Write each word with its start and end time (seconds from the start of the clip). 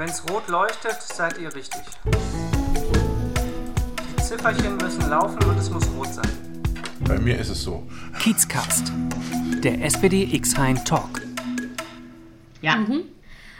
Wenn's 0.00 0.24
rot 0.30 0.48
leuchtet, 0.48 0.96
seid 1.02 1.36
ihr 1.36 1.54
richtig. 1.54 1.82
Die 4.08 4.22
Zifferchen 4.22 4.78
müssen 4.78 5.10
laufen 5.10 5.44
und 5.44 5.58
es 5.58 5.68
muss 5.68 5.86
rot 5.90 6.14
sein. 6.14 6.30
Bei 7.00 7.18
mir 7.18 7.38
ist 7.38 7.50
es 7.50 7.62
so. 7.62 7.86
Kiezcast, 8.18 8.90
der 9.62 9.84
SPD 9.84 10.26
X-Hein 10.32 10.82
Talk. 10.86 11.20
Ja. 12.62 12.76
Mhm. 12.76 13.02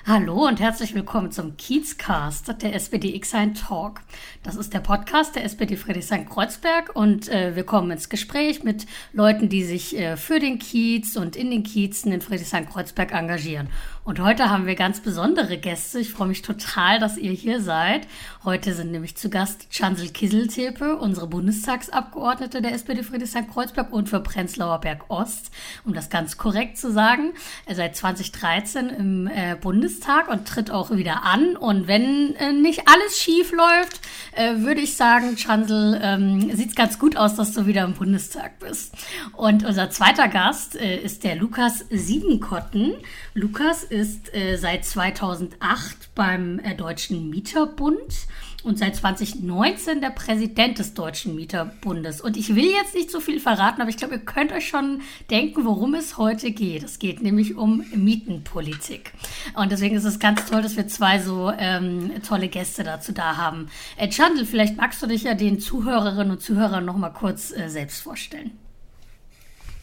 Hallo 0.07 0.47
und 0.47 0.61
herzlich 0.61 0.95
willkommen 0.95 1.31
zum 1.31 1.59
Kiezcast 1.59 2.63
der 2.63 2.75
SPD 2.75 3.15
X-Hein 3.17 3.53
Talk. 3.53 4.01
Das 4.43 4.57
ist 4.57 4.73
der 4.73 4.81
Podcast 4.81 5.37
der 5.37 5.45
SPD 5.45 5.77
Friedrichshain-Kreuzberg 5.77 6.97
und 6.97 7.29
äh, 7.29 7.55
wir 7.55 7.65
kommen 7.65 7.91
ins 7.91 8.09
Gespräch 8.09 8.65
mit 8.65 8.87
Leuten, 9.13 9.51
die 9.51 9.63
sich 9.63 9.99
äh, 9.99 10.17
für 10.17 10.41
den 10.41 10.59
Kiez 10.59 11.17
und 11.17 11.37
in 11.37 11.51
den 11.51 11.65
Kiezen 11.65 12.13
in 12.13 12.23
Friedrichshain-Kreuzberg 12.23 13.13
engagieren. 13.13 13.69
Und 14.03 14.19
heute 14.19 14.49
haben 14.49 14.67
wir 14.67 14.75
ganz 14.75 15.01
besondere 15.01 15.59
Gäste. 15.59 16.01
Ich 16.01 16.11
freue 16.11 16.29
mich 16.29 16.41
total, 16.41 16.99
dass 16.99 17.19
ihr 17.19 17.33
hier 17.33 17.61
seid. 17.61 18.09
Heute 18.43 18.73
sind 18.73 18.93
nämlich 18.93 19.15
zu 19.17 19.29
Gast 19.29 19.71
Chancel 19.71 20.09
Kisseltepe, 20.09 20.97
unsere 20.97 21.27
Bundestagsabgeordnete 21.27 22.63
der 22.63 22.73
SPD 22.73 23.03
Friedrichshain-Kreuzberg 23.03 23.93
und 23.93 24.09
für 24.09 24.21
Prenzlauer 24.21 24.81
Berg 24.81 25.11
Ost, 25.11 25.51
um 25.85 25.93
das 25.93 26.09
ganz 26.09 26.39
korrekt 26.39 26.79
zu 26.79 26.91
sagen. 26.91 27.35
Er 27.67 27.75
seit 27.75 27.95
2013 27.95 28.89
im 28.89 29.27
äh, 29.27 29.57
Bundestag 29.91 30.29
und 30.29 30.47
tritt 30.47 30.71
auch 30.71 30.91
wieder 30.91 31.25
an. 31.25 31.57
Und 31.57 31.89
wenn 31.89 32.35
äh, 32.37 32.53
nicht 32.53 32.83
alles 32.87 33.19
schief 33.21 33.53
läuft, 33.53 34.01
äh, 34.33 34.59
würde 34.59 34.81
ich 34.81 34.97
sagen, 34.97 35.37
Chancel, 35.37 36.01
ähm, 36.03 36.55
sieht 36.57 36.77
ganz 36.77 36.99
gut 36.99 37.17
aus, 37.17 37.35
dass 37.35 37.53
du 37.53 37.67
wieder 37.67 37.85
im 37.85 37.95
Bundestag 37.95 38.59
bist. 38.61 38.95
Und 39.37 39.65
unser 39.65 39.91
zweiter 39.91 40.29
Gast 40.29 40.77
äh, 40.77 40.99
ist 40.99 41.25
der 41.25 41.37
Lukas 41.37 41.85
Siebenkotten. 41.91 42.95
Lukas 43.35 43.83
ist 43.83 44.33
äh, 44.35 44.57
seit 44.57 44.85
2008 44.85 46.15
beim 46.15 46.61
äh, 46.61 46.75
Deutschen 46.75 47.29
Mieterbund 47.29 48.27
und 48.63 48.79
seit 48.79 48.97
2019 48.97 50.01
der 50.01 50.11
Präsident 50.11 50.79
des 50.79 50.95
Deutschen 50.95 51.35
Mieterbundes. 51.35 52.21
Und 52.21 52.37
ich 52.37 52.55
will 52.55 52.71
jetzt 52.71 52.95
nicht 52.95 53.11
so 53.11 53.21
viel 53.21 53.41
verraten, 53.41 53.81
aber 53.81 53.91
ich 53.91 53.97
glaube, 53.97 54.15
ihr 54.15 54.21
könnt 54.21 54.53
euch 54.53 54.69
schon 54.69 55.01
denken, 55.31 55.65
worum 55.65 55.95
es 55.95 56.19
heute 56.19 56.51
geht. 56.51 56.83
Es 56.83 56.99
geht 56.99 57.23
nämlich 57.23 57.57
um 57.57 57.85
Mietenpolitik. 57.95 59.13
Und 59.55 59.73
deswegen 59.73 59.97
ist 59.97 60.05
es 60.05 60.19
ganz 60.19 60.47
toll, 60.47 60.63
dass 60.63 60.77
wir 60.77 60.89
zwei 60.89 61.19
so 61.19 61.53
ähm, 61.57 62.13
tolle 62.27 62.49
Gäste 62.49 62.85
dazu 62.85 63.13
da 63.13 63.37
haben. 63.37 63.69
Äh, 63.97 64.11
Chandel, 64.11 64.45
vielleicht 64.45 64.77
magst 64.77 65.03
du 65.03 65.07
dich 65.07 65.25
ja 65.25 65.35
den 65.35 65.61
Zuhörerinnen 65.61 66.33
und 66.33 66.41
Zuhörern 66.41 66.85
noch 66.85 66.97
mal 66.97 67.11
kurz 67.11 67.53
äh, 67.53 67.69
selbst 67.69 68.03
vorstellen. 68.03 68.53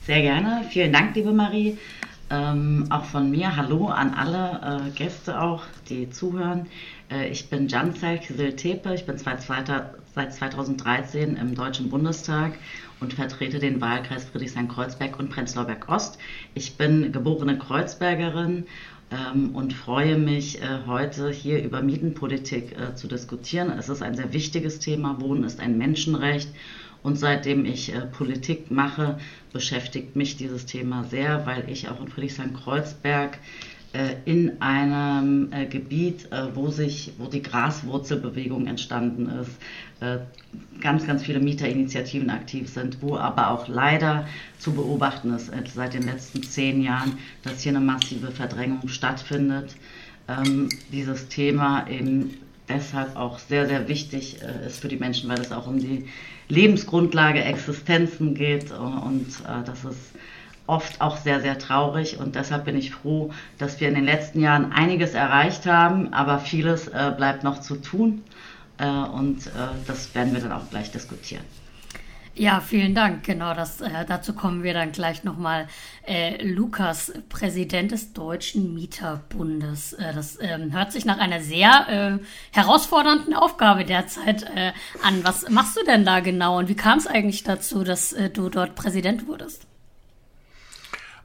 Sehr 0.06 0.22
gerne. 0.22 0.66
Vielen 0.70 0.94
Dank, 0.94 1.16
liebe 1.16 1.34
Marie. 1.34 1.78
Ähm, 2.30 2.88
auch 2.90 3.06
von 3.06 3.32
mir 3.32 3.56
Hallo 3.56 3.88
an 3.88 4.14
alle 4.14 4.88
äh, 4.88 4.90
Gäste 4.92 5.40
auch, 5.40 5.64
die 5.88 6.10
zuhören. 6.10 6.68
Äh, 7.10 7.30
ich 7.30 7.50
bin 7.50 7.70
Janzel 7.70 8.18
Kisil-Tepe, 8.18 8.94
ich 8.94 9.06
bin 9.06 9.18
seit 9.18 9.42
2013 9.42 11.38
im 11.38 11.56
Deutschen 11.56 11.90
Bundestag 11.90 12.58
und 13.00 13.14
vertrete 13.14 13.60
den 13.60 13.80
Wahlkreis 13.80 14.26
Friedrichshain-Kreuzberg 14.26 15.18
und 15.18 15.30
Prenzlauer 15.30 15.68
Berg 15.68 15.88
Ost. 15.88 16.18
Ich 16.54 16.76
bin 16.76 17.14
geborene 17.14 17.58
Kreuzbergerin 17.58 18.66
ähm, 19.10 19.56
und 19.56 19.72
freue 19.72 20.18
mich 20.18 20.62
äh, 20.62 20.80
heute 20.86 21.30
hier 21.30 21.64
über 21.64 21.82
Mietenpolitik 21.82 22.78
äh, 22.78 22.96
zu 22.96 23.08
diskutieren. 23.08 23.72
Es 23.72 23.88
ist 23.88 24.02
ein 24.02 24.16
sehr 24.16 24.34
wichtiges 24.34 24.80
Thema. 24.80 25.22
Wohnen 25.22 25.46
ist 25.46 25.62
ein 25.62 25.78
Menschenrecht 25.78 26.50
und 27.04 27.18
seitdem 27.18 27.66
ich 27.66 27.94
äh, 27.94 28.02
Politik 28.02 28.72
mache, 28.72 29.20
beschäftigt 29.54 30.16
mich 30.16 30.38
dieses 30.38 30.66
Thema 30.66 31.04
sehr, 31.06 31.46
weil 31.46 31.70
ich 31.70 31.90
auch 31.90 32.00
in 32.00 32.08
Friedrichshain-Kreuzberg 32.08 33.40
äh, 33.94 34.16
in 34.26 34.62
einem 34.62 35.52
äh, 35.52 35.66
Gebiet, 35.66 36.32
äh, 36.32 36.56
wo 36.56 36.68
sich, 36.70 37.14
wo 37.18 37.28
die 37.28 37.42
Graswurzelbewegung 37.42 38.68
entstanden 38.68 39.30
ist, 39.30 39.52
äh, 40.02 40.20
ganz, 40.82 41.08
ganz 41.08 41.24
viele 41.24 41.40
Mieterinitiativen 41.40 42.30
aktiv 42.30 42.70
sind, 42.70 43.02
wo 43.02 43.18
aber 43.18 43.50
auch 43.50 43.68
leider 43.68 44.28
zu 44.60 44.74
beobachten 44.74 45.34
ist 45.34 45.50
äh, 45.50 45.64
seit 45.74 45.94
den 45.94 46.04
letzten 46.04 46.44
zehn 46.44 46.82
Jahren, 46.82 47.18
dass 47.44 47.62
hier 47.62 47.72
eine 47.72 47.84
massive 47.84 48.32
Verdrängung 48.32 48.88
stattfindet. 48.90 49.76
Ähm, 50.28 50.68
dieses 50.92 51.30
Thema 51.30 51.88
eben 51.90 52.36
deshalb 52.68 53.16
auch 53.16 53.40
sehr, 53.40 53.66
sehr 53.68 53.88
wichtig 53.88 54.40
ist 54.68 54.82
für 54.82 54.90
die 54.90 54.98
Menschen, 54.98 55.30
weil 55.30 55.40
es 55.40 55.54
auch 55.54 55.68
um 55.68 55.80
die 55.80 56.04
Lebensgrundlage, 56.50 57.44
Existenzen 57.44 58.36
geht. 58.36 58.72
Und 58.72 59.28
äh, 59.46 59.64
das 59.66 59.86
ist 59.86 60.14
oft 60.68 61.02
auch 61.02 61.18
sehr, 61.18 61.42
sehr 61.42 61.58
traurig. 61.58 62.20
Und 62.20 62.36
deshalb 62.36 62.66
bin 62.66 62.78
ich 62.78 62.92
froh, 62.92 63.32
dass 63.58 63.80
wir 63.80 63.88
in 63.88 63.96
den 63.96 64.06
letzten 64.06 64.42
Jahren 64.42 64.72
einiges 64.72 65.14
erreicht 65.14 65.66
haben, 65.66 66.14
aber 66.14 66.40
vieles 66.40 66.88
äh, 66.88 67.14
bleibt 67.16 67.44
noch 67.44 67.62
zu 67.62 67.76
tun. 67.76 68.24
Äh, 68.78 68.88
und 68.88 69.48
äh, 69.48 69.50
das 69.88 70.14
werden 70.14 70.34
wir 70.34 70.42
dann 70.42 70.52
auch 70.52 70.70
gleich 70.70 70.92
diskutieren. 70.92 71.44
Ja, 72.40 72.62
vielen 72.62 72.94
Dank. 72.94 73.24
Genau, 73.24 73.56
das, 73.56 73.82
äh, 73.82 74.06
dazu 74.08 74.34
kommen 74.34 74.62
wir 74.62 74.76
dann 74.76 74.92
gleich 74.92 75.24
nochmal. 75.24 75.68
Äh, 76.06 76.46
Lukas, 76.46 77.12
Präsident 77.30 77.92
des 77.92 78.14
Deutschen 78.14 78.76
Mieterbundes. 78.76 79.94
Äh, 79.94 80.14
das 80.14 80.38
ähm, 80.40 80.72
hört 80.72 80.92
sich 80.92 81.04
nach 81.04 81.18
einer 81.18 81.42
sehr 81.42 82.20
äh, 82.22 82.56
herausfordernden 82.56 83.34
Aufgabe 83.34 83.86
derzeit 83.86 84.44
äh, 84.44 84.72
an. 85.02 85.24
Was 85.24 85.50
machst 85.50 85.78
du 85.78 85.84
denn 85.84 86.06
da 86.06 86.20
genau 86.20 86.60
und 86.60 86.70
wie 86.70 86.76
kam 86.76 87.00
es 87.00 87.08
eigentlich 87.08 87.44
dazu, 87.44 87.84
dass 87.84 88.14
äh, 88.14 88.30
du 88.30 88.50
dort 88.50 88.76
Präsident 88.76 89.26
wurdest? 89.28 89.67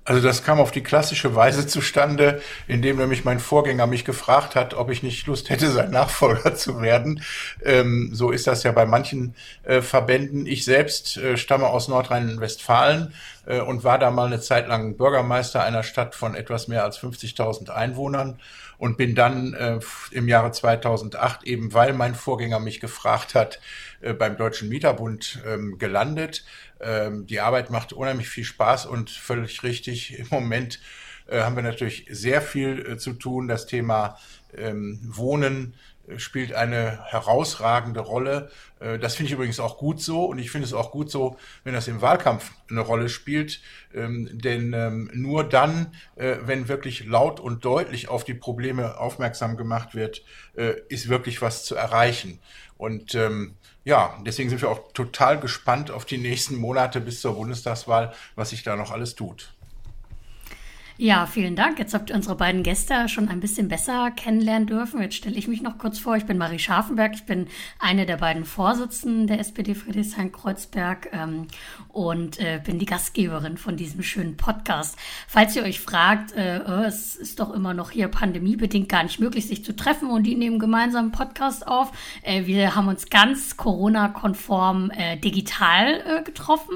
Also 0.05 0.21
das 0.21 0.43
kam 0.43 0.59
auf 0.59 0.73
die 0.73 0.83
klassische 0.83 1.37
Weise 1.37 1.67
zustande, 1.67 2.41
indem 2.67 2.97
nämlich 2.97 3.25
mein 3.25 3.39
Vorgänger 3.39 3.87
mich 3.87 4.05
gefragt 4.05 4.57
hat, 4.57 4.75
ob 4.75 4.91
ich 4.91 5.03
nicht 5.05 5.27
Lust 5.27 5.49
hätte, 5.49 5.71
sein 5.71 5.91
Nachfolger 5.91 6.55
zu 6.57 6.81
werden. 6.83 7.23
Ähm, 7.65 8.11
so 8.13 8.31
ist 8.31 8.49
das 8.49 8.65
ja 8.65 8.73
bei 8.73 8.85
manchen 8.85 9.35
äh, 9.63 9.81
Verbänden. 9.81 10.47
Ich 10.47 10.65
selbst 10.65 11.17
äh, 11.17 11.37
stamme 11.37 11.67
aus 11.67 11.87
Nordrhein-Westfalen 11.87 13.15
äh, 13.47 13.61
und 13.61 13.85
war 13.85 13.99
da 13.99 14.11
mal 14.11 14.27
eine 14.27 14.41
Zeit 14.41 14.67
lang 14.67 14.97
Bürgermeister 14.97 15.63
einer 15.63 15.85
Stadt 15.85 16.17
von 16.17 16.35
etwas 16.35 16.67
mehr 16.67 16.83
als 16.83 16.99
50.000 16.99 17.71
Einwohnern 17.71 18.41
und 18.83 18.97
bin 18.97 19.15
dann 19.15 19.55
äh, 19.55 19.79
im 20.11 20.27
Jahre 20.27 20.51
2008 20.51 21.45
eben, 21.45 21.73
weil 21.73 21.93
mein 21.93 22.17
Vorgänger 22.17 22.59
mich 22.59 22.81
gefragt 22.81 23.37
hat, 23.37 23.61
äh, 24.01 24.13
beim 24.13 24.37
Deutschen 24.37 24.69
Mieterbund 24.69 25.41
ähm, 25.47 25.79
gelandet. 25.79 26.45
Ähm, 26.81 27.25
die 27.29 27.39
Arbeit 27.39 27.71
macht 27.71 27.93
unheimlich 27.93 28.29
viel 28.29 28.43
Spaß 28.43 28.87
und 28.87 29.09
völlig 29.09 29.63
richtig. 29.63 30.19
Im 30.19 30.27
Moment 30.33 30.81
äh, 31.29 31.43
haben 31.43 31.55
wir 31.55 31.63
natürlich 31.63 32.07
sehr 32.11 32.43
viel 32.43 32.85
äh, 32.85 32.97
zu 32.99 33.13
tun. 33.13 33.47
Das 33.47 33.67
Thema 33.67 34.19
ähm, 34.53 34.99
Wohnen 35.05 35.75
spielt 36.17 36.53
eine 36.55 37.05
herausragende 37.07 38.01
Rolle. 38.01 38.51
Äh, 38.81 38.99
das 38.99 39.15
finde 39.15 39.29
ich 39.29 39.35
übrigens 39.35 39.61
auch 39.61 39.79
gut 39.79 40.01
so 40.01 40.25
und 40.25 40.39
ich 40.39 40.51
finde 40.51 40.67
es 40.67 40.73
auch 40.73 40.91
gut 40.91 41.11
so, 41.11 41.37
wenn 41.65 41.75
das 41.75 41.89
im 41.89 42.01
Wahlkampf 42.01 42.51
eine 42.69 42.81
Rolle 42.81 43.09
spielt. 43.09 43.61
Ähm, 43.95 44.29
denn 44.33 44.73
ähm, 44.73 45.11
nur 45.15 45.45
dann, 45.45 45.95
äh, 46.17 46.37
wenn 46.43 46.69
wirklich 46.69 47.05
laut 47.05 47.41
und 47.41 47.65
deutlich 47.65 48.09
auf 48.09 48.25
die 48.25 48.35
Probleme 48.35 48.99
aufmerksam 48.99 49.57
gemacht 49.57 49.95
wird, 49.95 50.23
äh, 50.57 50.75
ist 50.89 51.09
wirklich 51.09 51.43
was 51.43 51.65
zu 51.65 51.75
erreichen. 51.75 52.41
Und 52.77 53.15
ähm, 53.15 53.55
ja, 53.85 54.19
deswegen 54.27 54.51
sind 54.51 54.63
wir 54.63 54.71
auch 54.71 54.93
total 54.93 55.39
gespannt 55.39 55.91
auf 55.91 56.05
die 56.05 56.19
nächsten 56.19 56.57
Monate 56.57 57.01
bis 57.01 57.21
zur 57.21 57.35
Bundestagswahl, 57.35 58.13
was 58.35 58.51
sich 58.51 58.63
da 58.63 58.77
noch 58.77 58.91
alles 58.91 59.15
tut. 59.15 59.55
Ja, 61.03 61.27
vielen 61.27 61.57
Dank. 61.57 61.81
Jetzt 61.81 61.95
habt 61.95 62.11
ihr 62.11 62.15
unsere 62.15 62.37
beiden 62.37 62.63
Gäste 62.63 63.09
schon 63.09 63.29
ein 63.29 63.41
bisschen 63.41 63.67
besser 63.67 64.13
kennenlernen 64.13 64.69
dürfen. 64.69 65.03
Jetzt 65.03 65.17
stelle 65.17 65.35
ich 65.35 65.49
mich 65.49 65.61
noch 65.61 65.77
kurz 65.77 65.99
vor. 65.99 66.15
Ich 66.15 66.27
bin 66.27 66.39
Marie 66.39 66.61
Scharfenberg. 66.61 67.15
Ich 67.15 67.25
bin 67.25 67.49
eine 67.81 68.07
der 68.07 68.19
beiden 68.19 68.45
Vorsitzenden 68.45 69.27
der 69.27 69.41
SPD 69.41 69.75
Friedrichshain-Kreuzberg 69.75 71.09
ähm, 71.13 71.49
und 71.93 72.39
äh, 72.41 72.61
bin 72.65 72.79
die 72.79 72.87
Gastgeberin 72.87 73.57
von 73.57 73.77
diesem 73.77 74.03
schönen 74.03 74.37
Podcast. 74.37 74.97
Falls 75.29 75.55
ihr 75.57 75.63
euch 75.63 75.81
fragt, 75.81 76.33
äh, 76.33 76.61
oh, 76.67 76.83
es 76.87 77.17
ist 77.17 77.41
doch 77.41 77.53
immer 77.53 77.75
noch 77.75 77.91
hier 77.91 78.09
pandemiebedingt 78.09 78.89
gar 78.89 79.03
nicht 79.03 79.21
möglich, 79.21 79.47
sich 79.47 79.65
zu 79.65 79.77
treffen 79.77 80.11
und 80.11 80.25
die 80.25 80.35
nehmen 80.35 80.59
gemeinsam 80.59 81.05
einen 81.05 81.13
Podcast 81.13 81.67
auf. 81.67 81.93
Äh, 82.23 82.47
wir 82.47 82.75
haben 82.75 82.89
uns 82.89 83.11
ganz 83.11 83.57
Corona-konform 83.57 84.91
äh, 84.91 85.17
digital 85.19 86.03
äh, 86.07 86.23
getroffen. 86.23 86.75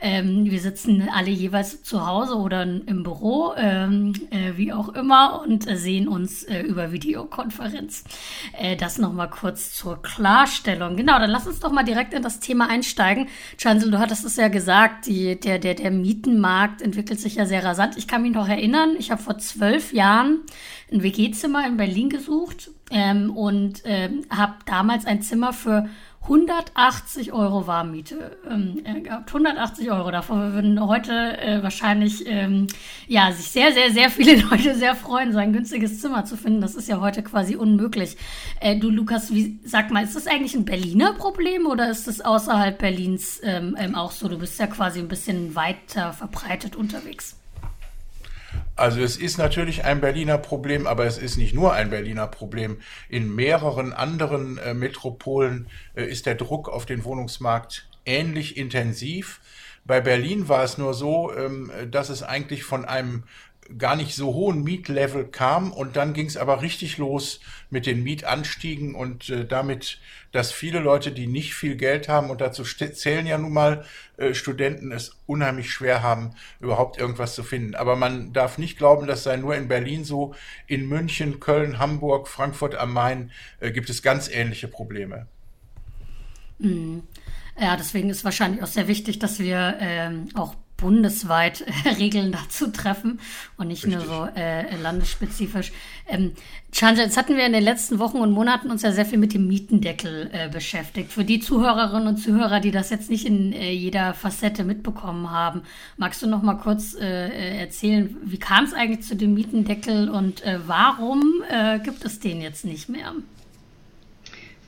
Ähm, 0.00 0.44
wir 0.44 0.60
sitzen 0.60 1.08
alle 1.12 1.30
jeweils 1.30 1.82
zu 1.82 2.06
Hause 2.06 2.36
oder 2.36 2.62
im 2.62 3.02
Büro, 3.02 3.54
ähm, 3.56 4.14
äh, 4.30 4.56
wie 4.56 4.72
auch 4.72 4.88
immer, 4.90 5.42
und 5.42 5.68
äh, 5.68 5.76
sehen 5.76 6.08
uns 6.08 6.42
äh, 6.44 6.60
über 6.60 6.92
Videokonferenz. 6.92 8.04
Äh, 8.58 8.76
das 8.76 8.98
nochmal 8.98 9.30
kurz 9.30 9.74
zur 9.74 10.00
Klarstellung. 10.02 10.96
Genau, 10.96 11.18
dann 11.18 11.30
lass 11.30 11.46
uns 11.46 11.60
doch 11.60 11.72
mal 11.72 11.84
direkt 11.84 12.14
in 12.14 12.22
das 12.22 12.40
Thema 12.40 12.68
einsteigen. 12.68 13.28
Chancel, 13.58 13.90
du 13.90 13.98
hattest 13.98 14.24
es 14.24 14.36
ja 14.36 14.48
gesagt, 14.52 15.06
die, 15.06 15.38
der, 15.38 15.58
der, 15.58 15.74
der 15.74 15.90
Mietenmarkt 15.90 16.80
entwickelt 16.80 17.18
sich 17.18 17.34
ja 17.34 17.46
sehr 17.46 17.64
rasant. 17.64 17.96
Ich 17.96 18.06
kann 18.06 18.22
mich 18.22 18.32
noch 18.32 18.48
erinnern, 18.48 18.94
ich 18.98 19.10
habe 19.10 19.20
vor 19.20 19.38
zwölf 19.38 19.92
Jahren 19.92 20.40
ein 20.92 21.02
WG-Zimmer 21.02 21.66
in 21.66 21.76
Berlin 21.76 22.08
gesucht 22.08 22.70
ähm, 22.90 23.30
und 23.36 23.82
ähm, 23.84 24.24
habe 24.30 24.54
damals 24.66 25.06
ein 25.06 25.22
Zimmer 25.22 25.52
für 25.52 25.88
180 26.22 27.32
Euro 27.32 27.66
Warmmiete 27.66 28.36
ähm, 28.48 28.84
gehabt. 29.02 29.28
180 29.28 29.90
Euro. 29.90 30.12
Davon 30.12 30.52
würden 30.52 30.86
heute 30.86 31.12
äh, 31.12 31.62
wahrscheinlich 31.64 32.24
ähm, 32.26 32.68
ja 33.08 33.32
sich 33.32 33.50
sehr, 33.50 33.72
sehr, 33.72 33.90
sehr 33.90 34.08
viele 34.08 34.40
Leute 34.50 34.76
sehr 34.76 34.94
freuen, 34.94 35.32
so 35.32 35.38
ein 35.38 35.52
günstiges 35.52 36.00
Zimmer 36.00 36.24
zu 36.24 36.36
finden. 36.36 36.60
Das 36.60 36.76
ist 36.76 36.88
ja 36.88 37.00
heute 37.00 37.24
quasi 37.24 37.56
unmöglich. 37.56 38.16
Äh, 38.60 38.76
du, 38.78 38.88
Lukas, 38.88 39.34
wie, 39.34 39.58
sag 39.64 39.90
mal, 39.90 40.04
ist 40.04 40.14
das 40.14 40.28
eigentlich 40.28 40.54
ein 40.54 40.64
Berliner 40.64 41.12
Problem 41.14 41.66
oder 41.66 41.90
ist 41.90 42.06
das 42.06 42.20
außerhalb 42.20 42.78
Berlins 42.78 43.40
ähm, 43.42 43.76
ähm, 43.78 43.96
auch 43.96 44.12
so? 44.12 44.28
Du 44.28 44.38
bist 44.38 44.60
ja 44.60 44.68
quasi 44.68 45.00
ein 45.00 45.08
bisschen 45.08 45.56
weiter 45.56 46.12
verbreitet 46.12 46.76
unterwegs. 46.76 47.41
Also 48.74 49.00
es 49.00 49.16
ist 49.16 49.36
natürlich 49.36 49.84
ein 49.84 50.00
Berliner 50.00 50.38
Problem, 50.38 50.86
aber 50.86 51.04
es 51.04 51.18
ist 51.18 51.36
nicht 51.36 51.54
nur 51.54 51.72
ein 51.74 51.90
Berliner 51.90 52.26
Problem. 52.26 52.78
In 53.08 53.34
mehreren 53.34 53.92
anderen 53.92 54.58
äh, 54.58 54.74
Metropolen 54.74 55.68
äh, 55.94 56.04
ist 56.04 56.26
der 56.26 56.36
Druck 56.36 56.68
auf 56.68 56.86
den 56.86 57.04
Wohnungsmarkt 57.04 57.88
ähnlich 58.06 58.56
intensiv. 58.56 59.40
Bei 59.84 60.00
Berlin 60.00 60.48
war 60.48 60.64
es 60.64 60.78
nur 60.78 60.94
so, 60.94 61.32
ähm, 61.36 61.70
dass 61.90 62.08
es 62.08 62.22
eigentlich 62.22 62.64
von 62.64 62.84
einem 62.84 63.24
gar 63.78 63.96
nicht 63.96 64.14
so 64.14 64.34
hohen 64.34 64.62
Mietlevel 64.64 65.24
kam 65.24 65.72
und 65.72 65.96
dann 65.96 66.14
ging 66.14 66.26
es 66.26 66.36
aber 66.36 66.62
richtig 66.62 66.98
los 66.98 67.40
mit 67.70 67.86
den 67.86 68.02
Mietanstiegen 68.02 68.94
und 68.94 69.28
äh, 69.30 69.46
damit, 69.46 70.00
dass 70.32 70.50
viele 70.50 70.80
Leute, 70.80 71.12
die 71.12 71.26
nicht 71.26 71.54
viel 71.54 71.76
Geld 71.76 72.08
haben 72.08 72.30
und 72.30 72.40
dazu 72.40 72.64
zählen 72.64 73.26
ja 73.26 73.38
nun 73.38 73.52
mal 73.52 73.84
äh, 74.16 74.34
Studenten, 74.34 74.90
es 74.90 75.18
unheimlich 75.26 75.70
schwer 75.70 76.02
haben, 76.02 76.30
überhaupt 76.58 76.98
irgendwas 76.98 77.34
zu 77.34 77.42
finden. 77.42 77.74
Aber 77.74 77.96
man 77.96 78.32
darf 78.32 78.58
nicht 78.58 78.78
glauben, 78.78 79.06
das 79.06 79.22
sei 79.22 79.36
nur 79.36 79.54
in 79.54 79.68
Berlin 79.68 80.04
so. 80.04 80.34
In 80.66 80.88
München, 80.88 81.38
Köln, 81.38 81.78
Hamburg, 81.78 82.28
Frankfurt 82.28 82.74
am 82.74 82.92
Main 82.92 83.30
äh, 83.60 83.70
gibt 83.70 83.90
es 83.90 84.02
ganz 84.02 84.28
ähnliche 84.28 84.68
Probleme. 84.68 85.26
Mhm. 86.58 87.02
Ja, 87.60 87.76
deswegen 87.76 88.08
ist 88.08 88.24
wahrscheinlich 88.24 88.62
auch 88.62 88.66
sehr 88.68 88.88
wichtig, 88.88 89.18
dass 89.18 89.38
wir 89.38 89.76
ähm, 89.78 90.28
auch 90.34 90.54
bundesweit 90.82 91.62
äh, 91.62 91.88
Regeln 91.98 92.32
dazu 92.32 92.66
treffen 92.66 93.20
und 93.56 93.68
nicht 93.68 93.86
Richtig. 93.86 94.06
nur 94.06 94.26
so 94.26 94.28
äh, 94.36 94.76
landesspezifisch. 94.76 95.72
Ähm, 96.06 96.32
Chanja, 96.74 97.04
jetzt 97.04 97.16
hatten 97.16 97.36
wir 97.36 97.46
in 97.46 97.52
den 97.52 97.62
letzten 97.62 97.98
Wochen 97.98 98.18
und 98.18 98.32
Monaten 98.32 98.70
uns 98.70 98.82
ja 98.82 98.92
sehr 98.92 99.06
viel 99.06 99.18
mit 99.18 99.32
dem 99.32 99.46
Mietendeckel 99.46 100.28
äh, 100.32 100.48
beschäftigt. 100.48 101.12
Für 101.12 101.24
die 101.24 101.38
Zuhörerinnen 101.40 102.08
und 102.08 102.16
Zuhörer, 102.16 102.60
die 102.60 102.72
das 102.72 102.90
jetzt 102.90 103.08
nicht 103.08 103.24
in 103.26 103.52
äh, 103.52 103.72
jeder 103.72 104.12
Facette 104.12 104.64
mitbekommen 104.64 105.30
haben, 105.30 105.62
magst 105.96 106.20
du 106.20 106.26
noch 106.26 106.42
mal 106.42 106.54
kurz 106.54 106.94
äh, 106.94 107.28
äh 107.28 107.58
erzählen, 107.58 108.16
wie 108.24 108.38
kam 108.38 108.64
es 108.64 108.74
eigentlich 108.74 109.06
zu 109.06 109.14
dem 109.14 109.34
Mietendeckel 109.34 110.10
und 110.10 110.42
äh, 110.42 110.58
warum 110.66 111.22
äh, 111.48 111.78
gibt 111.78 112.04
es 112.04 112.18
den 112.18 112.40
jetzt 112.40 112.64
nicht 112.64 112.88
mehr? 112.88 113.12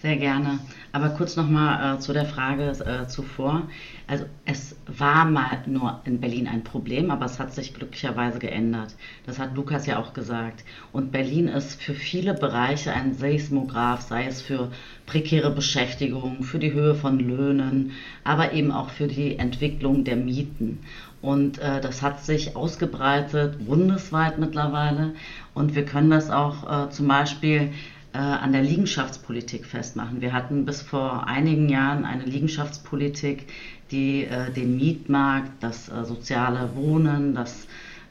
Sehr 0.00 0.16
gerne. 0.16 0.60
Aber 0.94 1.08
kurz 1.08 1.34
nochmal 1.34 1.96
äh, 1.96 1.98
zu 1.98 2.12
der 2.12 2.24
Frage 2.24 2.68
äh, 2.68 3.08
zuvor. 3.08 3.64
Also 4.06 4.26
es 4.44 4.76
war 4.86 5.24
mal 5.24 5.58
nur 5.66 6.00
in 6.04 6.20
Berlin 6.20 6.46
ein 6.46 6.62
Problem, 6.62 7.10
aber 7.10 7.24
es 7.24 7.40
hat 7.40 7.52
sich 7.52 7.74
glücklicherweise 7.74 8.38
geändert. 8.38 8.94
Das 9.26 9.40
hat 9.40 9.56
Lukas 9.56 9.86
ja 9.86 9.98
auch 9.98 10.14
gesagt. 10.14 10.62
Und 10.92 11.10
Berlin 11.10 11.48
ist 11.48 11.82
für 11.82 11.94
viele 11.94 12.32
Bereiche 12.32 12.92
ein 12.92 13.12
Seismograph, 13.12 14.02
sei 14.02 14.26
es 14.26 14.40
für 14.40 14.70
prekäre 15.04 15.50
Beschäftigung, 15.50 16.44
für 16.44 16.60
die 16.60 16.72
Höhe 16.72 16.94
von 16.94 17.18
Löhnen, 17.18 17.90
aber 18.22 18.52
eben 18.52 18.70
auch 18.70 18.90
für 18.90 19.08
die 19.08 19.36
Entwicklung 19.36 20.04
der 20.04 20.14
Mieten. 20.14 20.78
Und 21.22 21.58
äh, 21.58 21.80
das 21.80 22.02
hat 22.02 22.24
sich 22.24 22.54
ausgebreitet 22.54 23.66
bundesweit 23.66 24.38
mittlerweile. 24.38 25.14
Und 25.54 25.74
wir 25.74 25.86
können 25.86 26.10
das 26.10 26.30
auch 26.30 26.86
äh, 26.86 26.90
zum 26.90 27.08
Beispiel 27.08 27.72
äh, 28.14 28.18
an 28.18 28.52
der 28.52 28.62
Liegenschaftspolitik 28.62 29.66
festmachen. 29.66 30.20
Wir 30.20 30.32
hatten 30.32 30.64
bis 30.64 30.80
vor 30.80 31.26
einigen 31.26 31.68
Jahren 31.68 32.04
eine 32.04 32.24
Liegenschaftspolitik, 32.24 33.48
die 33.90 34.24
äh, 34.24 34.50
den 34.52 34.76
Mietmarkt, 34.76 35.50
das 35.60 35.88
äh, 35.88 36.04
soziale 36.04 36.74
Wohnen, 36.76 37.34
das 37.34 37.66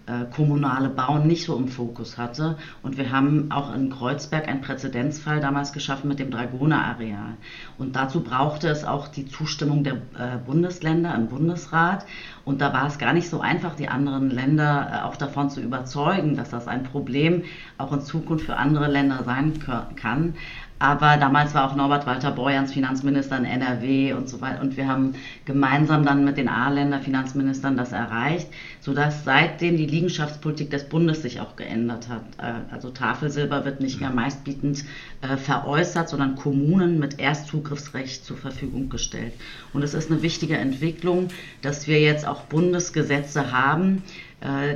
äh, 0.06 0.26
kommunale 0.36 0.90
Bauen 0.90 1.28
nicht 1.28 1.46
so 1.46 1.56
im 1.56 1.68
Fokus 1.68 2.18
hatte. 2.18 2.58
Und 2.82 2.98
wir 2.98 3.12
haben 3.12 3.52
auch 3.52 3.74
in 3.74 3.90
Kreuzberg 3.90 4.48
einen 4.48 4.62
Präzedenzfall 4.62 5.40
damals 5.40 5.72
geschaffen 5.72 6.10
mit 6.10 6.20
dem 6.20 6.30
Dragoner-Areal. 6.30 7.38
Und 7.78 7.96
dazu 7.96 8.22
brauchte 8.22 8.68
es 8.68 8.84
auch 8.84 9.08
die 9.08 9.28
Zustimmung 9.28 9.84
der 9.84 9.94
äh, 9.94 10.38
Bundesländer 10.46 11.16
im 11.16 11.28
Bundesrat. 11.28 12.06
Und 12.44 12.60
da 12.60 12.74
war 12.74 12.88
es 12.88 12.98
gar 12.98 13.14
nicht 13.14 13.30
so 13.30 13.40
einfach, 13.40 13.76
die 13.76 13.88
anderen 13.88 14.30
Länder 14.30 14.90
äh, 14.92 15.06
auch 15.06 15.16
davon 15.16 15.50
zu 15.50 15.62
überzeugen, 15.62 16.36
dass 16.36 16.50
das 16.50 16.68
ein 16.68 16.84
Problem 16.84 17.44
auch 17.78 17.94
in 17.94 18.02
Zukunft 18.02 18.46
für 18.46 18.58
andere 18.58 18.88
Länder 18.88 19.24
sein 19.24 19.54
kann. 19.96 20.36
Aber 20.84 21.16
damals 21.16 21.54
war 21.54 21.72
auch 21.72 21.78
Norbert 21.78 22.06
Walter 22.06 22.32
Borjans 22.32 22.74
Finanzminister 22.74 23.38
in 23.38 23.46
NRW 23.46 24.12
und 24.12 24.28
so 24.28 24.42
weiter. 24.42 24.60
Und 24.60 24.76
wir 24.76 24.86
haben 24.86 25.16
gemeinsam 25.46 26.04
dann 26.04 26.26
mit 26.26 26.36
den 26.36 26.50
A-Länder 26.50 27.00
Finanzministern 27.00 27.78
das 27.78 27.94
erreicht, 27.94 28.50
sodass 28.82 29.24
seitdem 29.24 29.78
die 29.78 29.86
Liegenschaftspolitik 29.86 30.72
des 30.72 30.90
Bundes 30.90 31.22
sich 31.22 31.40
auch 31.40 31.56
geändert 31.56 32.10
hat. 32.10 32.24
Äh, 32.38 32.74
also 32.74 32.90
Tafelsilber 32.90 33.64
wird 33.64 33.80
nicht 33.80 34.02
mehr 34.02 34.10
meistbietend 34.10 34.84
äh, 35.22 35.38
veräußert, 35.38 36.10
sondern 36.10 36.36
Kommunen 36.36 37.00
mit 37.00 37.18
Erstzugriffsrecht 37.18 38.26
zur 38.26 38.36
Verfügung 38.36 38.90
gestellt. 38.90 39.32
Und 39.72 39.84
es 39.84 39.94
ist 39.94 40.12
eine 40.12 40.22
wichtige 40.22 40.58
Entwicklung, 40.58 41.30
dass 41.62 41.88
wir 41.88 42.02
jetzt 42.02 42.28
auch 42.28 42.42
Bundesgesetze 42.42 43.54
haben, 43.54 44.04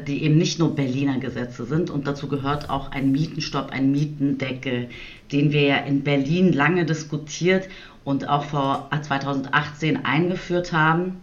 die 0.08 0.24
eben 0.24 0.38
nicht 0.38 0.60
nur 0.60 0.76
Berliner 0.76 1.20
Gesetze 1.20 1.66
sind. 1.66 1.90
Und 1.90 2.08
dazu 2.08 2.28
gehört 2.28 2.70
auch 2.70 2.92
ein 2.92 3.12
Mietenstopp, 3.12 3.72
ein 3.72 3.92
Mietendeckel, 3.92 4.90
den 5.32 5.52
wir 5.52 5.62
ja 5.62 5.78
in 5.78 6.04
Berlin 6.04 6.54
lange 6.54 6.86
diskutiert 6.86 7.68
und 8.06 8.30
auch 8.30 8.46
vor 8.46 8.90
2018 9.02 10.06
eingeführt 10.06 10.72
haben. 10.72 11.18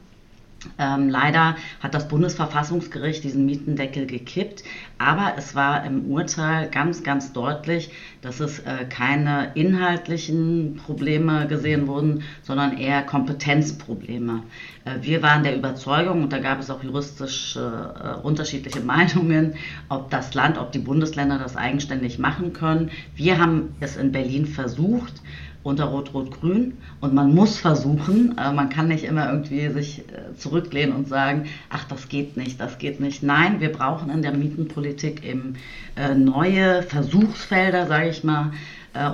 Ähm, 0.78 1.08
leider 1.08 1.56
hat 1.80 1.94
das 1.94 2.08
Bundesverfassungsgericht 2.08 3.24
diesen 3.24 3.46
Mietendeckel 3.46 4.06
gekippt, 4.06 4.64
aber 4.98 5.34
es 5.36 5.54
war 5.54 5.84
im 5.84 6.06
Urteil 6.10 6.68
ganz, 6.70 7.02
ganz 7.02 7.32
deutlich, 7.32 7.90
dass 8.22 8.40
es 8.40 8.60
äh, 8.60 8.84
keine 8.88 9.52
inhaltlichen 9.54 10.80
Probleme 10.84 11.46
gesehen 11.46 11.86
wurden, 11.86 12.22
sondern 12.42 12.78
eher 12.78 13.02
Kompetenzprobleme. 13.02 14.42
Äh, 14.84 15.02
wir 15.02 15.22
waren 15.22 15.42
der 15.42 15.56
Überzeugung, 15.56 16.22
und 16.22 16.32
da 16.32 16.38
gab 16.38 16.60
es 16.60 16.70
auch 16.70 16.82
juristisch 16.82 17.56
äh, 17.56 18.20
unterschiedliche 18.22 18.80
Meinungen, 18.84 19.54
ob 19.88 20.10
das 20.10 20.34
Land, 20.34 20.58
ob 20.58 20.72
die 20.72 20.78
Bundesländer 20.78 21.38
das 21.38 21.56
eigenständig 21.56 22.18
machen 22.18 22.52
können. 22.52 22.90
Wir 23.14 23.38
haben 23.38 23.74
es 23.80 23.96
in 23.96 24.12
Berlin 24.12 24.46
versucht 24.46 25.22
unter 25.64 25.86
Rot-Rot-Grün. 25.86 26.74
Und 27.00 27.14
man 27.14 27.34
muss 27.34 27.58
versuchen, 27.58 28.38
äh, 28.38 28.52
man 28.52 28.68
kann 28.68 28.86
nicht 28.86 29.02
immer 29.02 29.28
irgendwie 29.30 29.68
sich 29.70 30.00
äh, 30.00 30.36
zurücklehnen 30.36 30.94
und 30.94 31.08
sagen, 31.08 31.46
ach, 31.70 31.84
das 31.84 32.08
geht 32.08 32.36
nicht, 32.36 32.60
das 32.60 32.78
geht 32.78 33.00
nicht. 33.00 33.22
Nein, 33.24 33.60
wir 33.60 33.72
brauchen 33.72 34.10
in 34.10 34.22
der 34.22 34.32
Mietenpolitik 34.32 35.24
eben 35.24 35.54
äh, 35.96 36.14
neue 36.14 36.82
Versuchsfelder, 36.82 37.88
sage 37.88 38.10
ich 38.10 38.22
mal. 38.22 38.52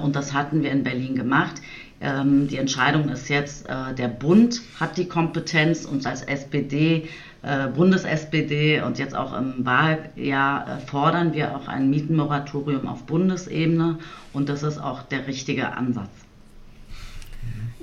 Und 0.02 0.14
das 0.14 0.35
hatten 0.35 0.62
wir 0.62 0.73
in 0.73 0.84
Berlin 0.84 1.15
gemacht. 1.15 1.63
Ähm, 2.03 2.48
die 2.48 2.58
Entscheidung 2.58 3.08
ist 3.08 3.31
jetzt, 3.31 3.67
der 3.67 4.08
Bund 4.08 4.60
hat 4.79 4.98
die 4.98 5.06
Kompetenz 5.06 5.86
und 5.86 6.06
als 6.06 6.20
SPD 6.20 7.08
Bundes-SPD 7.75 8.82
und 8.82 8.98
jetzt 8.98 9.17
auch 9.17 9.32
im 9.32 9.65
Wahljahr 9.65 10.81
fordern 10.84 11.32
wir 11.32 11.56
auch 11.56 11.67
ein 11.67 11.89
Mietenmoratorium 11.89 12.86
auf 12.86 13.05
Bundesebene 13.05 13.98
und 14.34 14.51
das 14.51 14.63
ist 14.63 14.77
auch 14.77 15.01
der 15.05 15.27
richtige 15.27 15.72
Ansatz. 15.72 16.10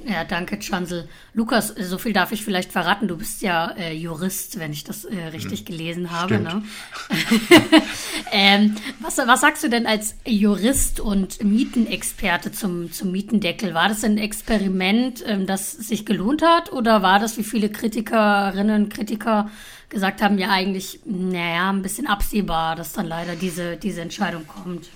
Ja, 0.10 0.24
danke, 0.24 0.58
Chansel. 0.60 1.10
Lukas, 1.34 1.68
so 1.68 1.98
viel 1.98 2.14
darf 2.14 2.32
ich 2.32 2.42
vielleicht 2.42 2.72
verraten. 2.72 3.10
Du 3.10 3.18
bist 3.18 3.42
ja 3.42 3.72
äh, 3.72 3.94
Jurist, 3.94 4.58
wenn 4.58 4.72
ich 4.72 4.86
das 4.86 5.04
äh, 5.04 5.26
richtig 5.34 5.60
hm. 5.60 5.66
gelesen 5.66 6.12
habe. 6.12 6.40
Ne? 6.40 6.64
ähm, 8.32 8.76
was, 9.02 9.18
was 9.18 9.42
sagst 9.42 9.66
du 9.66 9.70
denn 9.70 9.86
als 9.86 10.16
Jurist 10.26 11.02
und 11.02 11.44
Mietenexperte 11.44 12.54
zum, 12.54 12.90
zum 12.94 13.12
Mietendeckel? 13.12 13.74
War 13.74 13.90
das 13.90 14.06
ein 14.06 14.18
Experiment, 14.18 15.26
ähm, 15.28 15.46
das 15.46 15.74
sich 15.74 16.06
gelohnt 16.06 16.42
hat? 16.42 16.72
Oder 16.72 17.02
war 17.02 17.20
das, 17.20 17.38
wie 17.38 17.44
viele 17.44 17.70
Kritikerinnen 17.70 18.84
und 18.84 18.94
Kritiker 18.94 19.52
gesagt 19.90 20.22
haben, 20.22 20.38
ja 20.38 20.50
eigentlich, 20.50 21.02
naja, 21.04 21.70
ein 21.70 21.82
bisschen 21.82 22.08
absehbar, 22.08 22.78
dass 22.78 22.94
dann 22.94 23.08
leider 23.08 23.36
diese, 23.36 23.76
diese 23.76 24.02
Entscheidung 24.02 24.48
kommt? 24.48 24.88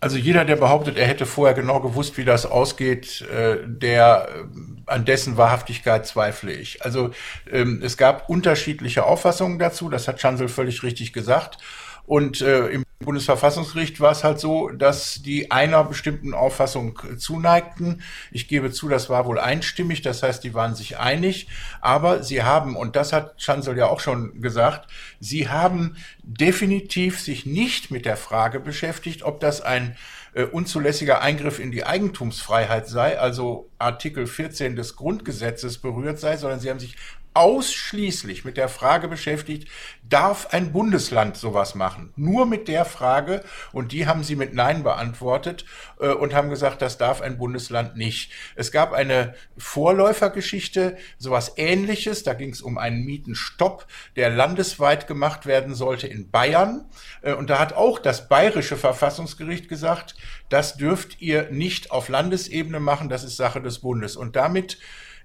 Also 0.00 0.16
jeder, 0.16 0.44
der 0.44 0.56
behauptet, 0.56 0.96
er 0.96 1.06
hätte 1.06 1.26
vorher 1.26 1.54
genau 1.54 1.80
gewusst, 1.80 2.16
wie 2.18 2.24
das 2.24 2.46
ausgeht, 2.46 3.22
äh, 3.22 3.56
der 3.66 4.28
äh, 4.28 4.44
an 4.86 5.04
dessen 5.04 5.36
Wahrhaftigkeit 5.36 6.06
zweifle 6.06 6.52
ich. 6.52 6.84
Also 6.84 7.10
ähm, 7.50 7.80
es 7.82 7.96
gab 7.96 8.28
unterschiedliche 8.28 9.04
Auffassungen 9.04 9.58
dazu, 9.58 9.88
das 9.88 10.06
hat 10.06 10.20
Chancel 10.20 10.48
völlig 10.48 10.82
richtig 10.82 11.12
gesagt. 11.12 11.58
Und 12.06 12.40
äh, 12.40 12.68
im 12.68 12.84
Bundesverfassungsgericht 13.00 14.00
war 14.00 14.10
es 14.10 14.24
halt 14.24 14.40
so, 14.40 14.70
dass 14.70 15.22
die 15.22 15.52
einer 15.52 15.84
bestimmten 15.84 16.34
Auffassung 16.34 16.98
zuneigten. 17.16 18.02
Ich 18.32 18.48
gebe 18.48 18.72
zu, 18.72 18.88
das 18.88 19.08
war 19.08 19.24
wohl 19.24 19.38
einstimmig, 19.38 20.02
das 20.02 20.22
heißt, 20.22 20.42
die 20.42 20.52
waren 20.52 20.74
sich 20.74 20.98
einig, 20.98 21.46
aber 21.80 22.24
sie 22.24 22.42
haben, 22.42 22.74
und 22.74 22.96
das 22.96 23.12
hat 23.12 23.38
Chancel 23.38 23.78
ja 23.78 23.86
auch 23.86 24.00
schon 24.00 24.40
gesagt, 24.40 24.90
sie 25.20 25.48
haben 25.48 25.96
definitiv 26.22 27.20
sich 27.20 27.46
nicht 27.46 27.92
mit 27.92 28.04
der 28.04 28.16
Frage 28.16 28.58
beschäftigt, 28.58 29.22
ob 29.22 29.38
das 29.38 29.60
ein 29.60 29.96
äh, 30.34 30.42
unzulässiger 30.42 31.20
Eingriff 31.20 31.60
in 31.60 31.70
die 31.70 31.84
Eigentumsfreiheit 31.84 32.88
sei, 32.88 33.18
also 33.18 33.70
Artikel 33.78 34.26
14 34.26 34.76
des 34.76 34.96
Grundgesetzes 34.96 35.78
berührt 35.78 36.18
sei, 36.18 36.36
sondern 36.36 36.60
sie 36.60 36.68
haben 36.68 36.80
sich 36.80 36.96
ausschließlich 37.34 38.44
mit 38.44 38.56
der 38.56 38.68
Frage 38.68 39.08
beschäftigt, 39.08 39.68
darf 40.08 40.48
ein 40.52 40.72
Bundesland 40.72 41.36
sowas 41.36 41.74
machen? 41.74 42.12
Nur 42.16 42.46
mit 42.46 42.68
der 42.68 42.84
Frage, 42.84 43.44
und 43.72 43.92
die 43.92 44.06
haben 44.06 44.24
sie 44.24 44.36
mit 44.36 44.54
Nein 44.54 44.82
beantwortet 44.82 45.64
äh, 46.00 46.08
und 46.08 46.34
haben 46.34 46.50
gesagt, 46.50 46.82
das 46.82 46.98
darf 46.98 47.20
ein 47.20 47.38
Bundesland 47.38 47.96
nicht. 47.96 48.32
Es 48.56 48.72
gab 48.72 48.92
eine 48.92 49.34
Vorläufergeschichte, 49.56 50.96
sowas 51.18 51.52
ähnliches, 51.56 52.22
da 52.22 52.34
ging 52.34 52.50
es 52.50 52.62
um 52.62 52.78
einen 52.78 53.04
Mietenstopp, 53.04 53.86
der 54.16 54.30
landesweit 54.30 55.06
gemacht 55.06 55.46
werden 55.46 55.74
sollte 55.74 56.06
in 56.06 56.30
Bayern. 56.30 56.86
Äh, 57.22 57.34
und 57.34 57.50
da 57.50 57.58
hat 57.58 57.72
auch 57.72 57.98
das 57.98 58.28
bayerische 58.28 58.76
Verfassungsgericht 58.76 59.68
gesagt, 59.68 60.16
das 60.48 60.76
dürft 60.76 61.20
ihr 61.20 61.50
nicht 61.50 61.90
auf 61.90 62.08
Landesebene 62.08 62.80
machen, 62.80 63.08
das 63.08 63.24
ist 63.24 63.36
Sache 63.36 63.60
des 63.60 63.80
Bundes. 63.80 64.16
Und 64.16 64.36
damit 64.36 64.78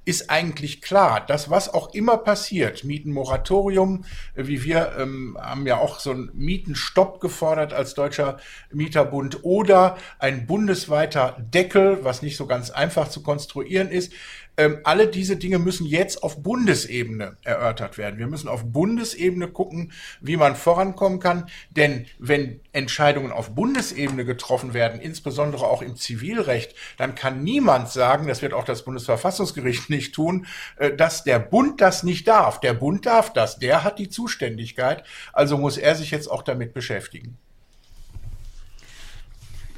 ist 0.06 0.30
eigentlich 0.30 0.82
klar, 0.82 1.26
dass 1.26 1.50
was 1.50 1.74
auch 1.74 1.94
immer 1.94 2.18
passiert, 2.18 2.84
Mietenmoratorium, 2.84 4.06
äh, 4.36 4.48
wie 4.48 4.64
wir 4.64 4.94
ähm, 4.98 5.38
haben 5.42 5.66
ja 5.66 5.78
auch 5.78 6.00
so 6.00 6.12
einen 6.12 6.32
Mietenstopp 6.34 7.22
gefordert 7.22 7.74
als 7.74 7.94
Deutscher 7.94 8.38
Mieterbund 8.72 9.44
oder 9.44 9.98
ein 10.20 10.46
bundesweiter 10.46 11.38
Deckel, 11.40 12.00
was 12.04 12.22
nicht 12.22 12.38
so 12.38 12.48
ganz 12.48 12.70
einfach 12.70 13.10
zu 13.10 13.24
konstruieren 13.24 13.90
ist, 13.90 14.14
ähm, 14.58 14.80
alle 14.84 15.08
diese 15.08 15.38
Dinge 15.38 15.60
müssen 15.60 15.86
jetzt 15.86 16.24
auf 16.24 16.42
Bundesebene 16.44 17.38
erörtert 17.44 17.98
werden. 17.98 18.20
Wir 18.20 18.28
müssen 18.28 18.48
auf 18.48 18.64
Bundesebene 18.66 19.48
gucken, 19.48 19.92
wie 20.22 20.38
man 20.38 20.56
vorankommen 20.56 21.20
kann. 21.20 21.50
Denn 21.72 22.06
wenn 22.20 22.60
Entscheidungen 22.72 23.32
auf 23.32 23.56
Bundesebene 23.56 24.26
getroffen 24.26 24.74
werden, 24.74 25.02
insbesondere 25.02 25.66
auch 25.66 25.82
im 25.82 25.96
Zivilrecht, 25.96 26.76
dann 26.98 27.16
kann 27.16 27.44
niemand 27.44 27.90
sagen, 27.90 28.28
das 28.28 28.42
wird 28.42 28.54
auch 28.54 28.66
das 28.66 28.84
Bundesverfassungsgericht 28.84 29.90
nicht 29.90 30.14
tun, 30.14 30.46
äh, 30.78 30.96
dass 30.96 31.24
der 31.24 31.40
Bund 31.40 31.82
das 31.82 32.04
nicht 32.04 32.28
darf. 32.28 32.60
Der 32.60 32.74
Bund 32.74 33.06
darf 33.06 33.34
das. 33.34 33.60
Der 33.60 33.84
hat 33.84 34.00
die 34.00 34.10
Zuständigkeit. 34.10 35.04
Also 35.32 35.58
muss 35.58 35.78
er 35.78 35.96
sich 35.96 36.12
jetzt 36.12 36.30
auch 36.30 36.44
damit 36.44 36.74
beschäftigen. 36.74 37.38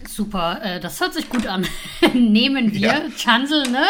Super, 0.08 0.60
äh, 0.64 0.80
das 0.80 1.00
hört 1.02 1.14
sich 1.14 1.30
gut 1.30 1.48
an. 1.48 1.66
Nehmen 2.14 2.74
wir, 2.74 2.80
ja. 2.80 3.02
Chancel, 3.18 3.64
ne? 3.70 3.84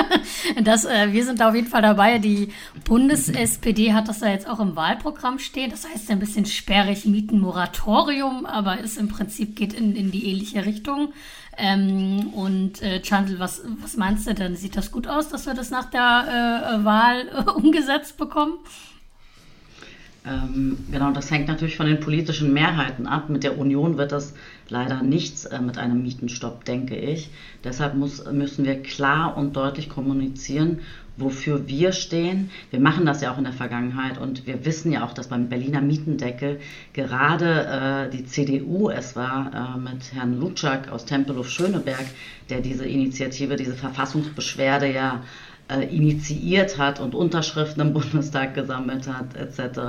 Das, 0.63 0.85
äh, 0.85 1.11
wir 1.11 1.23
sind 1.25 1.39
da 1.39 1.49
auf 1.49 1.55
jeden 1.55 1.67
Fall 1.67 1.81
dabei. 1.81 2.19
Die 2.19 2.49
Bundes-SPD 2.85 3.93
hat 3.93 4.07
das 4.07 4.21
ja 4.21 4.29
jetzt 4.29 4.47
auch 4.47 4.59
im 4.59 4.75
Wahlprogramm 4.75 5.39
stehen. 5.39 5.71
Das 5.71 5.87
heißt 5.87 6.09
ein 6.11 6.19
bisschen 6.19 6.45
sperrig 6.45 7.05
Mietenmoratorium, 7.05 8.45
aber 8.45 8.79
ist 8.79 8.97
im 8.97 9.07
Prinzip 9.07 9.55
geht 9.55 9.73
in, 9.73 9.95
in 9.95 10.11
die 10.11 10.29
ähnliche 10.29 10.65
Richtung. 10.65 11.13
Ähm, 11.57 12.29
und 12.33 12.81
äh, 12.81 13.01
Chancel, 13.01 13.39
was, 13.39 13.61
was 13.81 13.97
meinst 13.97 14.27
du 14.27 14.33
denn? 14.33 14.55
Sieht 14.55 14.75
das 14.75 14.91
gut 14.91 15.07
aus, 15.07 15.29
dass 15.29 15.45
wir 15.45 15.53
das 15.53 15.69
nach 15.69 15.89
der 15.89 16.81
äh, 16.81 16.85
Wahl 16.85 17.27
äh, 17.27 17.49
umgesetzt 17.55 18.17
bekommen? 18.17 18.53
Ähm, 20.25 20.77
genau, 20.91 21.11
das 21.11 21.29
hängt 21.29 21.47
natürlich 21.47 21.77
von 21.77 21.85
den 21.85 21.99
politischen 21.99 22.51
Mehrheiten 22.51 23.05
ab. 23.05 23.29
Mit 23.29 23.43
der 23.43 23.57
Union 23.57 23.97
wird 23.97 24.11
das 24.11 24.33
leider 24.69 25.03
nichts 25.03 25.45
äh, 25.45 25.59
mit 25.61 25.77
einem 25.77 26.01
Mietenstopp, 26.01 26.65
denke 26.65 26.95
ich. 26.95 27.29
Deshalb 27.63 27.95
muss, 27.95 28.23
müssen 28.31 28.65
wir 28.65 28.81
klar 28.81 29.37
und 29.37 29.55
deutlich 29.55 29.89
kommunizieren, 29.89 30.79
wofür 31.17 31.67
wir 31.67 31.91
stehen. 31.91 32.49
Wir 32.71 32.79
machen 32.79 33.05
das 33.05 33.21
ja 33.21 33.33
auch 33.33 33.37
in 33.37 33.45
der 33.45 33.53
Vergangenheit 33.53 34.17
und 34.17 34.45
wir 34.47 34.65
wissen 34.65 34.91
ja 34.91 35.05
auch, 35.05 35.13
dass 35.13 35.29
beim 35.29 35.49
Berliner 35.49 35.81
Mietendeckel 35.81 36.59
gerade 36.93 38.07
äh, 38.07 38.09
die 38.09 38.25
CDU, 38.25 38.89
es 38.89 39.15
war 39.15 39.75
äh, 39.75 39.79
mit 39.79 40.13
Herrn 40.13 40.39
Lutschak 40.39 40.91
aus 40.91 41.05
Tempelhof-Schöneberg, 41.05 42.05
der 42.49 42.61
diese 42.61 42.85
Initiative, 42.85 43.55
diese 43.55 43.75
Verfassungsbeschwerde 43.75 44.91
ja 44.91 45.23
äh, 45.67 45.83
initiiert 45.95 46.77
hat 46.77 46.99
und 46.99 47.15
Unterschriften 47.15 47.81
im 47.81 47.93
Bundestag 47.93 48.53
gesammelt 48.53 49.07
hat, 49.07 49.35
etc. 49.35 49.79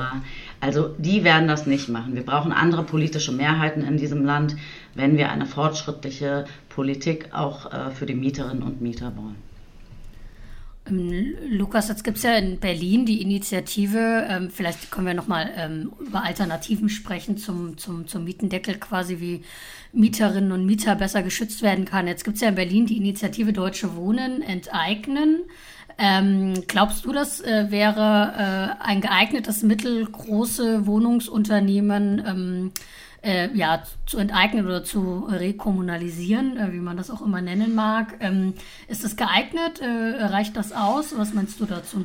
Also 0.60 0.88
die 0.98 1.22
werden 1.24 1.48
das 1.48 1.66
nicht 1.66 1.88
machen. 1.88 2.14
Wir 2.14 2.24
brauchen 2.24 2.52
andere 2.52 2.82
politische 2.82 3.32
Mehrheiten 3.32 3.82
in 3.82 3.96
diesem 3.96 4.24
Land, 4.24 4.56
wenn 4.94 5.16
wir 5.16 5.30
eine 5.30 5.46
fortschrittliche 5.46 6.46
Politik 6.68 7.28
auch 7.32 7.72
äh, 7.72 7.90
für 7.90 8.06
die 8.06 8.14
Mieterinnen 8.14 8.62
und 8.62 8.80
Mieter 8.80 9.14
wollen. 9.16 9.36
Ähm, 10.88 11.34
Lukas, 11.50 11.88
jetzt 11.88 12.04
gibt 12.04 12.18
es 12.18 12.22
ja 12.22 12.36
in 12.36 12.58
Berlin 12.58 13.06
die 13.06 13.22
Initiative, 13.22 14.26
ähm, 14.28 14.50
vielleicht 14.50 14.90
können 14.90 15.06
wir 15.06 15.14
nochmal 15.14 15.50
ähm, 15.56 15.92
über 16.00 16.24
Alternativen 16.24 16.88
sprechen 16.88 17.36
zum, 17.36 17.76
zum, 17.78 18.06
zum 18.06 18.24
Mietendeckel, 18.24 18.76
quasi 18.76 19.20
wie 19.20 19.42
Mieterinnen 19.92 20.52
und 20.52 20.66
Mieter 20.66 20.94
besser 20.94 21.22
geschützt 21.22 21.62
werden 21.62 21.84
kann. 21.84 22.06
Jetzt 22.06 22.24
gibt 22.24 22.36
es 22.36 22.42
ja 22.42 22.48
in 22.48 22.54
Berlin 22.54 22.86
die 22.86 22.96
Initiative 22.96 23.52
Deutsche 23.52 23.96
Wohnen 23.96 24.42
enteignen. 24.42 25.40
Ähm, 25.98 26.64
glaubst 26.66 27.04
du, 27.04 27.12
das 27.12 27.40
äh, 27.40 27.70
wäre 27.70 28.76
äh, 28.80 28.84
ein 28.84 29.00
geeignetes 29.00 29.62
Mittel, 29.62 30.04
große 30.04 30.86
Wohnungsunternehmen 30.86 32.22
ähm, 32.26 32.72
äh, 33.22 33.48
ja, 33.54 33.82
zu 34.04 34.18
enteignen 34.18 34.66
oder 34.66 34.84
zu 34.84 35.26
rekommunalisieren, 35.30 36.58
äh, 36.58 36.72
wie 36.72 36.80
man 36.80 36.98
das 36.98 37.10
auch 37.10 37.22
immer 37.22 37.40
nennen 37.40 37.74
mag? 37.74 38.14
Ähm, 38.20 38.52
ist 38.88 39.04
das 39.04 39.16
geeignet? 39.16 39.80
Äh, 39.80 40.24
reicht 40.26 40.56
das 40.56 40.72
aus? 40.72 41.16
Was 41.16 41.32
meinst 41.32 41.58
du 41.60 41.64
dazu? 41.64 42.04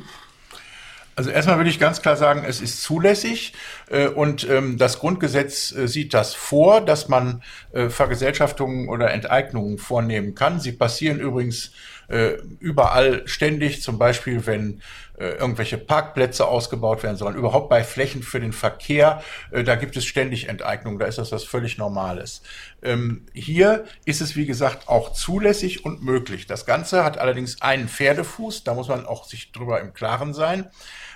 Also 1.14 1.28
erstmal 1.28 1.58
würde 1.58 1.68
ich 1.68 1.78
ganz 1.78 2.00
klar 2.00 2.16
sagen, 2.16 2.42
es 2.46 2.62
ist 2.62 2.80
zulässig 2.80 3.52
äh, 3.90 4.08
und 4.08 4.48
ähm, 4.48 4.78
das 4.78 4.98
Grundgesetz 4.98 5.70
äh, 5.72 5.86
sieht 5.86 6.14
das 6.14 6.34
vor, 6.34 6.80
dass 6.80 7.08
man 7.08 7.42
äh, 7.72 7.90
Vergesellschaftungen 7.90 8.88
oder 8.88 9.12
Enteignungen 9.12 9.76
vornehmen 9.76 10.34
kann. 10.34 10.58
Sie 10.58 10.72
passieren 10.72 11.20
übrigens 11.20 11.72
äh, 12.12 12.36
überall 12.60 13.26
ständig, 13.26 13.82
zum 13.82 13.98
Beispiel 13.98 14.46
wenn 14.46 14.82
äh, 15.18 15.30
irgendwelche 15.30 15.78
Parkplätze 15.78 16.46
ausgebaut 16.46 17.02
werden 17.02 17.16
sollen, 17.16 17.36
überhaupt 17.36 17.70
bei 17.70 17.82
Flächen 17.82 18.22
für 18.22 18.38
den 18.38 18.52
Verkehr, 18.52 19.22
äh, 19.50 19.64
da 19.64 19.76
gibt 19.76 19.96
es 19.96 20.04
ständig 20.04 20.48
Enteignungen, 20.48 20.98
da 20.98 21.06
ist 21.06 21.16
das 21.16 21.32
was 21.32 21.44
völlig 21.44 21.78
Normales. 21.78 22.42
Ähm, 22.82 23.24
hier 23.32 23.84
ist 24.04 24.20
es, 24.20 24.36
wie 24.36 24.46
gesagt, 24.46 24.88
auch 24.88 25.14
zulässig 25.14 25.86
und 25.86 26.02
möglich. 26.02 26.46
Das 26.46 26.66
Ganze 26.66 27.02
hat 27.02 27.16
allerdings 27.16 27.62
einen 27.62 27.88
Pferdefuß, 27.88 28.62
da 28.64 28.74
muss 28.74 28.88
man 28.88 29.06
auch 29.06 29.24
sich 29.24 29.50
drüber 29.52 29.80
im 29.80 29.94
Klaren 29.94 30.34
sein. 30.34 30.66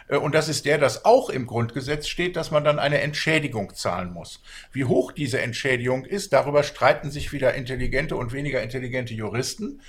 Äh, 0.09 0.17
und 0.17 0.35
das 0.35 0.49
ist 0.49 0.65
der, 0.65 0.79
dass 0.79 1.05
auch 1.05 1.31
im 1.31 1.47
Grundgesetz 1.47 2.09
steht, 2.09 2.37
dass 2.37 2.51
man 2.51 2.65
dann 2.65 2.79
eine 2.79 3.01
Entschädigung 3.01 3.75
zahlen 3.75 4.13
muss. 4.13 4.43
Wie 4.73 4.85
hoch 4.85 5.13
diese 5.13 5.41
Entschädigung 5.41 6.05
ist, 6.05 6.33
darüber 6.33 6.63
streiten 6.63 7.11
sich 7.11 7.33
wieder 7.33 7.55
intelligente 7.55 8.17
und 8.17 8.33
weniger 8.33 8.63
intelligente 8.63 9.15
Juristen. 9.15 9.81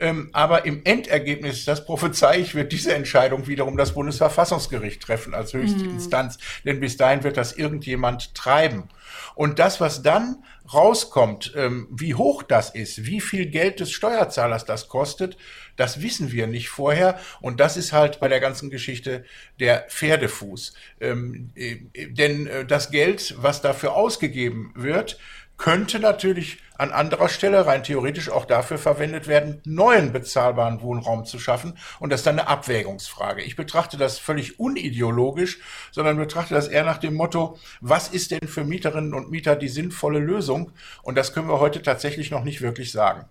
Ähm, 0.00 0.30
aber 0.32 0.64
im 0.64 0.82
Endergebnis, 0.84 1.64
das 1.64 1.84
prophezei 1.84 2.38
ich, 2.38 2.54
wird 2.54 2.72
diese 2.72 2.94
Entscheidung 2.94 3.46
wiederum 3.46 3.76
das 3.76 3.94
Bundesverfassungsgericht 3.94 5.02
treffen 5.02 5.34
als 5.34 5.52
höchste 5.52 5.84
mhm. 5.84 5.90
Instanz. 5.90 6.38
Denn 6.64 6.80
bis 6.80 6.96
dahin 6.96 7.22
wird 7.22 7.36
das 7.36 7.52
irgendjemand 7.52 8.34
treiben. 8.34 8.88
Und 9.34 9.58
das, 9.58 9.80
was 9.80 10.02
dann 10.02 10.44
rauskommt, 10.72 11.52
ähm, 11.56 11.88
wie 11.90 12.14
hoch 12.14 12.42
das 12.42 12.70
ist, 12.70 13.06
wie 13.06 13.20
viel 13.20 13.46
Geld 13.46 13.80
des 13.80 13.92
Steuerzahlers 13.92 14.64
das 14.64 14.88
kostet, 14.88 15.36
das 15.76 16.02
wissen 16.02 16.32
wir 16.32 16.46
nicht 16.46 16.68
vorher. 16.68 17.18
Und 17.40 17.60
das 17.60 17.76
ist 17.76 17.92
halt 17.92 18.20
bei 18.20 18.28
der 18.28 18.40
ganzen 18.40 18.70
Geschichte 18.70 19.24
der 19.60 19.86
Pferdefuß. 19.88 20.74
Ähm, 21.00 21.50
äh, 21.54 21.78
denn 21.94 22.46
äh, 22.46 22.64
das 22.64 22.90
Geld, 22.90 23.34
was 23.38 23.60
dafür 23.60 23.94
ausgegeben 23.94 24.72
wird, 24.76 25.18
könnte 25.56 26.00
natürlich 26.00 26.58
an 26.76 26.90
anderer 26.90 27.28
Stelle 27.28 27.66
rein 27.66 27.84
theoretisch 27.84 28.28
auch 28.30 28.44
dafür 28.44 28.78
verwendet 28.78 29.28
werden, 29.28 29.60
neuen 29.64 30.12
bezahlbaren 30.12 30.82
Wohnraum 30.82 31.24
zu 31.24 31.38
schaffen. 31.38 31.78
Und 32.00 32.10
das 32.10 32.20
ist 32.20 32.26
dann 32.26 32.38
eine 32.38 32.48
Abwägungsfrage. 32.48 33.42
Ich 33.42 33.54
betrachte 33.54 33.96
das 33.96 34.18
völlig 34.18 34.58
unideologisch, 34.58 35.60
sondern 35.92 36.16
betrachte 36.16 36.54
das 36.54 36.66
eher 36.66 36.84
nach 36.84 36.98
dem 36.98 37.14
Motto, 37.14 37.58
was 37.80 38.08
ist 38.08 38.32
denn 38.32 38.48
für 38.48 38.64
Mieterinnen 38.64 39.14
und 39.14 39.30
Mieter 39.30 39.54
die 39.54 39.68
sinnvolle 39.68 40.18
Lösung? 40.18 40.72
Und 41.02 41.16
das 41.16 41.32
können 41.32 41.48
wir 41.48 41.60
heute 41.60 41.82
tatsächlich 41.82 42.30
noch 42.30 42.42
nicht 42.42 42.60
wirklich 42.60 42.90
sagen. 42.90 43.26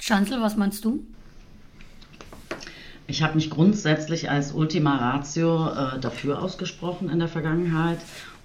Schanzel, 0.00 0.40
was 0.42 0.56
meinst 0.56 0.84
du? 0.84 1.06
Ich 3.06 3.22
habe 3.22 3.34
mich 3.34 3.50
grundsätzlich 3.50 4.30
als 4.30 4.52
Ultima 4.52 4.96
Ratio 4.96 5.68
äh, 5.68 6.00
dafür 6.00 6.42
ausgesprochen 6.42 7.10
in 7.10 7.18
der 7.18 7.28
Vergangenheit 7.28 7.98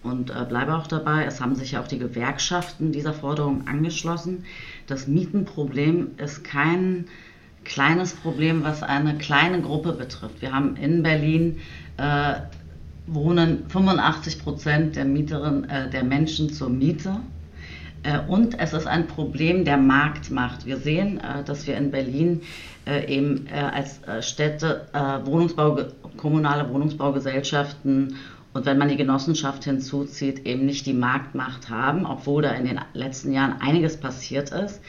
und 0.04 0.30
äh, 0.30 0.46
bleibe 0.48 0.76
auch 0.76 0.88
dabei. 0.88 1.26
Es 1.26 1.42
haben 1.42 1.56
sich 1.56 1.74
ja 1.74 1.82
auch 1.82 1.88
die 1.88 2.00
Gewerkschaften 2.00 2.92
dieser 2.92 3.14
Forderung 3.14 3.68
angeschlossen. 3.68 4.46
Das 4.88 5.08
Mietenproblem 5.08 6.12
ist 6.18 6.44
kein 6.44 7.06
kleines 7.64 8.14
Problem, 8.14 8.64
was 8.64 8.84
eine 8.84 9.18
kleine 9.18 9.62
Gruppe 9.62 9.94
betrifft. 9.94 10.42
Wir 10.42 10.54
haben 10.54 10.76
in 10.76 11.04
Berlin 11.04 11.60
äh, 11.98 12.36
wohnen 13.08 13.66
85 13.70 14.44
Prozent 14.44 14.96
der 14.96 15.06
Mieterinnen, 15.06 15.70
äh, 15.70 15.90
der 15.90 16.04
Menschen 16.04 16.52
zur 16.52 16.70
Miete. 16.70 17.20
Äh, 18.04 18.20
und 18.28 18.60
es 18.60 18.74
ist 18.74 18.88
ein 18.88 19.08
Problem 19.08 19.66
der 19.66 19.78
Marktmacht. 19.78 20.66
Wir 20.66 20.78
sehen, 20.78 21.20
äh, 21.20 21.44
dass 21.44 21.68
wir 21.68 21.78
in 21.78 21.92
Berlin 21.92 22.42
äh, 22.86 23.14
eben 23.14 23.48
als 23.50 24.00
Städte 24.22 24.88
Wohnungsbau, 25.26 25.78
kommunale 26.18 26.70
Wohnungsbaugesellschaften 26.70 28.16
und 28.54 28.66
wenn 28.66 28.78
man 28.78 28.90
die 28.90 28.98
Genossenschaft 28.98 29.64
hinzuzieht, 29.64 30.46
eben 30.46 30.66
nicht 30.66 30.86
die 30.86 30.94
Marktmacht 30.94 31.70
haben, 31.70 32.06
obwohl 32.06 32.42
da 32.42 32.52
in 32.52 32.66
den 32.66 32.80
letzten 32.94 33.32
Jahren 33.32 33.62
einiges 33.62 33.98
passiert 33.98 34.52
ist 34.52 34.82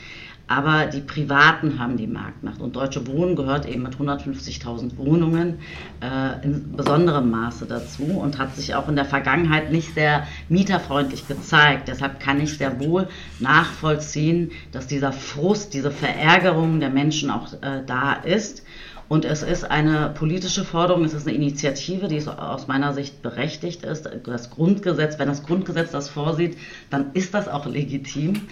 aber 0.50 0.86
die 0.86 1.00
Privaten 1.00 1.78
haben 1.78 1.96
die 1.96 2.08
Marktmacht. 2.08 2.60
Und 2.60 2.74
Deutsche 2.74 3.06
Wohnen 3.06 3.36
gehört 3.36 3.66
eben 3.66 3.84
mit 3.84 3.94
150.000 3.94 4.96
Wohnungen 4.96 5.60
äh, 6.00 6.44
in 6.44 6.72
besonderem 6.72 7.30
Maße 7.30 7.66
dazu 7.66 8.02
und 8.02 8.36
hat 8.36 8.56
sich 8.56 8.74
auch 8.74 8.88
in 8.88 8.96
der 8.96 9.04
Vergangenheit 9.04 9.70
nicht 9.70 9.94
sehr 9.94 10.26
mieterfreundlich 10.48 11.28
gezeigt. 11.28 11.86
Deshalb 11.86 12.18
kann 12.18 12.40
ich 12.40 12.58
sehr 12.58 12.80
wohl 12.80 13.06
nachvollziehen, 13.38 14.50
dass 14.72 14.88
dieser 14.88 15.12
Frust, 15.12 15.72
diese 15.72 15.92
Verärgerung 15.92 16.80
der 16.80 16.90
Menschen 16.90 17.30
auch 17.30 17.52
äh, 17.62 17.84
da 17.86 18.14
ist. 18.14 18.64
Und 19.10 19.24
es 19.24 19.42
ist 19.42 19.64
eine 19.68 20.10
politische 20.10 20.64
Forderung, 20.64 21.04
es 21.04 21.14
ist 21.14 21.26
eine 21.26 21.34
Initiative, 21.34 22.06
die 22.06 22.24
aus 22.28 22.68
meiner 22.68 22.94
Sicht 22.94 23.22
berechtigt 23.22 23.82
ist. 23.82 24.08
Das 24.22 24.50
Grundgesetz, 24.50 25.18
wenn 25.18 25.26
das 25.26 25.42
Grundgesetz 25.42 25.90
das 25.90 26.08
vorsieht, 26.08 26.56
dann 26.90 27.12
ist 27.14 27.34
das 27.34 27.48
auch 27.48 27.66
legitim. 27.66 28.42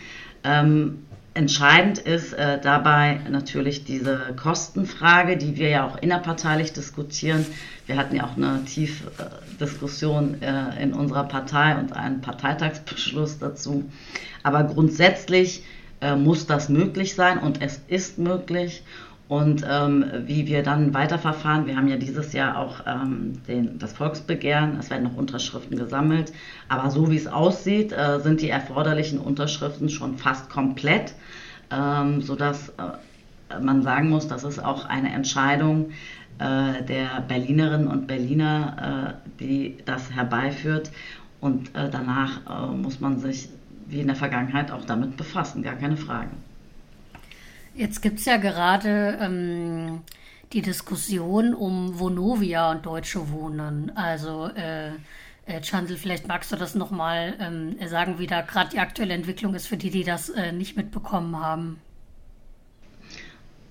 Ähm, 0.43 1.05
Entscheidend 1.35 1.99
ist 1.99 2.33
äh, 2.33 2.61
dabei 2.61 3.21
natürlich 3.31 3.85
diese 3.85 4.35
Kostenfrage, 4.35 5.37
die 5.37 5.57
wir 5.57 5.69
ja 5.69 5.87
auch 5.87 5.97
innerparteilich 5.99 6.73
diskutieren. 6.73 7.47
Wir 7.87 7.97
hatten 7.97 8.17
ja 8.17 8.25
auch 8.25 8.37
eine 8.37 8.65
tiefe 8.65 9.07
äh, 9.19 9.61
Diskussion 9.61 10.43
äh, 10.43 10.83
in 10.83 10.93
unserer 10.93 11.23
Partei 11.23 11.79
und 11.79 11.93
einen 11.93 12.23
Parteitagsbeschluss 12.23 13.39
dazu. 13.39 13.85
Aber 14.43 14.65
grundsätzlich 14.65 15.63
äh, 16.01 16.17
muss 16.17 16.49
das 16.49 16.69
möglich 16.69 17.15
sein 17.15 17.39
und 17.39 17.63
es 17.63 17.81
ist 17.87 18.19
möglich 18.19 18.83
und 19.29 19.65
ähm, 19.69 20.05
wie 20.27 20.47
wir 20.47 20.63
dann 20.63 20.95
weiterverfahren. 20.95 21.67
Wir 21.67 21.77
haben 21.77 21.89
ja 21.89 21.97
dieses 21.97 22.33
Jahr 22.33 22.59
auch 22.59 22.81
ähm, 22.87 23.35
den, 23.47 23.79
das 23.79 23.93
Volksbegehren, 23.93 24.79
es 24.79 24.91
werden 24.91 25.05
noch 25.05 25.17
Unterschriften 25.17 25.77
gesammelt, 25.77 26.33
aber 26.69 26.91
so 26.91 27.11
wie 27.11 27.17
es 27.17 27.27
aussieht, 27.27 27.93
äh, 27.93 28.21
sind 28.21 28.41
die 28.41 28.49
erforderlichen 28.49 29.19
Unterschriften 29.19 29.91
schon 29.91 30.17
fast 30.17 30.49
komplett, 30.49 31.15
ähm, 31.71 32.23
sodass 32.23 32.71
äh, 32.71 33.61
man 33.61 33.83
sagen 33.83 34.09
muss, 34.09 34.29
das 34.29 34.45
ist 34.45 34.65
auch 34.65 34.87
eine 34.87 35.13
Entscheidung 35.13 35.91
äh, 36.39 36.83
der 36.85 37.21
Berlinerinnen 37.27 37.89
und 37.89 38.07
Berliner, 38.07 39.19
äh, 39.29 39.41
die 39.41 39.77
das 39.85 40.11
herbeiführt. 40.11 40.91
Und 41.41 41.75
äh, 41.77 41.89
danach 41.91 42.41
äh, 42.49 42.73
muss 42.75 43.01
man 43.01 43.21
sich 43.21 43.49
wie 43.87 44.01
in 44.01 44.07
der 44.07 44.17
Vergangenheit 44.17 44.71
auch 44.71 44.85
damit 44.85 45.17
befassen, 45.17 45.63
gar 45.63 45.77
keine 45.77 45.97
Frage. 45.97 46.31
Jetzt 47.79 48.03
gibt 48.03 48.19
es 48.19 48.25
ja 48.25 48.39
gerade 48.39 49.17
ähm, 49.21 50.01
die 50.53 50.63
Diskussion 50.63 51.55
um 51.55 51.97
Vonovia 52.01 52.73
und 52.73 52.85
Deutsche 52.85 53.31
Wohnen. 53.31 53.93
Also 53.95 54.49
äh, 54.49 54.89
äh, 55.47 55.63
Chandel, 55.63 55.97
vielleicht 55.97 56.27
magst 56.27 56.51
du 56.51 56.57
das 56.57 56.75
nochmal 56.75 57.37
ähm, 57.39 57.77
sagen, 57.87 58.19
wie 58.19 58.27
da 58.27 58.41
gerade 58.41 58.71
die 58.71 58.81
aktuelle 58.81 59.15
Entwicklung 59.15 59.55
ist 59.55 59.69
für 59.69 59.77
die, 59.77 59.91
die 59.91 60.03
das 60.03 60.29
äh, 60.29 60.51
nicht 60.51 60.77
mitbekommen 60.77 61.39
haben. 61.39 61.79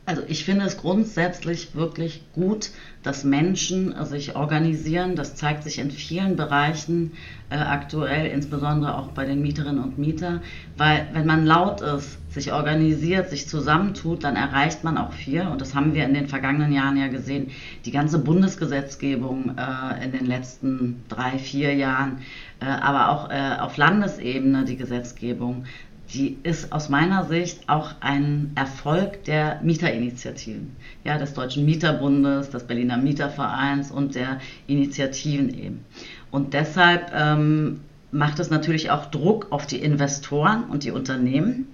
Also 0.05 0.21
ich 0.25 0.45
finde 0.45 0.63
es 0.63 0.77
grundsätzlich 0.77 1.75
wirklich 1.75 2.23
gut, 2.31 2.69
dass 3.03 3.25
Menschen 3.25 3.93
sich 4.05 4.37
organisieren. 4.37 5.17
Das 5.17 5.35
zeigt 5.35 5.63
sich 5.63 5.79
in 5.79 5.91
vielen 5.91 6.37
Bereichen 6.37 7.11
äh, 7.49 7.57
aktuell, 7.57 8.27
insbesondere 8.27 8.97
auch 8.97 9.09
bei 9.09 9.25
den 9.25 9.41
Mieterinnen 9.41 9.83
und 9.83 9.97
Mietern. 9.97 10.39
Weil 10.77 11.09
wenn 11.11 11.25
man 11.25 11.45
laut 11.45 11.81
ist, 11.81 12.17
sich 12.37 12.53
organisiert, 12.53 13.29
sich 13.29 13.49
zusammentut, 13.49 14.23
dann 14.23 14.35
erreicht 14.35 14.83
man 14.83 14.97
auch 14.97 15.11
viel. 15.11 15.41
Und 15.41 15.59
das 15.59 15.75
haben 15.75 15.93
wir 15.93 16.05
in 16.05 16.13
den 16.13 16.27
vergangenen 16.27 16.71
Jahren 16.71 16.97
ja 16.97 17.07
gesehen. 17.07 17.51
Die 17.85 17.91
ganze 17.91 18.19
Bundesgesetzgebung 18.19 19.57
äh, 19.57 20.05
in 20.05 20.11
den 20.11 20.25
letzten 20.25 21.03
drei, 21.09 21.37
vier 21.37 21.73
Jahren, 21.73 22.19
äh, 22.59 22.65
aber 22.65 23.09
auch 23.09 23.29
äh, 23.29 23.57
auf 23.59 23.77
Landesebene 23.77 24.65
die 24.65 24.77
Gesetzgebung 24.77 25.65
die 26.13 26.37
ist 26.43 26.71
aus 26.71 26.89
meiner 26.89 27.25
Sicht 27.25 27.67
auch 27.67 27.95
ein 27.99 28.51
Erfolg 28.55 29.25
der 29.25 29.59
Mieterinitiativen, 29.61 30.75
ja, 31.03 31.17
des 31.17 31.33
Deutschen 31.33 31.65
Mieterbundes, 31.65 32.49
des 32.49 32.63
Berliner 32.63 32.97
Mietervereins 32.97 33.91
und 33.91 34.15
der 34.15 34.39
Initiativen 34.67 35.53
eben. 35.53 35.85
Und 36.31 36.53
deshalb 36.53 37.11
ähm, 37.13 37.81
macht 38.11 38.39
es 38.39 38.49
natürlich 38.49 38.89
auch 38.89 39.07
Druck 39.07 39.47
auf 39.51 39.67
die 39.67 39.81
Investoren 39.81 40.63
und 40.65 40.83
die 40.83 40.91
Unternehmen. 40.91 41.67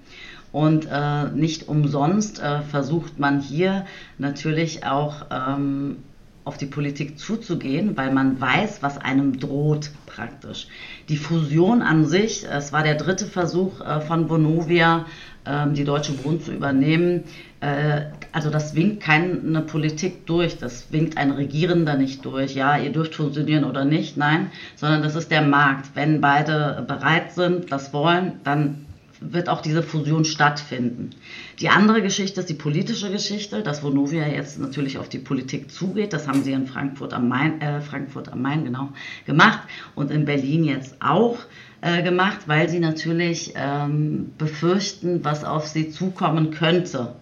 Und 0.53 0.87
äh, 0.89 1.25
nicht 1.33 1.67
umsonst 1.67 2.39
äh, 2.39 2.61
versucht 2.61 3.19
man 3.19 3.41
hier 3.41 3.85
natürlich 4.19 4.85
auch 4.85 5.25
ähm, 5.31 5.97
auf 6.45 6.57
die 6.57 6.65
Politik 6.65 7.17
zuzugehen, 7.17 7.97
weil 7.97 8.13
man 8.13 8.39
weiß, 8.39 8.83
was 8.83 8.97
einem 8.97 9.39
droht 9.39 9.89
praktisch. 10.05 10.67
Die 11.09 11.17
Fusion 11.17 11.81
an 11.81 12.05
sich, 12.05 12.45
es 12.47 12.71
war 12.71 12.83
der 12.83 12.95
dritte 12.95 13.25
Versuch 13.25 13.81
äh, 13.81 14.01
von 14.01 14.27
Bonovia, 14.27 15.05
ähm, 15.45 15.73
die 15.73 15.85
Deutsche 15.85 16.23
Wohnen 16.23 16.41
zu 16.41 16.51
übernehmen. 16.51 17.23
Äh, 17.61 18.01
also 18.31 18.49
das 18.49 18.75
winkt 18.75 19.01
keine 19.01 19.61
Politik 19.61 20.25
durch, 20.27 20.57
das 20.57 20.91
winkt 20.91 21.17
ein 21.17 21.31
Regierender 21.31 21.95
nicht 21.95 22.23
durch. 22.25 22.55
Ja, 22.55 22.77
ihr 22.77 22.91
dürft 22.91 23.15
fusionieren 23.15 23.63
oder 23.63 23.85
nicht, 23.85 24.17
nein, 24.17 24.51
sondern 24.75 25.01
das 25.01 25.15
ist 25.15 25.31
der 25.31 25.41
Markt. 25.41 25.95
Wenn 25.95 26.21
beide 26.21 26.83
bereit 26.87 27.31
sind, 27.33 27.71
das 27.71 27.93
wollen, 27.93 28.33
dann 28.43 28.85
wird 29.31 29.49
auch 29.49 29.61
diese 29.61 29.83
Fusion 29.83 30.25
stattfinden. 30.25 31.11
Die 31.59 31.69
andere 31.69 32.01
Geschichte 32.01 32.41
ist 32.41 32.49
die 32.49 32.55
politische 32.55 33.11
Geschichte, 33.11 33.61
dass 33.61 33.83
Vonovia 33.83 34.27
jetzt 34.27 34.59
natürlich 34.59 34.97
auf 34.97 35.09
die 35.09 35.19
Politik 35.19 35.71
zugeht. 35.71 36.13
Das 36.13 36.27
haben 36.27 36.43
sie 36.43 36.51
in 36.51 36.67
Frankfurt 36.67 37.13
am 37.13 37.27
Main, 37.27 37.61
äh, 37.61 37.81
Frankfurt 37.81 38.31
am 38.31 38.41
Main 38.41 38.65
genau 38.65 38.89
gemacht 39.25 39.61
und 39.95 40.11
in 40.11 40.25
Berlin 40.25 40.63
jetzt 40.63 40.95
auch 40.99 41.37
äh, 41.81 42.01
gemacht, 42.03 42.47
weil 42.47 42.69
sie 42.69 42.79
natürlich 42.79 43.53
ähm, 43.55 44.31
befürchten, 44.37 45.23
was 45.23 45.43
auf 45.43 45.67
sie 45.67 45.89
zukommen 45.89 46.51
könnte. 46.51 47.15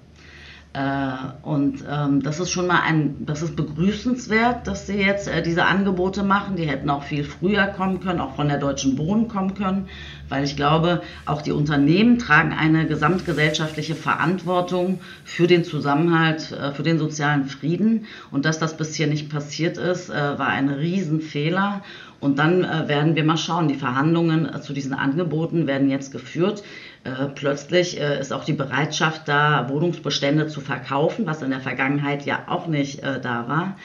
Äh, 0.74 1.12
und 1.44 1.84
ähm, 1.90 2.24
das 2.24 2.40
ist 2.40 2.50
schon 2.50 2.68
mal 2.68 2.80
ein, 2.82 3.26
das 3.26 3.42
ist 3.42 3.58
begrüßenswert, 3.58 4.68
dass 4.68 4.88
sie 4.88 4.96
jetzt 4.96 5.28
äh, 5.28 5.44
diese 5.44 5.66
Angebote 5.66 6.24
machen. 6.24 6.56
Die 6.56 6.64
hätten 6.64 6.90
auch 6.90 7.04
viel 7.04 7.26
früher 7.26 7.66
kommen 7.68 8.00
können, 8.00 8.22
auch 8.22 8.36
von 8.36 8.48
der 8.48 8.58
Deutschen 8.58 8.98
Wohnen 8.98 9.28
kommen 9.28 9.54
können, 9.54 9.90
weil 10.30 10.46
ich 10.46 10.56
glaube, 10.56 11.02
auch 11.26 11.42
die 11.42 11.52
Unternehmen 11.52 12.20
tragen 12.20 12.54
eine 12.54 12.88
gesamtgesellschaftliche 12.88 13.96
Verantwortung 13.96 15.02
für 15.26 15.46
den 15.46 15.66
Zusammenhalt, 15.66 16.54
äh, 16.54 16.72
für 16.72 16.84
den 16.84 17.00
sozialen 17.00 17.48
Frieden. 17.48 18.06
Und 18.32 18.46
dass 18.46 18.58
das 18.58 18.78
bisher 18.78 19.08
nicht 19.08 19.30
passiert 19.30 19.78
ist, 19.78 20.10
äh, 20.10 20.14
war 20.14 20.48
ein 20.48 20.70
Riesenfehler. 20.70 21.82
Und 22.22 22.38
dann 22.38 22.64
äh, 22.64 22.88
werden 22.88 23.16
wir 23.16 23.24
mal 23.26 23.36
schauen. 23.36 23.68
Die 23.68 23.76
Verhandlungen 23.76 24.48
äh, 24.48 24.62
zu 24.62 24.72
diesen 24.72 24.94
Angeboten 24.94 25.68
werden 25.68 25.90
jetzt 25.90 26.14
geführt. 26.14 26.64
Äh, 27.04 27.28
plötzlich 27.34 28.00
äh, 28.00 28.20
ist 28.20 28.32
auch 28.32 28.46
die 28.46 28.54
Bereitschaft 28.54 29.28
da, 29.28 29.68
Wohnungsbestände 29.70 30.48
zu 30.48 30.62
verkaufen, 30.62 31.26
was 31.26 31.42
in 31.42 31.50
der 31.50 31.60
Vergangenheit 31.60 32.26
ja 32.26 32.44
auch 32.48 32.68
nicht 32.68 33.00
äh, 33.00 33.20
da 33.20 33.48
war. 33.48 33.78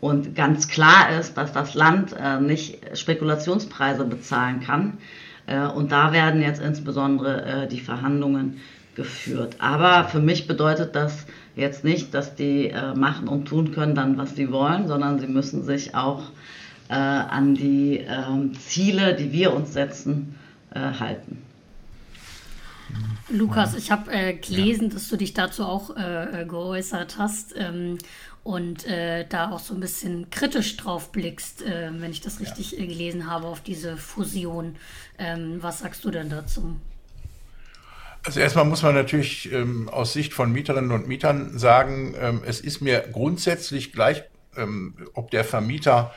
Und 0.00 0.34
ganz 0.34 0.68
klar 0.68 1.18
ist, 1.18 1.36
dass 1.38 1.52
das 1.52 1.72
Land 1.72 2.14
nicht 2.42 2.78
Spekulationspreise 2.92 4.04
bezahlen 4.04 4.60
kann. 4.60 4.98
und 5.74 5.92
da 5.92 6.12
werden 6.12 6.42
jetzt 6.42 6.60
insbesondere 6.60 7.68
die 7.70 7.80
Verhandlungen 7.80 8.60
geführt. 8.96 9.56
Aber 9.60 10.04
für 10.04 10.18
mich 10.18 10.46
bedeutet 10.46 10.94
das 10.94 11.24
jetzt 11.56 11.84
nicht, 11.84 12.12
dass 12.12 12.34
die 12.34 12.70
machen 12.94 13.28
und 13.28 13.46
tun 13.46 13.72
können 13.72 13.94
dann, 13.94 14.18
was 14.18 14.36
sie 14.36 14.52
wollen, 14.52 14.88
sondern 14.88 15.20
sie 15.20 15.26
müssen 15.26 15.62
sich 15.62 15.94
auch 15.94 16.24
an 16.88 17.54
die 17.54 18.04
ähm, 18.06 18.52
Ziele, 18.58 19.14
die 19.14 19.32
wir 19.32 19.54
uns 19.54 19.72
setzen, 19.72 20.34
halten. 20.74 21.38
Lukas, 23.28 23.74
ich 23.74 23.90
habe 23.90 24.12
äh, 24.12 24.34
gelesen, 24.34 24.88
ja. 24.88 24.94
dass 24.94 25.08
du 25.08 25.16
dich 25.16 25.34
dazu 25.34 25.64
auch 25.64 25.96
äh, 25.96 26.42
äh, 26.42 26.44
geäußert 26.46 27.16
hast 27.18 27.54
ähm, 27.56 27.98
und 28.42 28.86
äh, 28.86 29.26
da 29.26 29.50
auch 29.50 29.60
so 29.60 29.74
ein 29.74 29.80
bisschen 29.80 30.30
kritisch 30.30 30.76
drauf 30.76 31.10
blickst, 31.10 31.62
äh, 31.62 31.90
wenn 31.92 32.10
ich 32.10 32.20
das 32.20 32.40
richtig 32.40 32.72
ja. 32.72 32.78
Äh, 32.78 32.86
gelesen 32.86 33.30
habe, 33.30 33.46
auf 33.46 33.60
diese 33.60 33.96
Fusion. 33.96 34.76
Ähm, 35.18 35.58
was 35.60 35.80
sagst 35.80 36.04
du 36.04 36.10
denn 36.10 36.28
dazu? 36.28 36.76
Also 38.24 38.40
erstmal 38.40 38.64
muss 38.64 38.82
man 38.82 38.94
natürlich 38.94 39.52
ähm, 39.52 39.88
aus 39.88 40.12
Sicht 40.12 40.32
von 40.32 40.50
Mieterinnen 40.52 40.92
und 40.92 41.08
Mietern 41.08 41.58
sagen, 41.58 42.14
ähm, 42.18 42.42
es 42.46 42.60
ist 42.60 42.80
mir 42.80 43.00
grundsätzlich 43.12 43.92
gleich, 43.92 44.24
ähm, 44.56 44.94
ob 45.12 45.30
der 45.30 45.44
Vermieter 45.44 46.14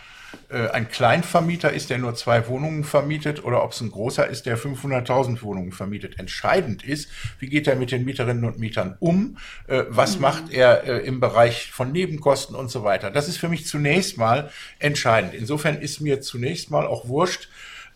äh, 0.49 0.69
ein 0.69 0.89
Kleinvermieter 0.89 1.71
ist, 1.73 1.89
der 1.89 1.97
nur 1.97 2.15
zwei 2.15 2.47
Wohnungen 2.47 2.83
vermietet, 2.83 3.43
oder 3.43 3.63
ob 3.63 3.71
es 3.71 3.81
ein 3.81 3.91
großer 3.91 4.27
ist, 4.27 4.45
der 4.45 4.57
500.000 4.57 5.41
Wohnungen 5.41 5.71
vermietet. 5.71 6.19
Entscheidend 6.19 6.83
ist, 6.83 7.09
wie 7.39 7.47
geht 7.47 7.67
er 7.67 7.75
mit 7.75 7.91
den 7.91 8.05
Mieterinnen 8.05 8.45
und 8.45 8.59
Mietern 8.59 8.95
um? 8.99 9.37
Äh, 9.67 9.83
was 9.89 10.15
mhm. 10.15 10.21
macht 10.21 10.51
er 10.51 10.83
äh, 10.83 11.05
im 11.05 11.19
Bereich 11.19 11.71
von 11.71 11.91
Nebenkosten 11.91 12.55
und 12.55 12.69
so 12.69 12.83
weiter? 12.83 13.11
Das 13.11 13.27
ist 13.27 13.37
für 13.37 13.49
mich 13.49 13.65
zunächst 13.65 14.17
mal 14.17 14.51
entscheidend. 14.79 15.33
Insofern 15.33 15.77
ist 15.77 16.01
mir 16.01 16.21
zunächst 16.21 16.71
mal 16.71 16.87
auch 16.87 17.07
wurscht, 17.07 17.49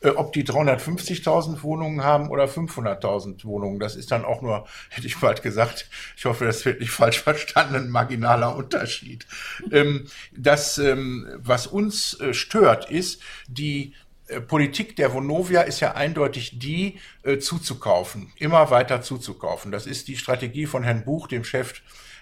ob 0.09 0.33
die 0.33 0.43
350.000 0.43 1.61
Wohnungen 1.63 2.03
haben 2.03 2.29
oder 2.29 2.45
500.000 2.45 3.45
Wohnungen. 3.45 3.79
Das 3.79 3.95
ist 3.95 4.11
dann 4.11 4.25
auch 4.25 4.41
nur, 4.41 4.65
hätte 4.89 5.07
ich 5.07 5.19
bald 5.19 5.43
gesagt, 5.43 5.87
ich 6.17 6.25
hoffe, 6.25 6.45
das 6.45 6.65
wird 6.65 6.79
nicht 6.79 6.91
falsch 6.91 7.21
verstanden, 7.21 7.75
ein 7.75 7.89
marginaler 7.89 8.55
Unterschied. 8.55 9.25
Ähm, 9.71 10.07
das, 10.35 10.77
ähm, 10.77 11.27
was 11.37 11.67
uns 11.67 12.19
äh, 12.19 12.33
stört, 12.33 12.89
ist 12.89 13.21
die 13.47 13.93
äh, 14.27 14.41
Politik 14.41 14.95
der 14.95 15.13
Vonovia 15.13 15.61
ist 15.61 15.79
ja 15.79 15.93
eindeutig 15.93 16.59
die, 16.59 16.99
zuzukaufen, 17.39 18.33
immer 18.37 18.71
weiter 18.71 19.03
zuzukaufen. 19.03 19.71
Das 19.71 19.85
ist 19.85 20.07
die 20.07 20.17
Strategie 20.17 20.65
von 20.65 20.83
Herrn 20.83 21.05
Buch, 21.05 21.27
dem 21.27 21.43
Chef 21.43 21.73
äh, 21.73 21.81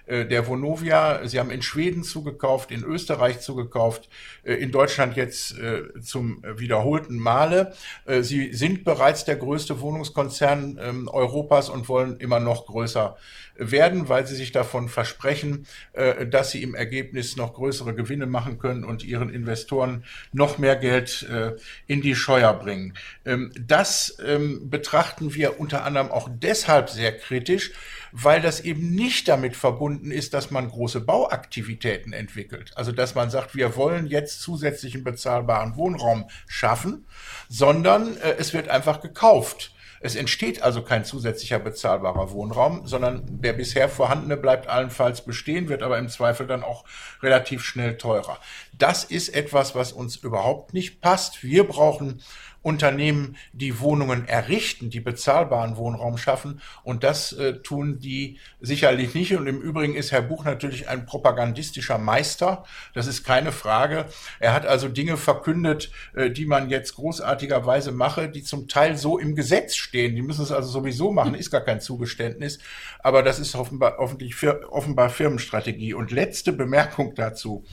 der 0.10 0.48
Vonovia. 0.48 1.28
Sie 1.28 1.40
haben 1.40 1.52
in 1.52 1.62
Schweden 1.62 2.04
zugekauft, 2.04 2.72
in 2.72 2.84
Österreich 2.84 3.40
zugekauft, 3.42 4.10
äh, 4.44 4.54
in 4.56 4.72
Deutschland 4.72 5.16
jetzt 5.16 5.58
äh, 5.58 6.02
zum 6.02 6.44
wiederholten 6.58 7.18
Male. 7.20 7.74
Sie 8.22 8.54
sind 8.54 8.84
bereits 8.84 9.26
der 9.26 9.36
größte 9.36 9.82
Wohnungskonzern 9.82 10.80
ähm, 10.82 11.08
Europas 11.08 11.70
und 11.70 11.90
wollen 11.90 12.18
immer 12.20 12.40
noch 12.40 12.66
größer 12.66 13.18
werden, 13.60 14.10
weil 14.10 14.26
sie 14.26 14.36
sich 14.36 14.52
davon 14.52 14.90
versprechen, 14.90 15.68
dass 16.30 16.52
sie 16.52 16.64
im 16.64 16.76
Ergebnis 16.76 17.36
noch 17.36 17.54
größere 17.54 17.94
Gewinne 17.94 18.26
machen 18.26 18.58
können 18.58 18.84
und 18.84 19.04
ihren 19.04 19.30
Investoren 19.30 20.04
noch 20.32 20.58
mehr 20.58 20.76
Geld 20.76 21.28
in 21.88 22.02
die 22.02 22.16
Scheuer 22.16 22.54
bringen. 22.54 22.94
Ähm, 23.26 23.52
das 23.60 24.18
ähm, 24.26 24.70
betrachten 24.70 25.34
wir 25.34 25.60
unter 25.60 25.86
anderem 25.86 26.12
auch 26.12 26.30
deshalb 26.32 26.90
sehr 26.90 27.18
kritisch, 27.18 27.72
weil 28.12 28.42
das 28.42 28.60
eben 28.62 28.92
nicht 28.92 29.28
damit 29.28 29.56
verbunden 29.56 30.12
ist, 30.12 30.34
dass 30.34 30.52
man 30.52 30.70
große 30.70 31.02
Bauaktivitäten 31.02 32.14
entwickelt. 32.14 32.72
Also 32.76 32.92
dass 32.92 33.16
man 33.16 33.30
sagt, 33.30 33.56
wir 33.56 33.76
wollen 33.76 34.08
jetzt 34.08 34.42
zusätzlichen 34.42 35.04
bezahlbaren 35.04 35.76
Wohnraum 35.76 36.30
schaffen, 36.48 37.06
sondern 37.48 38.18
äh, 38.18 38.36
es 38.38 38.54
wird 38.54 38.70
einfach 38.70 39.02
gekauft. 39.02 39.74
Es 40.02 40.16
entsteht 40.16 40.62
also 40.62 40.82
kein 40.82 41.06
zusätzlicher 41.06 41.60
bezahlbarer 41.60 42.32
Wohnraum, 42.32 42.86
sondern 42.86 43.24
der 43.26 43.54
bisher 43.54 43.90
vorhandene 43.90 44.38
bleibt 44.38 44.68
allenfalls 44.68 45.22
bestehen, 45.26 45.70
wird 45.70 45.84
aber 45.84 45.98
im 45.98 46.10
Zweifel 46.10 46.48
dann 46.48 46.64
auch 46.64 46.86
relativ 47.22 47.64
schnell 47.64 47.98
teurer. 47.98 48.40
Das 48.78 49.04
ist 49.04 49.30
etwas, 49.30 49.76
was 49.76 49.92
uns 49.92 50.16
überhaupt 50.16 50.74
nicht 50.74 51.02
passt. 51.02 51.44
Wir 51.44 51.66
brauchen 51.68 52.22
Unternehmen, 52.62 53.38
die 53.54 53.80
Wohnungen 53.80 54.28
errichten, 54.28 54.90
die 54.90 55.00
bezahlbaren 55.00 55.78
Wohnraum 55.78 56.18
schaffen. 56.18 56.62
Und 56.84 57.04
das 57.04 57.32
äh, 57.34 57.62
tun 57.62 58.00
die 58.00 58.38
sicherlich 58.60 59.14
nicht. 59.14 59.36
Und 59.36 59.48
im 59.48 59.62
Übrigen 59.62 59.96
ist 59.96 60.12
Herr 60.12 60.22
Buch 60.22 60.44
natürlich 60.44 60.90
ein 60.90 61.06
propagandistischer 61.06 61.98
Meister. 61.98 62.66
Das 62.94 63.08
ist 63.08 63.24
keine 63.24 63.52
Frage. 63.52 64.06
Er 64.40 64.54
hat 64.54 64.66
also 64.66 64.90
Dinge 64.90 65.16
verkündet, 65.16 65.92
äh, 66.16 66.30
die 66.30 66.46
man 66.46 66.70
jetzt 66.70 66.96
großartigerweise 66.96 67.92
mache, 67.94 68.28
die 68.28 68.44
zum 68.44 68.68
Teil 68.68 68.98
so 68.98 69.18
im 69.18 69.36
Gesetz 69.36 69.76
stehen. 69.76 70.16
Die 70.16 70.22
müssen 70.22 70.44
es 70.44 70.52
also 70.52 70.70
sowieso 70.70 71.12
machen, 71.12 71.36
ist 71.36 71.52
gar 71.52 71.62
kein 71.62 71.80
Zugeständnis. 71.80 72.60
Aber 73.00 73.24
das 73.24 73.40
ist 73.40 73.56
offenbar, 73.56 74.00
offenbar 74.00 75.10
Firmenstrategie. 75.10 75.94
Und 75.94 76.12
letzte 76.12 76.52
Bemerkung 76.52 77.16
dazu. 77.16 77.64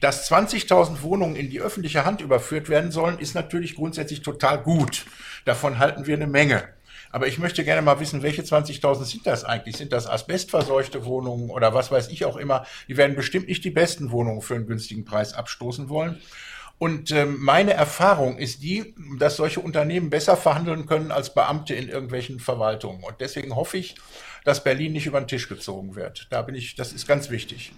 Dass 0.00 0.30
20.000 0.30 1.02
Wohnungen 1.02 1.36
in 1.36 1.50
die 1.50 1.60
öffentliche 1.60 2.04
Hand 2.04 2.20
überführt 2.20 2.68
werden 2.68 2.90
sollen, 2.90 3.18
ist 3.18 3.34
natürlich 3.34 3.76
grundsätzlich 3.76 4.22
total 4.22 4.62
gut. 4.62 5.06
Davon 5.44 5.78
halten 5.78 6.06
wir 6.06 6.16
eine 6.16 6.26
Menge. 6.26 6.68
Aber 7.12 7.26
ich 7.26 7.38
möchte 7.38 7.64
gerne 7.64 7.82
mal 7.82 7.98
wissen, 8.00 8.22
welche 8.22 8.42
20.000 8.42 9.04
sind 9.04 9.26
das 9.26 9.44
eigentlich? 9.44 9.76
Sind 9.76 9.92
das 9.92 10.06
asbestverseuchte 10.06 11.04
Wohnungen 11.04 11.50
oder 11.50 11.74
was 11.74 11.90
weiß 11.90 12.08
ich 12.08 12.24
auch 12.24 12.36
immer? 12.36 12.66
Die 12.88 12.96
werden 12.96 13.16
bestimmt 13.16 13.48
nicht 13.48 13.64
die 13.64 13.70
besten 13.70 14.10
Wohnungen 14.10 14.42
für 14.42 14.54
einen 14.54 14.66
günstigen 14.66 15.04
Preis 15.04 15.34
abstoßen 15.34 15.88
wollen. 15.88 16.20
Und 16.78 17.10
ähm, 17.10 17.36
meine 17.40 17.74
Erfahrung 17.74 18.38
ist 18.38 18.62
die, 18.62 18.94
dass 19.18 19.36
solche 19.36 19.60
Unternehmen 19.60 20.08
besser 20.08 20.36
verhandeln 20.36 20.86
können 20.86 21.10
als 21.10 21.34
Beamte 21.34 21.74
in 21.74 21.88
irgendwelchen 21.88 22.40
Verwaltungen. 22.40 23.02
Und 23.04 23.16
deswegen 23.20 23.54
hoffe 23.54 23.76
ich, 23.76 23.96
dass 24.44 24.64
Berlin 24.64 24.92
nicht 24.92 25.04
über 25.04 25.20
den 25.20 25.28
Tisch 25.28 25.48
gezogen 25.48 25.94
wird. 25.94 26.28
Da 26.30 26.40
bin 26.40 26.54
ich, 26.54 26.76
das 26.76 26.94
ist 26.94 27.06
ganz 27.06 27.28
wichtig. 27.28 27.72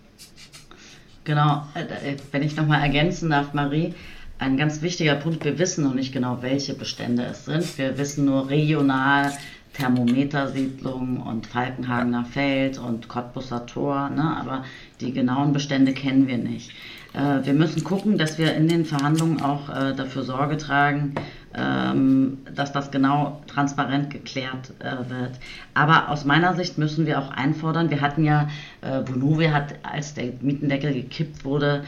Genau, 1.24 1.66
äh, 1.74 2.12
äh, 2.12 2.16
wenn 2.32 2.42
ich 2.42 2.56
nochmal 2.56 2.82
ergänzen 2.82 3.30
darf, 3.30 3.54
Marie, 3.54 3.94
ein 4.38 4.56
ganz 4.56 4.82
wichtiger 4.82 5.14
Punkt, 5.14 5.44
wir 5.44 5.58
wissen 5.58 5.84
noch 5.84 5.94
nicht 5.94 6.12
genau, 6.12 6.38
welche 6.42 6.74
Bestände 6.74 7.24
es 7.24 7.44
sind. 7.44 7.78
Wir 7.78 7.96
wissen 7.96 8.24
nur 8.24 8.48
regional 8.48 9.32
Thermometersiedlung 9.74 11.22
und 11.22 11.46
Falkenhagener 11.46 12.24
Feld 12.24 12.78
und 12.78 13.08
Cottbusser 13.08 13.66
Tor, 13.66 14.10
ne? 14.10 14.36
aber 14.36 14.64
die 15.00 15.12
genauen 15.12 15.52
Bestände 15.52 15.92
kennen 15.92 16.26
wir 16.26 16.38
nicht. 16.38 16.72
Äh, 17.14 17.44
wir 17.44 17.52
müssen 17.54 17.84
gucken, 17.84 18.18
dass 18.18 18.38
wir 18.38 18.54
in 18.54 18.68
den 18.68 18.84
Verhandlungen 18.84 19.42
auch 19.42 19.68
äh, 19.68 19.94
dafür 19.94 20.22
Sorge 20.22 20.56
tragen, 20.56 21.14
ähm, 21.54 22.38
dass 22.54 22.72
das 22.72 22.90
genau 22.90 23.42
transparent 23.46 24.10
geklärt 24.10 24.72
äh, 24.78 25.10
wird. 25.10 25.32
Aber 25.74 26.08
aus 26.08 26.24
meiner 26.24 26.54
Sicht 26.54 26.78
müssen 26.78 27.04
wir 27.04 27.18
auch 27.18 27.30
einfordern, 27.30 27.90
wir 27.90 28.00
hatten 28.00 28.24
ja, 28.24 28.48
äh, 28.80 29.06
Vonovia 29.06 29.52
hat, 29.52 29.74
als 29.82 30.14
der 30.14 30.32
Mietendeckel 30.40 30.92
gekippt 30.94 31.44
wurde, 31.44 31.84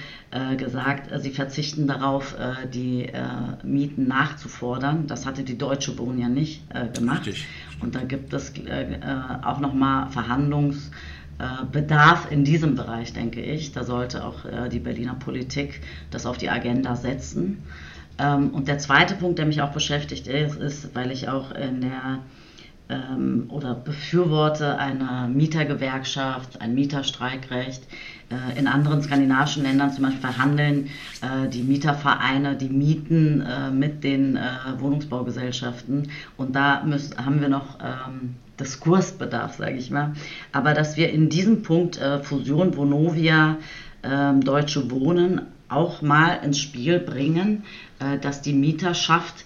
gesagt, 0.58 1.10
sie 1.22 1.30
verzichten 1.30 1.86
darauf, 1.86 2.34
die 2.72 3.08
Mieten 3.62 4.08
nachzufordern. 4.08 5.06
Das 5.06 5.26
hatte 5.26 5.44
die 5.44 5.56
Deutsche 5.56 5.96
Wohnen 5.96 6.18
ja 6.18 6.28
nicht 6.28 6.64
gemacht. 6.92 7.28
Richtig. 7.28 7.46
Und 7.80 7.94
da 7.94 8.00
gibt 8.00 8.32
es 8.32 8.52
auch 9.44 9.60
nochmal 9.60 10.10
Verhandlungsbedarf 11.38 12.30
in 12.30 12.44
diesem 12.44 12.74
Bereich, 12.74 13.12
denke 13.12 13.40
ich. 13.40 13.72
Da 13.72 13.84
sollte 13.84 14.24
auch 14.24 14.44
die 14.70 14.78
Berliner 14.78 15.14
Politik 15.14 15.80
das 16.10 16.26
auf 16.26 16.38
die 16.38 16.50
Agenda 16.50 16.96
setzen. 16.96 17.62
Ähm, 18.18 18.50
und 18.50 18.68
der 18.68 18.78
zweite 18.78 19.14
Punkt, 19.14 19.38
der 19.38 19.46
mich 19.46 19.60
auch 19.60 19.72
beschäftigt 19.72 20.26
ist, 20.26 20.56
ist, 20.56 20.94
weil 20.94 21.10
ich 21.10 21.28
auch 21.28 21.50
in 21.50 21.80
der 21.80 22.20
ähm, 22.88 23.46
oder 23.48 23.74
befürworte 23.74 24.78
eine 24.78 25.28
Mietergewerkschaft, 25.28 26.60
ein 26.60 26.74
Mieterstreikrecht. 26.74 27.82
Äh, 28.30 28.58
in 28.58 28.66
anderen 28.66 29.02
skandinavischen 29.02 29.62
Ländern 29.62 29.92
zum 29.92 30.04
Beispiel 30.04 30.20
verhandeln 30.20 30.90
äh, 31.22 31.48
die 31.48 31.62
Mietervereine 31.62 32.56
die 32.56 32.68
Mieten 32.68 33.42
äh, 33.42 33.70
mit 33.70 34.04
den 34.04 34.36
äh, 34.36 34.40
Wohnungsbaugesellschaften. 34.78 36.10
Und 36.36 36.56
da 36.56 36.82
müssen, 36.84 37.16
haben 37.24 37.40
wir 37.40 37.48
noch 37.48 37.78
ähm, 37.80 38.36
Diskursbedarf, 38.58 39.56
sage 39.56 39.76
ich 39.76 39.90
mal. 39.90 40.14
Aber 40.52 40.74
dass 40.74 40.96
wir 40.96 41.10
in 41.10 41.28
diesem 41.28 41.62
Punkt 41.62 41.98
äh, 41.98 42.22
Fusion 42.22 42.76
Vonovia, 42.76 43.56
ähm, 44.02 44.42
Deutsche 44.42 44.90
Wohnen 44.90 45.42
auch 45.68 46.02
mal 46.02 46.40
ins 46.44 46.58
Spiel 46.58 47.00
bringen, 47.00 47.64
äh, 47.98 48.18
dass 48.18 48.42
die 48.42 48.52
Mieterschaft 48.52 49.44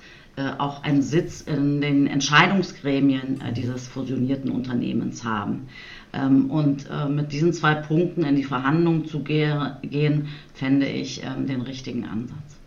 auch 0.58 0.82
einen 0.82 1.02
Sitz 1.02 1.40
in 1.40 1.80
den 1.80 2.06
Entscheidungsgremien 2.06 3.40
äh, 3.40 3.52
dieses 3.52 3.88
fusionierten 3.88 4.50
Unternehmens 4.50 5.24
haben. 5.24 5.68
Ähm, 6.12 6.50
und 6.50 6.88
mit 7.10 7.32
diesen 7.32 7.52
zwei 7.52 7.74
Punkten 7.74 8.24
in 8.24 8.36
die 8.36 8.44
Verhandlungen 8.44 9.06
zu 9.06 9.22
gehen, 9.22 10.28
fände 10.54 10.86
ich 10.86 11.22
ähm, 11.22 11.46
den 11.46 11.60
richtigen 11.60 12.06
Ansatz. 12.06 12.58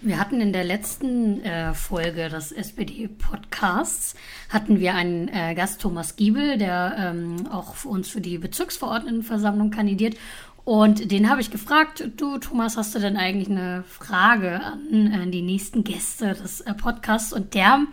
Wir 0.00 0.20
hatten 0.20 0.40
in 0.40 0.52
der 0.52 0.62
letzten 0.62 1.42
äh, 1.42 1.74
Folge 1.74 2.28
des 2.28 2.52
SPD-Podcasts 2.52 4.14
hatten 4.48 4.78
wir 4.78 4.94
einen 4.94 5.26
äh, 5.26 5.56
Gast, 5.56 5.80
Thomas 5.80 6.14
Giebel, 6.14 6.56
der 6.56 6.94
ähm, 6.96 7.48
auch 7.50 7.74
für 7.74 7.88
uns 7.88 8.08
für 8.08 8.20
die 8.20 8.38
Bezirksverordnetenversammlung 8.38 9.72
kandidiert. 9.72 10.16
Und 10.68 11.10
den 11.10 11.30
habe 11.30 11.40
ich 11.40 11.50
gefragt, 11.50 12.10
du 12.18 12.36
Thomas, 12.36 12.76
hast 12.76 12.94
du 12.94 12.98
denn 12.98 13.16
eigentlich 13.16 13.48
eine 13.48 13.84
Frage 13.88 14.60
an, 14.60 15.14
an 15.18 15.30
die 15.30 15.40
nächsten 15.40 15.82
Gäste 15.82 16.34
des 16.34 16.60
äh, 16.60 16.74
Podcasts? 16.74 17.32
Und 17.32 17.54
der 17.54 17.86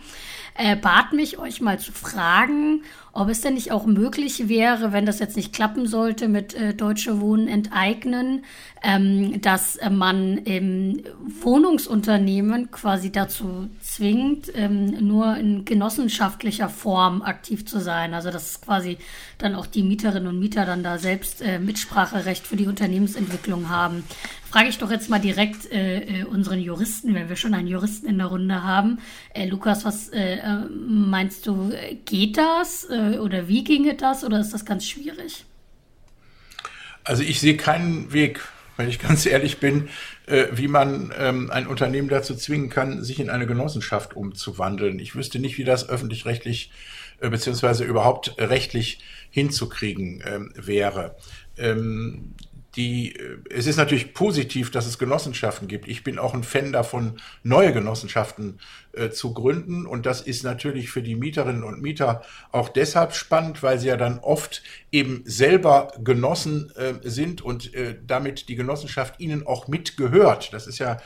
äh, 0.58 0.76
bat 0.76 1.12
mich, 1.12 1.38
euch 1.38 1.60
mal 1.60 1.78
zu 1.78 1.92
fragen, 1.92 2.82
ob 3.12 3.30
es 3.30 3.40
denn 3.40 3.54
nicht 3.54 3.72
auch 3.72 3.86
möglich 3.86 4.48
wäre, 4.48 4.92
wenn 4.92 5.06
das 5.06 5.20
jetzt 5.20 5.36
nicht 5.36 5.54
klappen 5.54 5.86
sollte 5.86 6.28
mit 6.28 6.54
äh, 6.54 6.74
Deutsche 6.74 7.20
Wohnen 7.20 7.48
enteignen, 7.48 8.44
ähm, 8.82 9.40
dass 9.40 9.76
äh, 9.76 9.88
man 9.88 10.36
im 10.38 11.02
Wohnungsunternehmen 11.40 12.70
quasi 12.70 13.10
dazu 13.10 13.68
zwingt, 13.80 14.52
ähm, 14.54 15.06
nur 15.06 15.36
in 15.36 15.64
genossenschaftlicher 15.64 16.68
Form 16.68 17.22
aktiv 17.22 17.64
zu 17.64 17.80
sein. 17.80 18.12
Also 18.12 18.30
dass 18.30 18.60
quasi 18.60 18.98
dann 19.38 19.54
auch 19.54 19.66
die 19.66 19.82
Mieterinnen 19.82 20.28
und 20.28 20.38
Mieter 20.38 20.66
dann 20.66 20.82
da 20.82 20.98
selbst 20.98 21.40
äh, 21.40 21.58
Mitspracherecht 21.58 22.46
für 22.46 22.56
die 22.56 22.66
Unternehmensentwicklung 22.66 23.70
haben 23.70 24.04
frage 24.48 24.68
ich 24.68 24.78
doch 24.78 24.90
jetzt 24.90 25.10
mal 25.10 25.18
direkt 25.18 25.70
äh, 25.72 26.20
äh, 26.20 26.24
unseren 26.24 26.60
Juristen, 26.60 27.14
wenn 27.14 27.28
wir 27.28 27.36
schon 27.36 27.54
einen 27.54 27.68
Juristen 27.68 28.06
in 28.06 28.18
der 28.18 28.28
Runde 28.28 28.62
haben. 28.62 28.98
Äh, 29.34 29.46
Lukas, 29.46 29.84
was 29.84 30.08
äh, 30.08 30.36
äh 30.36 30.68
meinst 30.70 31.46
du, 31.46 31.72
geht 32.04 32.36
das 32.36 32.86
äh, 32.90 33.18
oder 33.18 33.48
wie 33.48 33.64
ginge 33.64 33.94
das 33.94 34.24
oder 34.24 34.40
ist 34.40 34.52
das 34.52 34.64
ganz 34.64 34.86
schwierig? 34.86 35.44
Also 37.04 37.22
ich 37.22 37.40
sehe 37.40 37.56
keinen 37.56 38.12
Weg 38.12 38.40
wenn 38.78 38.90
ich 38.90 38.98
ganz 39.08 39.24
ehrlich 39.24 39.56
bin, 39.56 39.88
wie 40.26 40.68
man 40.68 41.10
ähm, 41.16 41.50
ein 41.50 41.66
Unternehmen 41.66 42.10
dazu 42.10 42.34
zwingen 42.34 42.68
kann, 42.68 43.02
sich 43.02 43.20
in 43.20 43.30
eine 43.30 43.46
Genossenschaft 43.46 44.14
umzuwandeln. 44.14 44.98
Ich 44.98 45.14
wüsste 45.14 45.38
nicht, 45.38 45.56
wie 45.56 45.64
das 45.64 45.88
öffentlich-rechtlich 45.88 46.72
beziehungsweise 47.20 47.84
überhaupt 47.84 48.34
rechtlich 48.36 48.98
hinzukriegen 49.30 50.22
ähm, 50.26 50.52
wäre. 50.56 51.16
Ähm, 51.56 52.34
die, 52.76 53.16
äh, 53.16 53.38
es 53.50 53.66
ist 53.66 53.76
natürlich 53.76 54.14
positiv, 54.14 54.70
dass 54.70 54.86
es 54.86 54.98
Genossenschaften 54.98 55.68
gibt. 55.68 55.88
Ich 55.88 56.04
bin 56.04 56.18
auch 56.18 56.34
ein 56.34 56.44
Fan 56.44 56.72
davon, 56.72 57.20
neue 57.42 57.72
Genossenschaften 57.72 58.60
äh, 58.92 59.10
zu 59.10 59.32
gründen. 59.32 59.86
Und 59.86 60.06
das 60.06 60.20
ist 60.20 60.42
natürlich 60.42 60.90
für 60.90 61.02
die 61.02 61.16
Mieterinnen 61.16 61.64
und 61.64 61.82
Mieter 61.82 62.22
auch 62.52 62.68
deshalb 62.68 63.14
spannend, 63.14 63.62
weil 63.62 63.78
sie 63.78 63.88
ja 63.88 63.96
dann 63.96 64.18
oft 64.18 64.62
eben 64.92 65.22
selber 65.24 65.92
Genossen 66.02 66.70
äh, 66.76 66.94
sind 67.02 67.42
und 67.42 67.74
äh, 67.74 67.96
damit 68.06 68.48
die 68.48 68.56
Genossenschaft 68.56 69.20
ihnen 69.20 69.46
auch 69.46 69.68
mitgehört. 69.68 70.52
Das 70.52 70.66
ist 70.66 70.78
ja 70.78 70.98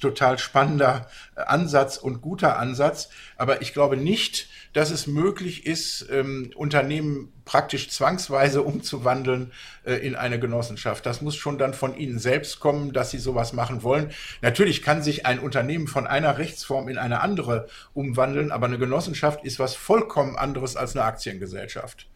total 0.00 0.38
spannender 0.38 1.08
äh, 1.36 1.40
Ansatz 1.42 1.96
und 1.96 2.20
guter 2.20 2.58
Ansatz. 2.58 3.08
Aber 3.36 3.62
ich 3.62 3.72
glaube 3.72 3.96
nicht, 3.96 4.48
dass 4.78 4.92
es 4.92 5.08
möglich 5.08 5.66
ist, 5.66 6.06
ähm, 6.08 6.52
Unternehmen 6.54 7.32
praktisch 7.44 7.90
zwangsweise 7.90 8.62
umzuwandeln 8.62 9.50
äh, 9.84 9.94
in 9.94 10.14
eine 10.14 10.38
Genossenschaft. 10.38 11.04
Das 11.04 11.20
muss 11.20 11.34
schon 11.34 11.58
dann 11.58 11.74
von 11.74 11.96
Ihnen 11.96 12.20
selbst 12.20 12.60
kommen, 12.60 12.92
dass 12.92 13.10
Sie 13.10 13.18
sowas 13.18 13.52
machen 13.52 13.82
wollen. 13.82 14.12
Natürlich 14.40 14.82
kann 14.82 15.02
sich 15.02 15.26
ein 15.26 15.40
Unternehmen 15.40 15.88
von 15.88 16.06
einer 16.06 16.38
Rechtsform 16.38 16.88
in 16.88 16.96
eine 16.96 17.22
andere 17.22 17.66
umwandeln, 17.92 18.52
aber 18.52 18.66
eine 18.66 18.78
Genossenschaft 18.78 19.44
ist 19.44 19.58
was 19.58 19.74
vollkommen 19.74 20.36
anderes 20.36 20.76
als 20.76 20.94
eine 20.94 21.04
Aktiengesellschaft. 21.06 22.06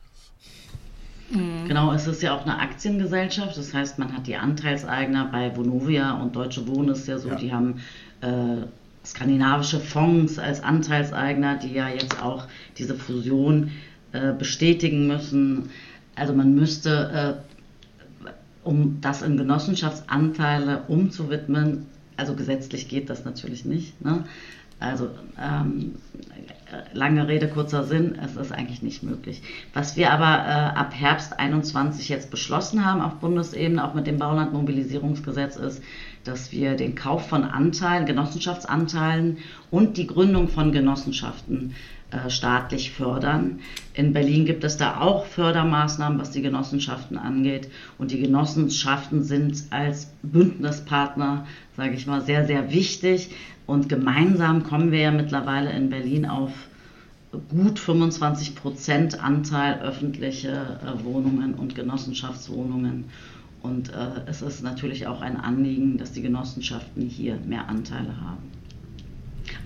Genau, 1.32 1.92
es 1.92 2.06
ist 2.06 2.22
ja 2.22 2.36
auch 2.36 2.42
eine 2.42 2.60
Aktiengesellschaft, 2.60 3.56
das 3.56 3.74
heißt, 3.74 3.98
man 3.98 4.14
hat 4.16 4.28
die 4.28 4.36
Anteilseigner 4.36 5.30
bei 5.32 5.56
Vonovia 5.56 6.12
und 6.20 6.36
Deutsche 6.36 6.68
Wohnen 6.68 6.90
ist 6.90 7.08
ja 7.08 7.18
so, 7.18 7.30
Ja. 7.30 7.34
die 7.34 7.52
haben 7.52 7.80
äh, 8.20 8.66
skandinavische 9.04 9.80
Fonds 9.80 10.38
als 10.38 10.62
Anteilseigner, 10.62 11.56
die 11.56 11.72
ja 11.72 11.88
jetzt 11.88 12.22
auch 12.22 12.46
diese 12.78 12.94
Fusion 12.94 13.70
äh, 14.12 14.32
bestätigen 14.32 15.06
müssen. 15.06 15.70
Also 16.14 16.34
man 16.34 16.54
müsste, 16.54 17.42
äh, 18.24 18.28
um 18.64 19.00
das 19.00 19.22
in 19.22 19.36
Genossenschaftsanteile 19.36 20.84
umzuwidmen, 20.88 21.86
also 22.16 22.34
gesetzlich 22.34 22.88
geht 22.88 23.10
das 23.10 23.24
natürlich 23.24 23.64
nicht. 23.64 24.00
Ne? 24.04 24.24
Also 24.78 25.10
ähm, 25.40 25.94
äh, 26.72 26.96
lange 26.96 27.28
Rede, 27.28 27.48
kurzer 27.48 27.84
Sinn, 27.84 28.18
es 28.22 28.36
ist 28.36 28.52
eigentlich 28.52 28.82
nicht 28.82 29.02
möglich. 29.02 29.42
Was 29.74 29.96
wir 29.96 30.10
aber 30.10 30.44
äh, 30.44 30.78
ab 30.78 30.92
Herbst 30.94 31.38
21 31.38 32.08
jetzt 32.08 32.30
beschlossen 32.30 32.84
haben 32.84 33.00
auf 33.00 33.14
Bundesebene, 33.14 33.84
auch 33.84 33.94
mit 33.94 34.06
dem 34.06 34.18
Baulandmobilisierungsgesetz, 34.18 35.56
ist, 35.56 35.82
dass 36.24 36.52
wir 36.52 36.74
den 36.74 36.94
Kauf 36.94 37.28
von 37.28 37.44
Anteilen, 37.44 38.06
Genossenschaftsanteilen 38.06 39.38
und 39.70 39.96
die 39.96 40.06
Gründung 40.06 40.48
von 40.48 40.72
Genossenschaften 40.72 41.74
äh, 42.12 42.28
staatlich 42.28 42.92
fördern. 42.92 43.60
In 43.94 44.12
Berlin 44.12 44.44
gibt 44.44 44.64
es 44.64 44.76
da 44.76 45.00
auch 45.00 45.24
Fördermaßnahmen, 45.26 46.18
was 46.18 46.30
die 46.30 46.42
Genossenschaften 46.42 47.16
angeht. 47.16 47.68
Und 47.98 48.10
die 48.10 48.20
Genossenschaften 48.20 49.22
sind 49.22 49.64
als 49.70 50.12
Bündnispartner, 50.22 51.46
sage 51.76 51.94
ich 51.94 52.06
mal, 52.06 52.20
sehr, 52.20 52.46
sehr 52.46 52.70
wichtig. 52.70 53.30
Und 53.66 53.88
gemeinsam 53.88 54.62
kommen 54.64 54.92
wir 54.92 55.00
ja 55.00 55.10
mittlerweile 55.10 55.72
in 55.72 55.88
Berlin 55.88 56.26
auf 56.26 56.52
gut 57.48 57.78
25 57.78 58.56
Prozent 58.56 59.24
Anteil 59.24 59.80
öffentliche 59.80 60.50
äh, 60.50 61.04
Wohnungen 61.04 61.54
und 61.54 61.74
Genossenschaftswohnungen. 61.74 63.04
Und 63.62 63.90
äh, 63.90 64.22
es 64.26 64.42
ist 64.42 64.62
natürlich 64.62 65.06
auch 65.06 65.20
ein 65.20 65.36
Anliegen, 65.36 65.96
dass 65.98 66.12
die 66.12 66.22
Genossenschaften 66.22 67.08
hier 67.08 67.36
mehr 67.46 67.68
Anteile 67.68 68.20
haben. 68.20 68.50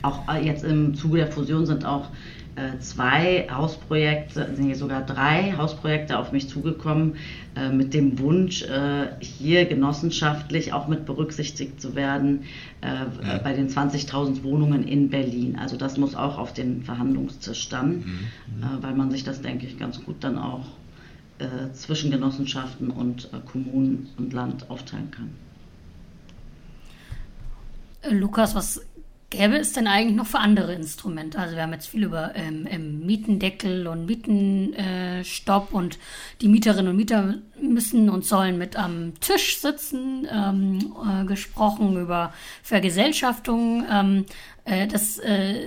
Auch 0.02 0.28
äh, 0.32 0.44
jetzt 0.44 0.64
im 0.64 0.94
Zuge 0.94 1.18
der 1.18 1.28
Fusion 1.28 1.64
sind 1.66 1.84
auch 1.84 2.08
äh, 2.56 2.78
zwei 2.78 3.46
Hausprojekte, 3.50 4.54
nee, 4.58 4.74
sogar 4.74 5.02
drei 5.04 5.52
Hausprojekte 5.56 6.18
auf 6.18 6.32
mich 6.32 6.48
zugekommen 6.48 7.16
äh, 7.54 7.68
mit 7.70 7.92
dem 7.94 8.18
Wunsch, 8.18 8.62
äh, 8.62 9.08
hier 9.20 9.66
genossenschaftlich 9.66 10.72
auch 10.72 10.88
mit 10.88 11.04
berücksichtigt 11.06 11.80
zu 11.80 11.94
werden 11.94 12.44
äh, 12.80 12.86
Ja. 12.86 13.38
bei 13.42 13.52
den 13.52 13.68
20.000 13.68 14.42
Wohnungen 14.42 14.84
in 14.86 15.10
Berlin. 15.10 15.58
Also 15.60 15.76
das 15.76 15.96
muss 15.98 16.14
auch 16.14 16.38
auf 16.38 16.52
den 16.54 16.82
Verhandlungstisch 16.82 17.68
dann, 17.68 18.04
äh, 18.60 18.82
weil 18.82 18.94
man 18.94 19.10
sich 19.10 19.24
das, 19.24 19.42
denke 19.42 19.66
ich, 19.66 19.78
ganz 19.78 20.02
gut 20.04 20.16
dann 20.20 20.38
auch 20.38 20.64
äh, 21.38 21.72
zwischen 21.72 22.10
Genossenschaften 22.10 22.90
und 22.90 23.30
äh, 23.32 23.38
Kommunen 23.50 24.08
und 24.16 24.32
Land 24.32 24.70
aufteilen 24.70 25.10
kann. 25.10 25.30
Äh, 28.02 28.14
Lukas, 28.14 28.54
was 28.54 28.80
gäbe 29.30 29.56
es 29.56 29.72
denn 29.72 29.86
eigentlich 29.86 30.16
noch 30.16 30.26
für 30.26 30.38
andere 30.38 30.72
Instrumente? 30.74 31.38
Also 31.38 31.56
wir 31.56 31.62
haben 31.62 31.72
jetzt 31.72 31.88
viel 31.88 32.04
über 32.04 32.34
ähm, 32.34 33.04
Mietendeckel 33.04 33.86
und 33.86 34.06
Mietenstopp 34.06 35.72
äh, 35.72 35.76
und 35.76 35.98
die 36.40 36.48
Mieterinnen 36.48 36.88
und 36.88 36.96
Mieter 36.96 37.34
müssen 37.60 38.08
und 38.08 38.24
sollen 38.24 38.56
mit 38.56 38.76
am 38.76 39.18
Tisch 39.20 39.58
sitzen, 39.58 40.26
ähm, 40.32 40.94
äh, 41.04 41.24
gesprochen 41.26 42.00
über 42.00 42.32
Vergesellschaftung. 42.62 43.84
Ähm, 43.90 44.24
äh, 44.64 44.86
das 44.86 45.18
äh, 45.18 45.66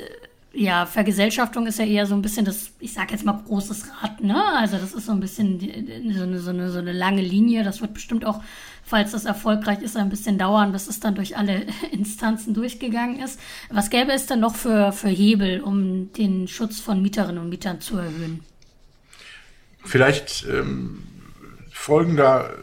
ja, 0.54 0.86
Vergesellschaftung 0.88 1.68
ist 1.68 1.78
ja 1.78 1.86
eher 1.86 2.06
so 2.08 2.16
ein 2.16 2.22
bisschen 2.22 2.46
das, 2.46 2.72
ich 2.80 2.94
sag 2.94 3.12
jetzt 3.12 3.24
mal 3.24 3.34
großes 3.34 3.86
Rad, 4.02 4.22
ne? 4.22 4.44
Also 4.56 4.78
das 4.78 4.94
ist 4.94 5.06
so 5.06 5.12
ein 5.12 5.20
bisschen 5.20 5.60
so 5.60 6.24
eine, 6.24 6.40
so 6.40 6.50
eine, 6.50 6.72
so 6.72 6.80
eine 6.80 6.92
lange 6.92 7.22
Linie. 7.22 7.64
Das 7.64 7.82
wird 7.82 7.94
bestimmt 7.94 8.26
auch, 8.26 8.42
falls 8.84 9.12
das 9.12 9.26
erfolgreich 9.26 9.82
ist, 9.82 9.96
ein 9.96 10.10
bisschen 10.10 10.40
dauern, 10.40 10.72
bis 10.72 10.88
es 10.88 11.00
dann 11.00 11.14
durch 11.14 11.38
alle 11.38 11.68
Instanzen 11.92 12.56
durchgegangen 12.56 13.20
ist. 13.20 13.40
Was 13.70 13.92
gäbe 13.92 14.12
es 14.12 14.26
denn 14.26 14.40
noch 14.40 14.56
für, 14.56 14.92
für 14.92 15.10
Hebel, 15.10 15.62
um 15.62 16.12
den 16.14 16.48
Schutz 16.48 16.80
von 16.80 17.02
Mieterinnen 17.02 17.42
und 17.42 17.50
Mietern 17.50 17.80
zu 17.80 17.98
erhöhen? 17.98 18.44
Vielleicht 19.86 20.46
ähm, 20.50 21.04
folgender 21.72 22.54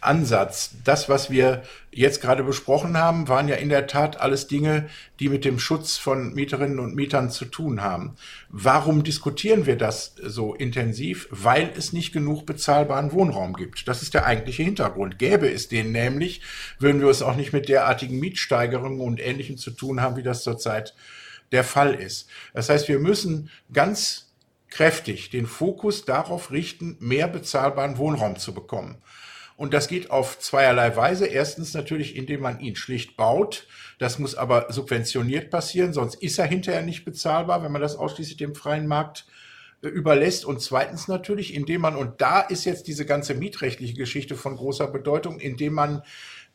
Ansatz. 0.00 0.70
Das, 0.84 1.08
was 1.08 1.30
wir 1.30 1.62
jetzt 1.90 2.20
gerade 2.20 2.44
besprochen 2.44 2.96
haben, 2.96 3.28
waren 3.28 3.48
ja 3.48 3.56
in 3.56 3.68
der 3.68 3.86
Tat 3.86 4.20
alles 4.20 4.46
Dinge, 4.46 4.88
die 5.20 5.28
mit 5.28 5.44
dem 5.44 5.58
Schutz 5.58 5.96
von 5.96 6.34
Mieterinnen 6.34 6.78
und 6.78 6.94
Mietern 6.94 7.30
zu 7.30 7.44
tun 7.44 7.82
haben. 7.82 8.16
Warum 8.48 9.02
diskutieren 9.02 9.66
wir 9.66 9.76
das 9.76 10.14
so 10.22 10.54
intensiv? 10.54 11.28
Weil 11.30 11.72
es 11.76 11.92
nicht 11.92 12.12
genug 12.12 12.46
bezahlbaren 12.46 13.12
Wohnraum 13.12 13.54
gibt. 13.54 13.88
Das 13.88 14.02
ist 14.02 14.14
der 14.14 14.26
eigentliche 14.26 14.62
Hintergrund. 14.62 15.18
Gäbe 15.18 15.50
es 15.50 15.68
den 15.68 15.92
nämlich, 15.92 16.42
würden 16.78 17.00
wir 17.00 17.08
es 17.08 17.22
auch 17.22 17.36
nicht 17.36 17.52
mit 17.52 17.68
derartigen 17.68 18.20
Mietsteigerungen 18.20 19.00
und 19.00 19.20
Ähnlichem 19.20 19.56
zu 19.56 19.70
tun 19.70 20.00
haben, 20.00 20.16
wie 20.16 20.22
das 20.22 20.42
zurzeit 20.42 20.94
der 21.52 21.64
Fall 21.64 21.94
ist. 21.94 22.28
Das 22.54 22.68
heißt, 22.68 22.88
wir 22.88 22.98
müssen 22.98 23.50
ganz 23.72 24.28
kräftig 24.70 25.30
den 25.30 25.46
Fokus 25.46 26.04
darauf 26.04 26.50
richten, 26.50 26.96
mehr 27.00 27.28
bezahlbaren 27.28 27.98
Wohnraum 27.98 28.36
zu 28.36 28.52
bekommen. 28.52 28.98
Und 29.58 29.74
das 29.74 29.88
geht 29.88 30.12
auf 30.12 30.38
zweierlei 30.38 30.94
Weise. 30.94 31.26
Erstens 31.26 31.74
natürlich, 31.74 32.14
indem 32.14 32.42
man 32.42 32.60
ihn 32.60 32.76
schlicht 32.76 33.16
baut. 33.16 33.66
Das 33.98 34.20
muss 34.20 34.36
aber 34.36 34.72
subventioniert 34.72 35.50
passieren, 35.50 35.92
sonst 35.92 36.14
ist 36.22 36.38
er 36.38 36.46
hinterher 36.46 36.82
nicht 36.82 37.04
bezahlbar, 37.04 37.64
wenn 37.64 37.72
man 37.72 37.82
das 37.82 37.96
ausschließlich 37.96 38.36
dem 38.36 38.54
freien 38.54 38.86
Markt 38.86 39.26
äh, 39.82 39.88
überlässt. 39.88 40.44
Und 40.44 40.62
zweitens 40.62 41.08
natürlich, 41.08 41.54
indem 41.54 41.80
man, 41.80 41.96
und 41.96 42.20
da 42.20 42.38
ist 42.38 42.66
jetzt 42.66 42.86
diese 42.86 43.04
ganze 43.04 43.34
mietrechtliche 43.34 43.94
Geschichte 43.94 44.36
von 44.36 44.54
großer 44.54 44.86
Bedeutung, 44.86 45.40
indem 45.40 45.72
man 45.72 46.02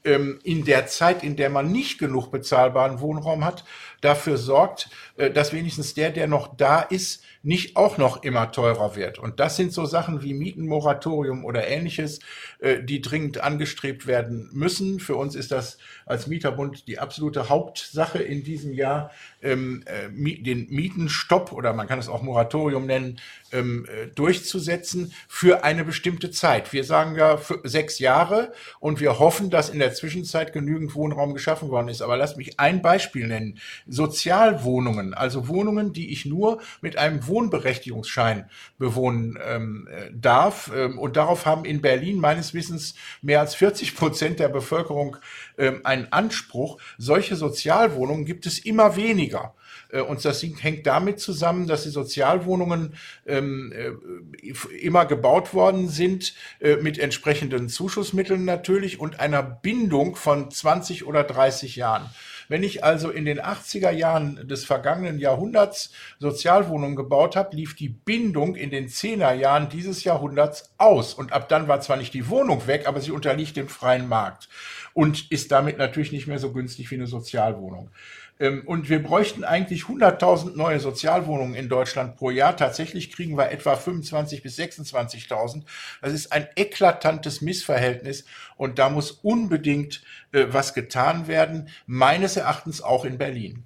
ähm, 0.06 0.40
in 0.44 0.64
der 0.64 0.88
Zeit, 0.88 1.24
in 1.24 1.36
der 1.36 1.50
man 1.50 1.74
nicht 1.74 2.00
genug 2.00 2.32
bezahlbaren 2.32 3.02
Wohnraum 3.02 3.44
hat, 3.44 3.66
dafür 4.04 4.38
sorgt, 4.38 4.90
äh, 5.18 5.32
dass 5.32 5.54
wenigstens 5.54 5.94
der, 5.94 6.12
der 6.12 6.28
noch 6.28 6.56
da 6.56 6.82
ist, 6.82 7.24
nicht 7.44 7.76
auch 7.76 7.98
noch 7.98 8.24
immer 8.24 8.52
teurer 8.52 8.96
wird. 8.96 9.20
Und 9.20 9.40
das 9.42 9.58
sind 9.58 9.74
so 9.74 9.86
Sachen 9.86 10.24
wie 10.24 10.34
Mietenmoratorium 10.34 11.44
oder 11.44 11.68
ähnliches, 11.68 12.20
äh, 12.60 12.82
die 12.82 13.02
dringend 13.02 13.40
angestrebt 13.40 14.08
werden 14.08 14.50
müssen. 14.54 15.02
Für 15.02 15.18
uns 15.18 15.36
ist 15.36 15.52
das 15.52 15.78
als 16.06 16.28
Mieterbund 16.28 16.88
die 16.88 17.00
absolute 17.00 17.50
Hauptsache 17.50 18.20
in 18.20 18.44
diesem 18.44 18.74
Jahr, 18.74 19.12
ähm, 19.42 19.84
äh, 19.86 20.10
den 20.42 20.70
Mietenstopp 20.70 21.52
oder 21.52 21.74
man 21.74 21.88
kann 21.88 22.00
es 22.00 22.08
auch 22.08 22.22
Moratorium 22.22 22.86
nennen, 22.86 23.20
ähm, 23.52 23.86
äh, 23.86 24.08
durchzusetzen 24.08 25.14
für 25.28 25.66
eine 25.66 25.84
bestimmte 25.84 26.32
Zeit. 26.32 26.72
Wir 26.72 26.86
sagen 26.86 27.16
ja 27.16 27.40
sechs 27.64 28.00
Jahre 28.00 28.54
und 28.80 29.02
wir 29.02 29.20
hoffen, 29.20 29.50
dass 29.50 29.70
in 29.70 29.80
der 29.80 29.94
Zwischenzeit 29.94 30.54
genügend 30.54 30.96
Wohnraum 30.96 31.34
geschaffen 31.34 31.70
worden 31.70 31.90
ist. 31.90 32.02
Aber 32.02 32.16
lass 32.16 32.38
mich 32.38 32.60
ein 32.60 32.82
Beispiel 32.82 33.28
nennen. 33.28 33.60
Sozialwohnungen, 33.94 35.14
also 35.14 35.48
Wohnungen, 35.48 35.94
die 35.94 36.12
ich 36.12 36.26
nur 36.26 36.62
mit 36.82 36.98
einem 36.98 37.28
Wohnberechtigungsschein 37.28 38.50
bewohnen 38.80 39.38
ähm, 39.46 39.88
äh, 39.92 40.10
darf. 40.12 40.72
Ähm, 40.76 40.98
und 40.98 41.16
darauf 41.16 41.46
haben 41.46 41.64
in 41.64 41.82
Berlin 41.82 42.20
meines 42.20 42.54
Wissens 42.54 42.96
mehr 43.22 43.40
als 43.40 43.54
40 43.56 43.96
Prozent 43.96 44.40
der 44.40 44.50
Bevölkerung 44.50 45.18
ähm, 45.58 45.82
einen 45.84 46.12
Anspruch. 46.12 46.80
Solche 46.98 47.36
Sozialwohnungen 47.36 48.26
gibt 48.26 48.46
es 48.46 48.60
immer 48.60 48.96
weniger. 48.96 49.54
Äh, 49.90 50.02
und 50.02 50.24
das 50.26 50.44
hängt 50.44 50.88
damit 50.88 51.20
zusammen, 51.20 51.68
dass 51.68 51.84
die 51.84 51.90
Sozialwohnungen 51.90 52.96
ähm, 53.26 53.72
äh, 53.72 54.50
immer 54.82 55.06
gebaut 55.06 55.54
worden 55.54 55.88
sind, 55.88 56.34
äh, 56.60 56.78
mit 56.78 56.98
entsprechenden 56.98 57.70
Zuschussmitteln 57.70 58.44
natürlich 58.44 59.00
und 59.00 59.20
einer 59.20 59.44
Bindung 59.44 60.16
von 60.16 60.50
20 60.50 61.06
oder 61.06 61.24
30 61.24 61.76
Jahren. 61.76 62.10
Wenn 62.50 62.64
ich 62.64 62.84
also 62.84 63.10
in 63.10 63.26
den 63.26 63.40
80er 63.40 63.92
Jahren 63.92 64.48
des 64.48 64.66
vergangenen 64.66 65.20
Jahrhunderts 65.20 65.92
Sozialwohnungen 66.20 66.96
gebaut 66.96 67.36
habe, 67.36 67.56
lief 67.56 67.76
die 67.76 67.90
Bindung 67.90 68.56
in 68.56 68.70
den 68.70 68.88
10er 68.88 69.34
Jahren 69.34 69.70
dieses 69.70 70.04
Jahrhunderts 70.04 70.74
aus. 70.78 71.14
Und 71.14 71.34
ab 71.34 71.50
dann 71.50 71.68
war 71.68 71.82
zwar 71.82 71.98
nicht 71.98 72.14
die 72.14 72.30
Wohnung 72.30 72.68
weg, 72.68 72.88
aber 72.88 73.02
sie 73.02 73.12
unterliegt 73.12 73.56
dem 73.56 73.70
freien 73.70 74.08
Markt 74.08 74.50
und 74.94 75.32
ist 75.32 75.52
damit 75.52 75.78
natürlich 75.78 76.12
nicht 76.12 76.28
mehr 76.28 76.40
so 76.40 76.52
günstig 76.52 76.92
wie 76.92 76.96
eine 76.96 77.08
Sozialwohnung. 77.08 77.90
Ähm, 78.40 78.64
und 78.66 78.90
wir 78.90 79.02
bräuchten 79.02 79.44
eigentlich 79.44 79.84
100.000 79.84 80.56
neue 80.56 80.80
Sozialwohnungen 80.80 81.56
in 81.56 81.70
Deutschland 81.70 82.16
pro 82.18 82.30
Jahr. 82.30 82.58
Tatsächlich 82.58 83.12
kriegen 83.12 83.38
wir 83.38 83.52
etwa 83.52 83.74
25.000 83.74 84.42
bis 84.42 84.58
26.000. 84.58 85.64
Das 86.02 86.14
ist 86.14 86.32
ein 86.32 86.48
eklatantes 86.56 87.42
Missverhältnis 87.42 88.26
und 88.56 88.80
da 88.80 88.90
muss 88.90 89.12
unbedingt 89.12 90.04
äh, 90.32 90.48
was 90.50 90.74
getan 90.74 91.28
werden. 91.28 91.70
Meines 91.86 92.38
Erachtens 92.38 92.82
auch 92.82 93.06
in 93.06 93.18
Berlin. 93.18 93.66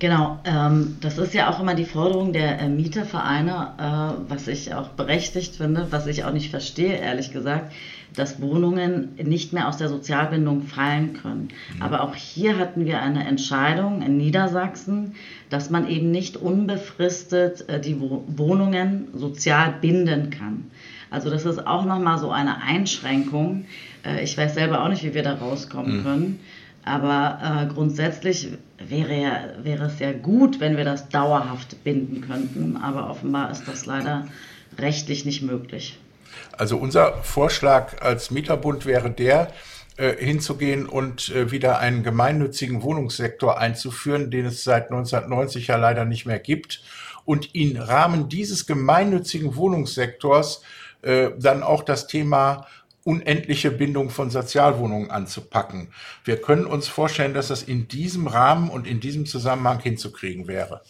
Genau, 0.00 0.40
ähm, 0.44 0.96
das 1.02 1.18
ist 1.18 1.34
ja 1.34 1.50
auch 1.50 1.60
immer 1.60 1.74
die 1.74 1.84
Forderung 1.84 2.32
der 2.32 2.58
äh, 2.58 2.70
Mietervereine, 2.70 3.74
äh, 3.78 4.30
was 4.30 4.48
ich 4.48 4.72
auch 4.72 4.88
berechtigt 4.88 5.56
finde, 5.56 5.88
was 5.90 6.06
ich 6.06 6.24
auch 6.24 6.32
nicht 6.32 6.50
verstehe, 6.50 6.96
ehrlich 6.96 7.32
gesagt, 7.32 7.74
dass 8.16 8.40
Wohnungen 8.40 9.10
nicht 9.22 9.52
mehr 9.52 9.68
aus 9.68 9.76
der 9.76 9.88
Sozialbindung 9.88 10.62
fallen 10.62 11.14
können. 11.14 11.48
Mhm. 11.76 11.82
Aber 11.82 12.02
auch 12.02 12.14
hier 12.14 12.58
hatten 12.58 12.84
wir 12.84 13.00
eine 13.00 13.26
Entscheidung 13.26 14.02
in 14.02 14.16
Niedersachsen, 14.16 15.14
dass 15.48 15.70
man 15.70 15.88
eben 15.88 16.10
nicht 16.10 16.36
unbefristet 16.36 17.68
äh, 17.68 17.80
die 17.80 18.00
Wohnungen 18.00 19.08
sozial 19.14 19.74
binden 19.80 20.30
kann. 20.30 20.70
Also 21.10 21.28
das 21.30 21.44
ist 21.44 21.66
auch 21.66 21.84
nochmal 21.84 22.18
so 22.18 22.30
eine 22.30 22.62
Einschränkung. 22.62 23.64
Äh, 24.04 24.22
ich 24.22 24.36
weiß 24.36 24.54
selber 24.54 24.82
auch 24.84 24.88
nicht, 24.88 25.02
wie 25.04 25.14
wir 25.14 25.22
da 25.22 25.34
rauskommen 25.34 25.98
mhm. 25.98 26.02
können. 26.02 26.40
Aber 26.84 27.38
äh, 27.42 27.72
grundsätzlich 27.72 28.48
wäre, 28.78 29.20
ja, 29.20 29.40
wäre 29.62 29.84
es 29.84 29.98
ja 29.98 30.12
gut, 30.12 30.60
wenn 30.60 30.76
wir 30.76 30.84
das 30.84 31.08
dauerhaft 31.08 31.84
binden 31.84 32.22
könnten. 32.22 32.76
Aber 32.76 33.10
offenbar 33.10 33.50
ist 33.50 33.68
das 33.68 33.86
leider 33.86 34.26
rechtlich 34.78 35.24
nicht 35.24 35.42
möglich. 35.42 35.98
Also 36.56 36.76
unser 36.76 37.22
Vorschlag 37.22 38.02
als 38.02 38.30
Mieterbund 38.30 38.86
wäre 38.86 39.10
der, 39.10 39.52
äh, 39.96 40.16
hinzugehen 40.16 40.86
und 40.86 41.28
äh, 41.28 41.50
wieder 41.50 41.78
einen 41.78 42.02
gemeinnützigen 42.02 42.82
Wohnungssektor 42.82 43.58
einzuführen, 43.58 44.30
den 44.30 44.46
es 44.46 44.64
seit 44.64 44.84
1990 44.84 45.66
ja 45.66 45.76
leider 45.76 46.06
nicht 46.06 46.24
mehr 46.24 46.38
gibt. 46.38 46.82
Und 47.26 47.54
im 47.54 47.76
Rahmen 47.76 48.30
dieses 48.30 48.66
gemeinnützigen 48.66 49.56
Wohnungssektors 49.56 50.62
äh, 51.02 51.30
dann 51.38 51.62
auch 51.62 51.82
das 51.82 52.06
Thema 52.06 52.66
unendliche 53.04 53.70
Bindung 53.70 54.10
von 54.10 54.30
Sozialwohnungen 54.30 55.10
anzupacken. 55.10 55.88
Wir 56.24 56.40
können 56.40 56.66
uns 56.66 56.88
vorstellen, 56.88 57.34
dass 57.34 57.48
das 57.48 57.62
in 57.62 57.88
diesem 57.88 58.26
Rahmen 58.26 58.70
und 58.70 58.86
in 58.86 59.00
diesem 59.00 59.26
Zusammenhang 59.26 59.80
hinzukriegen 59.80 60.48
wäre. 60.48 60.82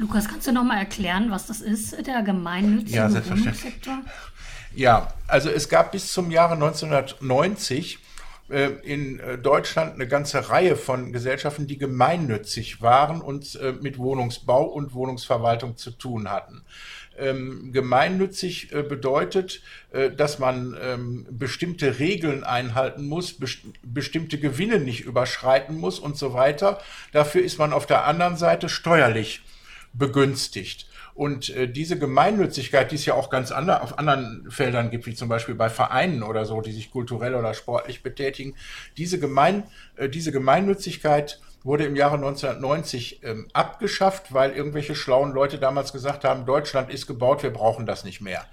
Lukas, 0.00 0.28
kannst 0.28 0.46
du 0.46 0.52
noch 0.52 0.64
mal 0.64 0.78
erklären, 0.78 1.30
was 1.30 1.46
das 1.46 1.60
ist, 1.60 2.06
der 2.06 2.22
gemeinnützige 2.22 2.96
ja, 2.96 3.12
Wohnungssektor? 3.12 3.98
Ja, 4.74 5.12
also 5.26 5.50
es 5.50 5.68
gab 5.68 5.92
bis 5.92 6.10
zum 6.10 6.30
Jahre 6.30 6.54
1990 6.54 7.98
äh, 8.48 8.70
in 8.82 9.20
äh, 9.20 9.36
Deutschland 9.36 9.94
eine 9.94 10.08
ganze 10.08 10.48
Reihe 10.48 10.76
von 10.76 11.12
Gesellschaften, 11.12 11.66
die 11.66 11.76
gemeinnützig 11.76 12.80
waren 12.80 13.20
und 13.20 13.56
äh, 13.56 13.72
mit 13.72 13.98
Wohnungsbau 13.98 14.64
und 14.64 14.94
Wohnungsverwaltung 14.94 15.76
zu 15.76 15.90
tun 15.90 16.30
hatten 16.30 16.62
ähm, 17.20 17.70
gemeinnützig 17.72 18.72
äh, 18.72 18.82
bedeutet, 18.82 19.60
äh, 19.92 20.10
dass 20.10 20.38
man 20.38 20.76
ähm, 20.80 21.26
bestimmte 21.30 21.98
Regeln 21.98 22.42
einhalten 22.44 23.06
muss, 23.06 23.34
best 23.34 23.60
bestimmte 23.82 24.38
Gewinne 24.38 24.80
nicht 24.80 25.02
überschreiten 25.02 25.76
muss 25.76 25.98
und 25.98 26.16
so 26.16 26.32
weiter. 26.32 26.80
Dafür 27.12 27.42
ist 27.42 27.58
man 27.58 27.72
auf 27.72 27.86
der 27.86 28.06
anderen 28.06 28.36
Seite 28.36 28.68
steuerlich 28.68 29.42
begünstigt. 29.92 30.86
Und 31.14 31.50
äh, 31.50 31.68
diese 31.68 31.98
Gemeinnützigkeit, 31.98 32.90
die 32.90 32.94
es 32.94 33.04
ja 33.04 33.14
auch 33.14 33.30
ganz 33.30 33.52
ander, 33.52 33.82
auf 33.82 33.98
anderen 33.98 34.50
Feldern 34.50 34.90
gibt, 34.90 35.06
wie 35.06 35.14
zum 35.14 35.28
Beispiel 35.28 35.54
bei 35.54 35.68
Vereinen 35.68 36.22
oder 36.22 36.44
so, 36.44 36.60
die 36.60 36.72
sich 36.72 36.90
kulturell 36.90 37.34
oder 37.34 37.52
sportlich 37.54 38.02
betätigen, 38.02 38.54
diese, 38.96 39.18
Gemein, 39.18 39.64
äh, 39.96 40.08
diese 40.08 40.32
Gemeinnützigkeit 40.32 41.40
wurde 41.62 41.84
im 41.84 41.96
Jahre 41.96 42.14
1990 42.14 43.20
ähm, 43.22 43.48
abgeschafft, 43.52 44.32
weil 44.32 44.52
irgendwelche 44.52 44.94
schlauen 44.94 45.32
Leute 45.32 45.58
damals 45.58 45.92
gesagt 45.92 46.24
haben, 46.24 46.46
Deutschland 46.46 46.90
ist 46.90 47.06
gebaut, 47.06 47.42
wir 47.42 47.52
brauchen 47.52 47.84
das 47.84 48.04
nicht 48.04 48.20
mehr. 48.20 48.46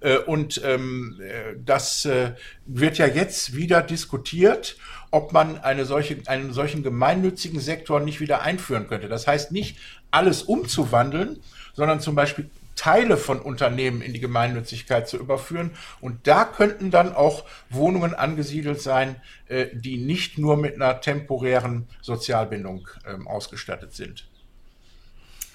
Äh, 0.00 0.18
und 0.18 0.60
ähm, 0.64 1.20
äh, 1.20 1.56
das 1.64 2.04
äh, 2.04 2.32
wird 2.66 2.98
ja 2.98 3.06
jetzt 3.06 3.54
wieder 3.54 3.82
diskutiert, 3.82 4.76
ob 5.10 5.32
man 5.32 5.58
eine 5.58 5.84
solche, 5.84 6.18
einen 6.26 6.52
solchen 6.52 6.82
gemeinnützigen 6.82 7.60
Sektor 7.60 8.00
nicht 8.00 8.20
wieder 8.20 8.42
einführen 8.42 8.86
könnte. 8.86 9.08
Das 9.08 9.26
heißt 9.26 9.52
nicht, 9.52 9.78
alles 10.10 10.42
umzuwandeln, 10.42 11.40
sondern 11.74 12.00
zum 12.00 12.14
Beispiel 12.14 12.50
Teile 12.80 13.18
von 13.18 13.40
Unternehmen 13.40 14.00
in 14.00 14.14
die 14.14 14.20
Gemeinnützigkeit 14.20 15.06
zu 15.06 15.18
überführen. 15.18 15.72
Und 16.00 16.26
da 16.26 16.44
könnten 16.44 16.90
dann 16.90 17.14
auch 17.14 17.44
Wohnungen 17.68 18.14
angesiedelt 18.14 18.80
sein, 18.80 19.16
äh, 19.48 19.66
die 19.74 19.98
nicht 19.98 20.38
nur 20.38 20.56
mit 20.56 20.76
einer 20.76 21.00
temporären 21.02 21.86
Sozialbindung 22.00 22.88
ähm, 23.06 23.28
ausgestattet 23.28 23.92
sind. 23.92 24.26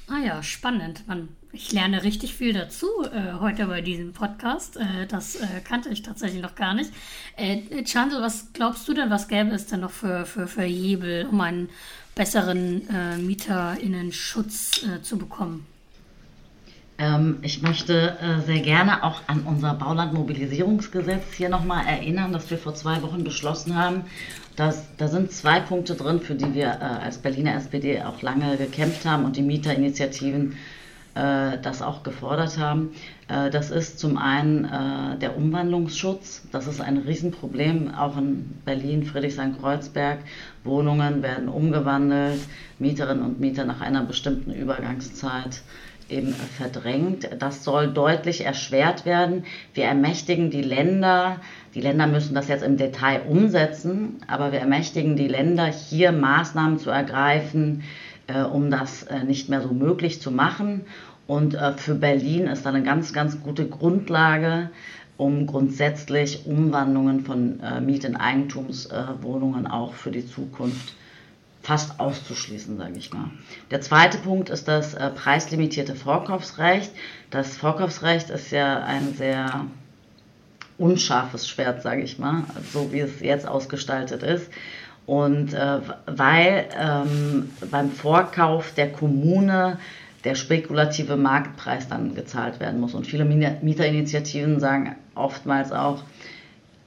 Ah 0.08 0.20
ja, 0.24 0.44
spannend. 0.44 1.08
Man, 1.08 1.30
ich 1.56 1.72
lerne 1.72 2.04
richtig 2.04 2.36
viel 2.36 2.54
dazu 2.54 2.88
äh, 3.04 3.40
heute 3.40 3.66
bei 3.68 3.82
diesem 3.82 4.14
Podcast. 4.14 4.78
Äh, 4.78 5.08
das 5.08 5.36
äh, 5.36 5.48
kannte 5.64 5.90
ich 5.90 6.04
tatsächlich 6.04 6.42
noch 6.42 6.56
gar 6.56 6.74
nicht. 6.74 6.92
Äh, 7.38 7.84
Chandel, 7.86 8.22
was 8.22 8.52
glaubst 8.54 8.88
du 8.88 8.94
denn, 8.94 9.10
was 9.10 9.28
gäbe 9.28 9.52
es 9.52 9.66
denn 9.66 9.80
noch 9.80 9.92
für, 9.92 10.26
für, 10.26 10.48
für 10.48 10.64
Hebel, 10.64 11.26
um 11.32 11.40
einen 11.42 11.70
besseren 12.14 12.88
äh, 12.90 13.18
MieterInnen-Schutz 13.18 14.84
äh, 14.84 15.02
zu 15.02 15.18
bekommen? 15.18 15.66
Ähm, 16.98 17.38
ich 17.42 17.62
möchte 17.62 18.18
äh, 18.20 18.42
sehr 18.46 18.60
gerne 18.60 19.04
auch 19.04 19.22
an 19.28 19.42
unser 19.44 19.74
Baulandmobilisierungsgesetz 19.74 21.34
hier 21.36 21.50
nochmal 21.50 21.86
erinnern, 21.88 22.34
das 22.34 22.50
wir 22.50 22.58
vor 22.58 22.76
zwei 22.76 23.02
Wochen 23.02 23.24
beschlossen 23.24 23.76
haben. 23.76 24.02
Das, 24.56 24.84
da 24.98 25.08
sind 25.08 25.32
zwei 25.32 25.60
Punkte 25.60 25.96
drin, 25.96 26.20
für 26.20 26.36
die 26.36 26.54
wir 26.54 26.68
äh, 26.68 27.04
als 27.04 27.18
Berliner 27.18 27.56
SPD 27.56 28.02
auch 28.02 28.22
lange 28.22 28.58
gekämpft 28.58 29.06
haben 29.06 29.26
und 29.26 29.36
die 29.36 29.42
Mieterinitiativen 29.42 30.54
äh, 30.54 30.56
das 31.16 31.82
auch 31.82 32.04
gefordert 32.04 32.58
haben. 32.58 32.92
Äh, 33.28 33.50
das 33.50 33.72
ist 33.72 34.00
zum 34.00 34.18
einen 34.18 34.66
äh, 34.66 35.18
der 35.18 35.38
Umwandlungsschutz. 35.38 36.48
Das 36.52 36.68
ist 36.68 36.82
ein 36.82 36.98
Riesenproblem, 36.98 37.94
auch 37.94 38.18
in 38.18 38.54
Berlin, 38.66 39.04
Friedrichshain-Kreuzberg. 39.04 40.20
Wohnungen 40.64 41.24
werden 41.24 41.50
umgewandelt, 41.50 42.40
Mieterinnen 42.80 43.24
und 43.24 43.40
Mieter 43.40 43.66
nach 43.66 43.82
einer 43.82 44.04
bestimmten 44.04 44.52
Übergangszeit 44.52 45.62
eben 46.08 46.34
verdrängt. 46.34 47.30
Das 47.40 47.64
soll 47.64 47.92
deutlich 47.92 48.46
erschwert 48.46 49.06
werden. 49.06 49.44
Wir 49.74 49.86
ermächtigen 49.86 50.52
die 50.52 50.62
Länder, 50.62 51.40
die 51.74 51.82
Länder 51.82 52.06
müssen 52.06 52.36
das 52.36 52.48
jetzt 52.48 52.64
im 52.64 52.78
Detail 52.78 53.24
umsetzen, 53.28 54.18
aber 54.28 54.52
wir 54.52 54.60
ermächtigen 54.60 55.16
die 55.16 55.28
Länder, 55.28 55.66
hier 55.66 56.12
Maßnahmen 56.12 56.78
zu 56.78 56.92
ergreifen, 56.92 57.84
äh, 58.28 58.42
um 58.42 58.72
das 58.72 59.04
äh, 59.04 59.24
nicht 59.24 59.50
mehr 59.50 59.62
so 59.62 59.70
möglich 59.70 60.22
zu 60.22 60.32
machen. 60.32 60.82
Und 61.28 61.56
äh, 61.56 61.74
für 61.74 61.96
Berlin 61.96 62.48
ist 62.48 62.66
da 62.66 62.70
eine 62.70 62.84
ganz, 62.84 63.14
ganz 63.14 63.42
gute 63.42 63.68
Grundlage, 63.68 64.70
um 65.18 65.48
grundsätzlich 65.48 66.46
Umwandlungen 66.46 67.26
von 67.26 67.60
äh, 67.62 67.82
Miet- 67.82 68.06
in 68.06 68.16
Eigentumswohnungen 68.16 69.68
auch 69.68 69.94
für 69.94 70.12
die 70.12 70.26
Zukunft 70.26 70.90
zu 70.90 70.94
fast 71.66 72.00
auszuschließen, 72.00 72.78
sage 72.78 72.94
ich 72.98 73.12
mal. 73.12 73.32
Der 73.72 73.82
zweite 73.82 74.20
Punkt 74.20 74.50
ist 74.50 74.68
das 74.68 74.94
äh, 74.94 75.10
preislimitierte 75.10 75.96
Vorkaufsrecht. 75.96 76.92
Das 77.32 77.58
Vorkaufsrecht 77.58 78.30
ist 78.30 78.52
ja 78.52 78.84
ein 78.84 79.16
sehr 79.16 79.66
unscharfes 80.78 81.50
Schwert, 81.50 81.82
sage 81.82 82.04
ich 82.04 82.20
mal, 82.20 82.44
so 82.72 82.92
wie 82.92 83.00
es 83.00 83.20
jetzt 83.20 83.48
ausgestaltet 83.48 84.22
ist. 84.22 84.52
Und 85.06 85.54
äh, 85.54 85.80
weil 86.08 86.66
ähm, 86.80 87.50
beim 87.70 87.92
Vorkauf 87.92 88.74
der 88.74 88.92
Kommune 88.92 89.78
der 90.24 90.34
spekulative 90.34 91.18
Marktpreis 91.18 91.88
dann 91.88 92.16
gezahlt 92.16 92.60
werden 92.60 92.80
muss. 92.80 92.96
Und 92.96 93.06
viele 93.06 93.26
Mieterinitiativen 93.26 94.60
sagen 94.60 94.96
oftmals 95.14 95.72
auch, 95.72 96.02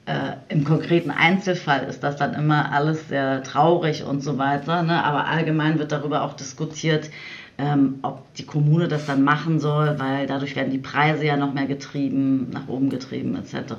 äh, 0.09 0.37
Im 0.51 0.63
konkreten 0.63 1.11
Einzelfall 1.11 1.83
ist 1.83 2.01
das 2.01 2.15
dann 2.15 2.33
immer 2.33 2.71
alles 2.71 3.09
sehr 3.09 3.43
traurig 3.43 4.03
und 4.03 4.23
so 4.23 4.39
weiter. 4.39 4.81
Ne? 4.81 5.03
Aber 5.03 5.27
allgemein 5.27 5.77
wird 5.77 5.91
darüber 5.91 6.23
auch 6.23 6.33
diskutiert, 6.33 7.11
ähm, 7.59 7.99
ob 8.01 8.33
die 8.33 8.45
Kommune 8.45 8.87
das 8.87 9.05
dann 9.05 9.23
machen 9.23 9.59
soll, 9.59 9.99
weil 9.99 10.25
dadurch 10.25 10.55
werden 10.55 10.71
die 10.71 10.79
Preise 10.79 11.25
ja 11.25 11.37
noch 11.37 11.53
mehr 11.53 11.67
getrieben, 11.67 12.49
nach 12.51 12.67
oben 12.67 12.89
getrieben 12.89 13.35
etc. 13.35 13.75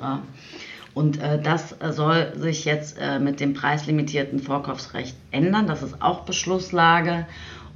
Und 0.93 1.21
äh, 1.21 1.41
das 1.41 1.75
soll 1.91 2.33
sich 2.35 2.65
jetzt 2.65 2.97
äh, 2.99 3.19
mit 3.19 3.39
dem 3.39 3.53
preislimitierten 3.53 4.39
Vorkaufsrecht 4.39 5.15
ändern. 5.31 5.67
Das 5.67 5.83
ist 5.83 6.01
auch 6.01 6.21
Beschlusslage. 6.21 7.25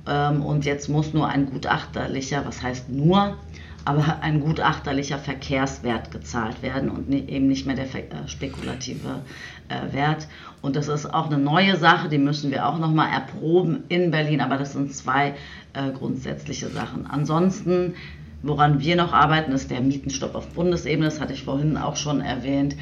Ähm, 0.07 0.43
und 0.43 0.65
jetzt 0.65 0.89
muss 0.89 1.13
nur 1.13 1.27
ein 1.27 1.45
gutachterlicher, 1.47 2.45
was 2.45 2.61
heißt 2.61 2.89
nur, 2.89 3.37
aber 3.85 4.19
ein 4.21 4.41
gutachterlicher 4.41 5.19
Verkehrswert 5.19 6.11
gezahlt 6.11 6.61
werden 6.61 6.89
und 6.89 7.11
eben 7.11 7.47
nicht 7.47 7.65
mehr 7.65 7.75
der 7.75 7.85
äh, 7.85 8.27
spekulative 8.27 9.21
äh, 9.69 9.93
Wert. 9.93 10.27
Und 10.61 10.75
das 10.75 10.87
ist 10.87 11.05
auch 11.05 11.27
eine 11.27 11.37
neue 11.37 11.77
Sache, 11.77 12.09
die 12.09 12.17
müssen 12.17 12.51
wir 12.51 12.67
auch 12.67 12.79
nochmal 12.79 13.11
erproben 13.11 13.83
in 13.89 14.11
Berlin, 14.11 14.41
aber 14.41 14.57
das 14.57 14.73
sind 14.73 14.93
zwei 14.93 15.35
äh, 15.73 15.91
grundsätzliche 15.91 16.69
Sachen. 16.69 17.05
Ansonsten, 17.05 17.93
woran 18.41 18.79
wir 18.79 18.95
noch 18.95 19.13
arbeiten, 19.13 19.51
ist 19.51 19.69
der 19.69 19.81
Mietenstopp 19.81 20.33
auf 20.33 20.47
Bundesebene, 20.49 21.05
das 21.05 21.21
hatte 21.21 21.33
ich 21.33 21.43
vorhin 21.43 21.77
auch 21.77 21.95
schon 21.95 22.21
erwähnt, 22.21 22.75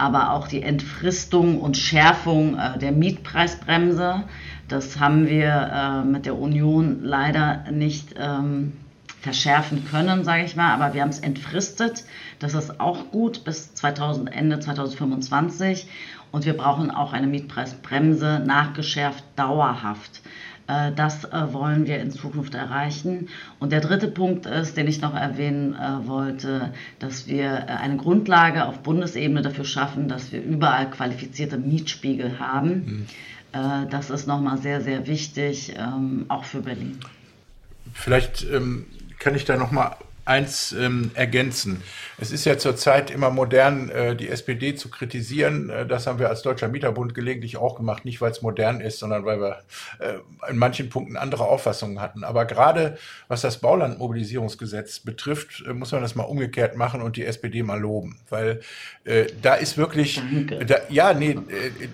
aber 0.00 0.32
auch 0.32 0.48
die 0.48 0.62
Entfristung 0.62 1.60
und 1.60 1.76
Schärfung 1.76 2.58
der 2.80 2.92
Mietpreisbremse. 2.92 4.24
Das 4.68 4.98
haben 4.98 5.28
wir 5.28 6.04
mit 6.06 6.26
der 6.26 6.38
Union 6.38 7.00
leider 7.02 7.70
nicht. 7.70 8.14
Ähm, 8.18 8.72
verschärfen 9.20 9.86
können, 9.90 10.24
sage 10.24 10.44
ich 10.44 10.56
mal, 10.56 10.72
aber 10.72 10.94
wir 10.94 11.02
haben 11.02 11.10
es 11.10 11.20
entfristet. 11.20 12.04
Das 12.38 12.54
ist 12.54 12.80
auch 12.80 13.10
gut 13.10 13.44
bis 13.44 13.74
2000, 13.74 14.32
Ende 14.32 14.60
2025 14.60 15.86
und 16.32 16.46
wir 16.46 16.56
brauchen 16.56 16.90
auch 16.90 17.12
eine 17.12 17.26
Mietpreisbremse 17.26 18.42
nachgeschärft 18.44 19.24
dauerhaft. 19.36 20.22
Äh, 20.70 20.92
das 20.94 21.24
äh, 21.24 21.52
wollen 21.52 21.86
wir 21.86 21.98
in 21.98 22.10
Zukunft 22.10 22.54
erreichen. 22.54 23.28
Und 23.58 23.72
der 23.72 23.80
dritte 23.80 24.08
Punkt 24.08 24.46
ist, 24.46 24.76
den 24.76 24.86
ich 24.86 25.00
noch 25.00 25.14
erwähnen 25.14 25.74
äh, 25.74 26.06
wollte, 26.06 26.72
dass 26.98 27.26
wir 27.26 27.68
eine 27.68 27.96
Grundlage 27.96 28.64
auf 28.66 28.80
Bundesebene 28.80 29.42
dafür 29.42 29.64
schaffen, 29.64 30.08
dass 30.08 30.32
wir 30.32 30.42
überall 30.42 30.90
qualifizierte 30.90 31.58
Mietspiegel 31.58 32.38
haben. 32.38 32.70
Mhm. 32.70 33.06
Das 33.90 34.10
ist 34.10 34.28
nochmal 34.28 34.58
sehr, 34.58 34.80
sehr 34.80 35.08
wichtig, 35.08 35.74
ähm, 35.76 36.26
auch 36.28 36.44
für 36.44 36.60
Berlin. 36.60 37.00
Vielleicht 37.92 38.46
ähm, 38.48 38.86
kann 39.18 39.34
ich 39.34 39.44
da 39.44 39.56
noch 39.56 39.72
mal 39.72 39.96
eins 40.30 40.70
ähm, 40.72 41.10
ergänzen. 41.14 41.82
Es 42.16 42.30
ist 42.30 42.44
ja 42.44 42.56
zurzeit 42.56 43.10
immer 43.10 43.30
modern, 43.30 43.90
äh, 43.90 44.14
die 44.14 44.28
SPD 44.28 44.76
zu 44.76 44.88
kritisieren. 44.88 45.70
Äh, 45.70 45.86
das 45.86 46.06
haben 46.06 46.20
wir 46.20 46.28
als 46.28 46.42
Deutscher 46.42 46.68
Mieterbund 46.68 47.14
gelegentlich 47.14 47.56
auch 47.56 47.74
gemacht, 47.74 48.04
nicht 48.04 48.20
weil 48.20 48.30
es 48.30 48.40
modern 48.40 48.80
ist, 48.80 49.00
sondern 49.00 49.24
weil 49.24 49.40
wir 49.40 49.58
äh, 49.98 50.18
in 50.48 50.56
manchen 50.56 50.88
Punkten 50.88 51.16
andere 51.16 51.44
Auffassungen 51.44 52.00
hatten. 52.00 52.22
Aber 52.22 52.44
gerade 52.44 52.96
was 53.26 53.40
das 53.40 53.58
Baulandmobilisierungsgesetz 53.58 55.00
betrifft, 55.00 55.64
äh, 55.66 55.72
muss 55.72 55.90
man 55.90 56.00
das 56.00 56.14
mal 56.14 56.22
umgekehrt 56.22 56.76
machen 56.76 57.02
und 57.02 57.16
die 57.16 57.24
SPD 57.24 57.64
mal 57.64 57.80
loben, 57.80 58.20
weil 58.28 58.60
äh, 59.04 59.26
da 59.42 59.54
ist 59.54 59.76
wirklich, 59.76 60.22
da, 60.64 60.76
ja, 60.90 61.12
nee, 61.12 61.30
äh, 61.30 61.38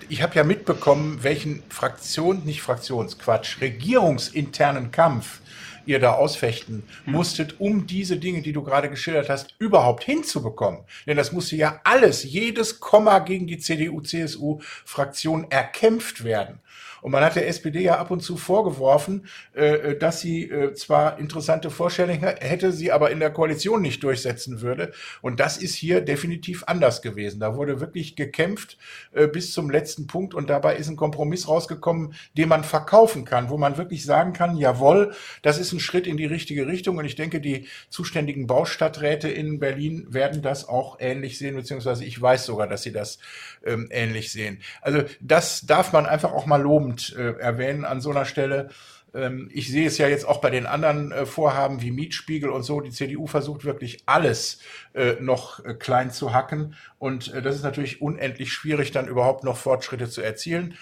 ich 0.09 0.21
habe 0.21 0.35
ja 0.35 0.43
mitbekommen, 0.43 1.23
welchen 1.23 1.63
Fraktions, 1.69 2.45
nicht 2.45 2.61
Fraktionsquatsch, 2.61 3.61
regierungsinternen 3.61 4.91
Kampf 4.91 5.39
ihr 5.87 5.99
da 5.99 6.13
ausfechten 6.13 6.83
musstet, 7.05 7.55
um 7.59 7.87
diese 7.87 8.17
Dinge, 8.17 8.41
die 8.41 8.53
du 8.53 8.63
gerade 8.63 8.89
geschildert 8.89 9.29
hast, 9.29 9.55
überhaupt 9.59 10.03
hinzubekommen. 10.03 10.81
Denn 11.05 11.17
das 11.17 11.31
musste 11.31 11.55
ja 11.55 11.81
alles, 11.83 12.23
jedes 12.23 12.79
Komma 12.79 13.19
gegen 13.19 13.47
die 13.47 13.57
CDU-CSU-Fraktion 13.57 15.49
erkämpft 15.49 16.23
werden. 16.23 16.59
Und 17.01 17.11
man 17.11 17.23
hat 17.23 17.35
der 17.35 17.47
SPD 17.47 17.81
ja 17.81 17.97
ab 17.97 18.11
und 18.11 18.21
zu 18.21 18.37
vorgeworfen, 18.37 19.27
äh, 19.53 19.95
dass 19.95 20.21
sie 20.21 20.49
äh, 20.49 20.73
zwar 20.73 21.19
interessante 21.19 21.69
Vorstellungen 21.69 22.21
hätte, 22.21 22.71
sie 22.71 22.91
aber 22.91 23.11
in 23.11 23.19
der 23.19 23.31
Koalition 23.31 23.81
nicht 23.81 24.03
durchsetzen 24.03 24.61
würde. 24.61 24.91
Und 25.21 25.39
das 25.39 25.57
ist 25.57 25.75
hier 25.75 26.01
definitiv 26.01 26.63
anders 26.67 27.01
gewesen. 27.01 27.39
Da 27.39 27.55
wurde 27.55 27.79
wirklich 27.79 28.15
gekämpft 28.15 28.77
äh, 29.13 29.27
bis 29.27 29.53
zum 29.53 29.69
letzten 29.69 30.07
Punkt 30.07 30.33
und 30.33 30.49
dabei 30.49 30.75
ist 30.75 30.87
ein 30.87 30.95
Kompromiss 30.95 31.47
rausgekommen, 31.47 32.13
den 32.37 32.49
man 32.49 32.63
verkaufen 32.63 33.25
kann, 33.25 33.49
wo 33.49 33.57
man 33.57 33.77
wirklich 33.77 34.05
sagen 34.05 34.33
kann, 34.33 34.57
jawohl, 34.57 35.13
das 35.41 35.59
ist 35.59 35.73
ein 35.73 35.79
Schritt 35.79 36.07
in 36.07 36.17
die 36.17 36.25
richtige 36.25 36.67
Richtung. 36.67 36.97
Und 36.97 37.05
ich 37.05 37.15
denke, 37.15 37.41
die 37.41 37.67
zuständigen 37.89 38.47
Baustadträte 38.47 39.29
in 39.29 39.59
Berlin 39.59 40.07
werden 40.09 40.41
das 40.41 40.67
auch 40.67 40.97
ähnlich 40.99 41.37
sehen, 41.37 41.55
beziehungsweise 41.55 42.05
ich 42.05 42.21
weiß 42.21 42.45
sogar, 42.45 42.67
dass 42.67 42.83
sie 42.83 42.91
das 42.91 43.19
ähm, 43.65 43.87
ähnlich 43.91 44.31
sehen. 44.31 44.61
Also 44.81 45.03
das 45.19 45.61
darf 45.65 45.93
man 45.93 46.05
einfach 46.05 46.31
auch 46.31 46.45
mal 46.45 46.61
loben 46.61 46.86
lobend 46.87 47.15
äh, 47.15 47.39
erwähnen 47.39 47.85
an 47.85 48.01
so 48.01 48.11
einer 48.11 48.25
Stelle. 48.25 48.69
Ähm, 49.13 49.49
ich 49.53 49.69
sehe 49.69 49.87
es 49.87 49.97
ja 49.97 50.07
jetzt 50.07 50.27
auch 50.27 50.39
bei 50.39 50.49
den 50.49 50.65
anderen 50.65 51.11
äh, 51.11 51.25
Vorhaben 51.25 51.81
wie 51.81 51.91
Mietspiegel 51.91 52.49
und 52.49 52.63
so. 52.63 52.81
Die 52.81 52.91
CDU 52.91 53.27
versucht 53.27 53.65
wirklich 53.65 54.03
alles 54.05 54.59
äh, 54.93 55.15
noch 55.19 55.63
klein 55.79 56.11
zu 56.11 56.33
hacken. 56.33 56.75
Und 56.99 57.33
das 57.33 57.55
ist 57.55 57.63
natürlich 57.63 58.01
unendlich 58.01 58.51
schwierig, 58.53 58.91
dann 58.91 59.07
überhaupt 59.07 59.43
noch 59.43 59.57
Fortschritte 59.57 60.09
zu 60.09 60.21
erzielen. 60.21 60.75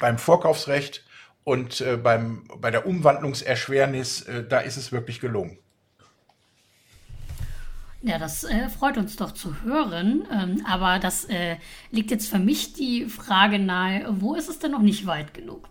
Beim 0.00 0.18
Vorkaufsrecht 0.18 1.04
und 1.44 1.84
beim, 2.04 2.44
bei 2.56 2.70
der 2.70 2.86
Umwandlungserschwernis, 2.86 4.26
da 4.48 4.60
ist 4.60 4.76
es 4.76 4.92
wirklich 4.92 5.20
gelungen. 5.20 5.58
Ja, 8.02 8.18
das 8.18 8.42
äh, 8.42 8.68
freut 8.68 8.98
uns 8.98 9.14
doch 9.16 9.32
zu 9.32 9.62
hören. 9.62 10.26
Ähm, 10.32 10.66
aber 10.68 10.98
das 10.98 11.24
äh, 11.26 11.56
liegt 11.92 12.10
jetzt 12.10 12.28
für 12.28 12.40
mich 12.40 12.72
die 12.72 13.06
Frage 13.06 13.60
nahe, 13.60 14.06
wo 14.10 14.34
ist 14.34 14.48
es 14.48 14.58
denn 14.58 14.72
noch 14.72 14.82
nicht 14.82 15.06
weit 15.06 15.34
genug? 15.34 15.68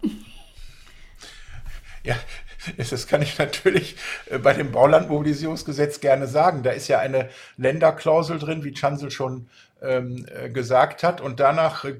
Ja, 2.03 2.15
das 2.77 3.07
kann 3.07 3.21
ich 3.21 3.37
natürlich 3.37 3.97
äh, 4.29 4.37
bei 4.37 4.53
dem 4.53 4.71
Baulandmobilisierungsgesetz 4.71 5.99
gerne 5.99 6.27
sagen. 6.27 6.63
Da 6.63 6.71
ist 6.71 6.87
ja 6.87 6.99
eine 6.99 7.27
Länderklausel 7.57 8.39
drin, 8.39 8.63
wie 8.63 8.73
Chancel 8.73 9.11
schon 9.11 9.49
ähm, 9.81 10.25
äh, 10.33 10.49
gesagt 10.49 11.03
hat. 11.03 11.19
Und 11.19 11.41
danach 11.41 11.83
äh, 11.85 11.99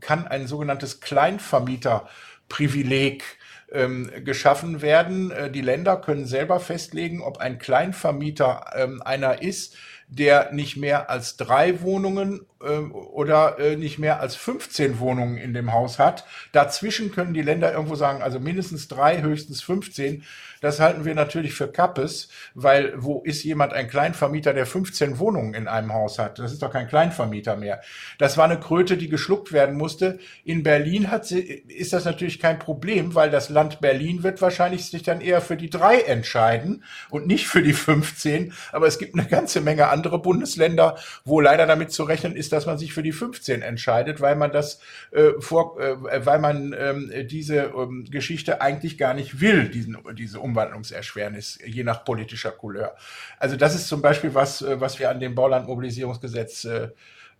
kann 0.00 0.28
ein 0.28 0.46
sogenanntes 0.46 1.00
Kleinvermieterprivileg 1.00 3.24
ähm, 3.72 4.10
geschaffen 4.24 4.82
werden. 4.82 5.30
Äh, 5.30 5.50
die 5.50 5.60
Länder 5.60 5.96
können 5.96 6.26
selber 6.26 6.60
festlegen, 6.60 7.22
ob 7.22 7.38
ein 7.38 7.58
Kleinvermieter 7.58 8.66
ähm, 8.74 9.02
einer 9.02 9.42
ist, 9.42 9.76
der 10.08 10.52
nicht 10.52 10.76
mehr 10.76 11.08
als 11.08 11.36
drei 11.36 11.80
Wohnungen 11.80 12.44
äh, 12.62 12.78
oder 12.78 13.58
äh, 13.58 13.76
nicht 13.76 13.98
mehr 13.98 14.20
als 14.20 14.36
15 14.36 14.98
Wohnungen 14.98 15.38
in 15.38 15.54
dem 15.54 15.72
Haus 15.72 15.98
hat. 15.98 16.26
Dazwischen 16.52 17.12
können 17.12 17.32
die 17.32 17.42
Länder 17.42 17.72
irgendwo 17.72 17.94
sagen, 17.94 18.22
also 18.22 18.38
mindestens 18.38 18.88
drei, 18.88 19.22
höchstens 19.22 19.62
15. 19.62 20.24
Das 20.62 20.78
halten 20.78 21.04
wir 21.04 21.16
natürlich 21.16 21.54
für 21.54 21.66
Kappes, 21.66 22.28
weil 22.54 22.94
wo 22.96 23.20
ist 23.24 23.42
jemand 23.42 23.72
ein 23.72 23.88
Kleinvermieter, 23.88 24.54
der 24.54 24.64
15 24.64 25.18
Wohnungen 25.18 25.54
in 25.54 25.66
einem 25.66 25.92
Haus 25.92 26.20
hat? 26.20 26.38
Das 26.38 26.52
ist 26.52 26.62
doch 26.62 26.70
kein 26.70 26.86
Kleinvermieter 26.86 27.56
mehr. 27.56 27.80
Das 28.18 28.38
war 28.38 28.44
eine 28.44 28.60
Kröte, 28.60 28.96
die 28.96 29.08
geschluckt 29.08 29.52
werden 29.52 29.76
musste. 29.76 30.20
In 30.44 30.62
Berlin 30.62 31.10
hat 31.10 31.26
sie, 31.26 31.40
ist 31.40 31.92
das 31.92 32.04
natürlich 32.04 32.38
kein 32.38 32.60
Problem, 32.60 33.16
weil 33.16 33.30
das 33.30 33.48
Land 33.48 33.80
Berlin 33.80 34.22
wird 34.22 34.40
wahrscheinlich 34.40 34.86
sich 34.86 35.02
dann 35.02 35.20
eher 35.20 35.40
für 35.40 35.56
die 35.56 35.68
drei 35.68 36.00
entscheiden 36.00 36.84
und 37.10 37.26
nicht 37.26 37.48
für 37.48 37.62
die 37.62 37.72
15. 37.72 38.52
Aber 38.70 38.86
es 38.86 38.98
gibt 38.98 39.14
eine 39.14 39.26
ganze 39.26 39.60
Menge 39.60 39.88
andere 39.88 40.22
Bundesländer, 40.22 40.96
wo 41.24 41.40
leider 41.40 41.66
damit 41.66 41.90
zu 41.90 42.04
rechnen 42.04 42.36
ist, 42.36 42.52
dass 42.52 42.66
man 42.66 42.78
sich 42.78 42.92
für 42.92 43.02
die 43.02 43.10
15 43.10 43.62
entscheidet, 43.62 44.20
weil 44.20 44.36
man 44.36 44.52
das 44.52 44.78
äh, 45.10 45.32
vor, 45.40 45.80
äh, 45.80 46.24
weil 46.24 46.38
man 46.38 46.72
ähm, 46.78 47.10
diese 47.26 47.72
ähm, 47.76 48.06
Geschichte 48.08 48.60
eigentlich 48.60 48.96
gar 48.96 49.12
nicht 49.12 49.40
will, 49.40 49.68
diesen, 49.68 49.98
diese 50.16 50.38
Umwandlungserschwernis, 50.52 51.58
je 51.64 51.82
nach 51.82 52.04
politischer 52.04 52.52
Couleur. 52.52 52.94
Also 53.38 53.56
das 53.56 53.74
ist 53.74 53.88
zum 53.88 54.02
Beispiel 54.02 54.34
was, 54.34 54.62
äh, 54.62 54.80
was 54.80 54.98
wir 54.98 55.10
an 55.10 55.20
dem 55.20 55.34
Baulandmobilisierungsgesetz 55.34 56.64
äh, 56.64 56.90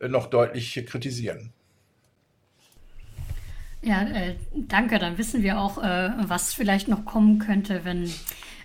noch 0.08 0.28
deutlich 0.28 0.84
kritisieren. 0.86 1.52
Ja, 3.82 4.02
äh, 4.02 4.36
danke. 4.54 4.98
Dann 4.98 5.18
wissen 5.18 5.42
wir 5.42 5.60
auch, 5.60 5.76
was 5.76 6.54
vielleicht 6.54 6.88
noch 6.88 7.04
kommen 7.04 7.38
könnte, 7.38 7.84
wenn 7.84 8.12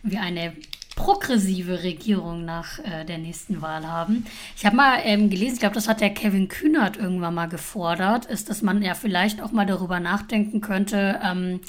wir 0.04 0.22
eine 0.22 0.54
progressive 0.96 1.84
Regierung 1.84 2.44
nach 2.44 2.80
der 3.08 3.20
nächsten 3.20 3.62
Wahl 3.62 3.86
haben. 3.86 4.26
Ich 4.56 4.66
habe 4.66 4.76
mal 4.76 5.00
ähm, 5.04 5.30
gelesen, 5.30 5.54
ich 5.54 5.60
glaube, 5.60 5.76
das 5.76 5.88
hat 5.88 6.02
der 6.02 6.10
Kevin 6.10 6.48
Kühnert 6.48 6.98
irgendwann 6.98 7.36
mal 7.36 7.48
gefordert, 7.48 8.26
ist, 8.26 8.50
dass 8.50 8.64
man 8.64 8.82
ja 8.82 8.96
vielleicht 8.96 9.42
auch 9.42 9.52
mal 9.52 9.68
darüber 9.68 10.00
nachdenken 10.00 10.60
könnte, 10.60 11.20
ähm, 11.24 11.60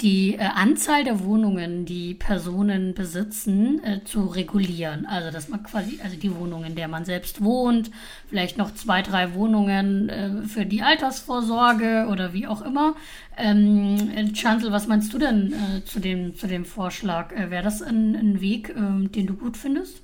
die 0.00 0.34
äh, 0.34 0.40
Anzahl 0.40 1.04
der 1.04 1.24
Wohnungen, 1.24 1.86
die 1.86 2.14
Personen 2.14 2.92
besitzen, 2.92 3.82
äh, 3.82 4.04
zu 4.04 4.26
regulieren. 4.26 5.06
Also 5.06 5.30
dass 5.30 5.48
man 5.48 5.62
quasi, 5.62 6.00
also 6.02 6.16
die 6.16 6.34
Wohnung, 6.34 6.64
in 6.64 6.74
der 6.74 6.88
man 6.88 7.04
selbst 7.04 7.42
wohnt, 7.42 7.90
vielleicht 8.28 8.58
noch 8.58 8.74
zwei, 8.74 9.00
drei 9.00 9.32
Wohnungen 9.32 10.08
äh, 10.08 10.42
für 10.42 10.66
die 10.66 10.82
Altersvorsorge 10.82 12.08
oder 12.10 12.34
wie 12.34 12.46
auch 12.46 12.60
immer. 12.60 12.94
Ähm, 13.38 14.32
Chancel, 14.34 14.70
was 14.70 14.86
meinst 14.86 15.14
du 15.14 15.18
denn 15.18 15.52
äh, 15.52 15.84
zu, 15.84 15.98
dem, 15.98 16.36
zu 16.36 16.46
dem 16.46 16.66
Vorschlag? 16.66 17.32
Äh, 17.32 17.50
Wäre 17.50 17.64
das 17.64 17.80
ein, 17.80 18.14
ein 18.14 18.40
Weg, 18.40 18.74
den 18.76 19.26
du 19.26 19.34
gut 19.34 19.56
findest? 19.56 20.02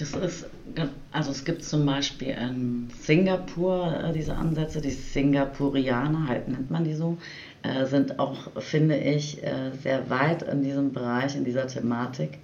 Das 0.00 0.14
ist, 0.14 0.46
also 1.12 1.30
es 1.30 1.44
gibt 1.44 1.62
zum 1.62 1.84
Beispiel 1.84 2.28
in 2.28 2.88
Singapur 2.98 4.02
äh, 4.02 4.12
diese 4.14 4.34
Ansätze, 4.34 4.80
die 4.80 4.90
Singapurianer, 4.90 6.26
halt 6.26 6.48
nennt 6.48 6.70
man 6.70 6.84
die 6.84 6.94
so, 6.94 7.18
äh, 7.62 7.86
sind 7.86 8.18
auch, 8.18 8.36
finde 8.58 8.96
ich, 8.96 9.42
äh, 9.42 9.72
sehr 9.82 10.08
weit 10.10 10.42
in 10.42 10.62
diesem 10.62 10.92
Bereich, 10.92 11.36
in 11.36 11.44
dieser 11.44 11.66
Thematik. 11.66 12.38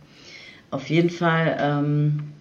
Auf 0.71 0.89
jeden 0.91 1.11
Fall 1.11 1.57
ähm, 1.59 2.33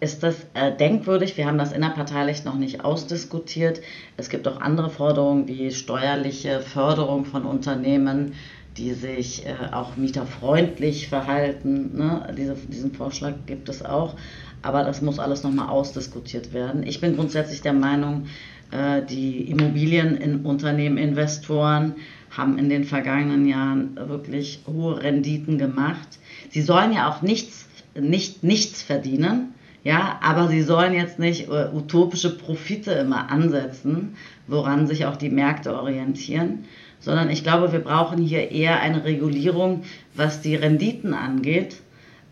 ist 0.00 0.22
das 0.22 0.46
äh, 0.54 0.72
denkwürdig. 0.72 1.36
Wir 1.36 1.46
haben 1.46 1.58
das 1.58 1.72
innerparteilich 1.72 2.44
noch 2.44 2.56
nicht 2.56 2.84
ausdiskutiert. 2.84 3.80
Es 4.16 4.28
gibt 4.28 4.46
auch 4.48 4.60
andere 4.60 4.90
Forderungen 4.90 5.48
wie 5.48 5.70
steuerliche 5.70 6.60
Förderung 6.60 7.24
von 7.24 7.44
Unternehmen, 7.44 8.34
die 8.76 8.92
sich 8.92 9.46
äh, 9.46 9.54
auch 9.72 9.96
mieterfreundlich 9.96 11.08
verhalten. 11.08 11.96
Ne? 11.96 12.34
Diese, 12.36 12.54
diesen 12.54 12.92
Vorschlag 12.92 13.34
gibt 13.46 13.68
es 13.68 13.84
auch. 13.84 14.16
Aber 14.62 14.84
das 14.84 15.00
muss 15.00 15.18
alles 15.18 15.42
nochmal 15.44 15.68
ausdiskutiert 15.68 16.52
werden. 16.52 16.82
Ich 16.82 17.00
bin 17.00 17.16
grundsätzlich 17.16 17.62
der 17.62 17.72
Meinung, 17.72 18.26
die 18.72 19.50
Immobilienunternehmen, 19.50 20.98
Investoren 20.98 21.94
haben 22.30 22.58
in 22.58 22.68
den 22.68 22.84
vergangenen 22.84 23.46
Jahren 23.46 23.96
wirklich 23.96 24.60
hohe 24.66 25.02
Renditen 25.02 25.58
gemacht. 25.58 26.18
Sie 26.50 26.62
sollen 26.62 26.92
ja 26.92 27.08
auch 27.08 27.22
nichts, 27.22 27.68
nicht, 27.94 28.42
nichts 28.42 28.82
verdienen, 28.82 29.54
ja, 29.86 30.18
aber 30.20 30.48
sie 30.48 30.62
sollen 30.62 30.94
jetzt 30.94 31.20
nicht 31.20 31.48
uh, 31.48 31.72
utopische 31.72 32.36
Profite 32.36 32.90
immer 32.90 33.30
ansetzen, 33.30 34.16
woran 34.48 34.88
sich 34.88 35.06
auch 35.06 35.16
die 35.16 35.30
Märkte 35.30 35.78
orientieren, 35.78 36.64
sondern 36.98 37.30
ich 37.30 37.44
glaube, 37.44 37.72
wir 37.72 37.78
brauchen 37.78 38.18
hier 38.18 38.50
eher 38.50 38.80
eine 38.80 39.04
Regulierung, 39.04 39.84
was 40.14 40.40
die 40.40 40.56
Renditen 40.56 41.14
angeht. 41.14 41.76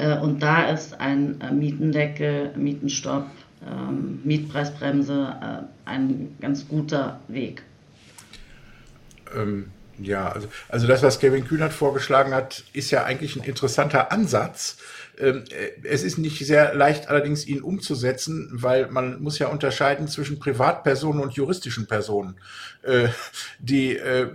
Uh, 0.02 0.20
und 0.24 0.42
da 0.42 0.64
ist 0.64 1.00
ein 1.00 1.36
uh, 1.48 1.54
Mietendeckel, 1.54 2.50
Mietenstopp, 2.56 3.26
ähm, 3.66 4.20
Mietpreisbremse 4.24 5.68
ein 5.84 6.36
ganz 6.40 6.66
guter 6.68 7.20
Weg. 7.28 7.62
Ähm, 9.34 9.70
ja, 9.98 10.28
also, 10.28 10.48
also 10.68 10.86
das, 10.86 11.02
was 11.02 11.20
Kevin 11.20 11.46
Kühnert 11.46 11.72
vorgeschlagen 11.72 12.34
hat, 12.34 12.64
ist 12.72 12.90
ja 12.90 13.04
eigentlich 13.04 13.36
ein 13.36 13.44
interessanter 13.44 14.10
Ansatz. 14.10 14.78
Ähm, 15.18 15.44
äh, 15.50 15.86
es 15.86 16.02
ist 16.02 16.18
nicht 16.18 16.44
sehr 16.44 16.74
leicht 16.74 17.08
allerdings, 17.08 17.46
ihn 17.46 17.62
umzusetzen, 17.62 18.48
weil 18.52 18.88
man 18.90 19.22
muss 19.22 19.38
ja 19.38 19.48
unterscheiden 19.48 20.08
zwischen 20.08 20.40
Privatpersonen 20.40 21.22
und 21.22 21.34
juristischen 21.34 21.86
Personen. 21.86 22.36
Äh, 22.82 23.08
die, 23.60 23.96
äh, 23.96 24.28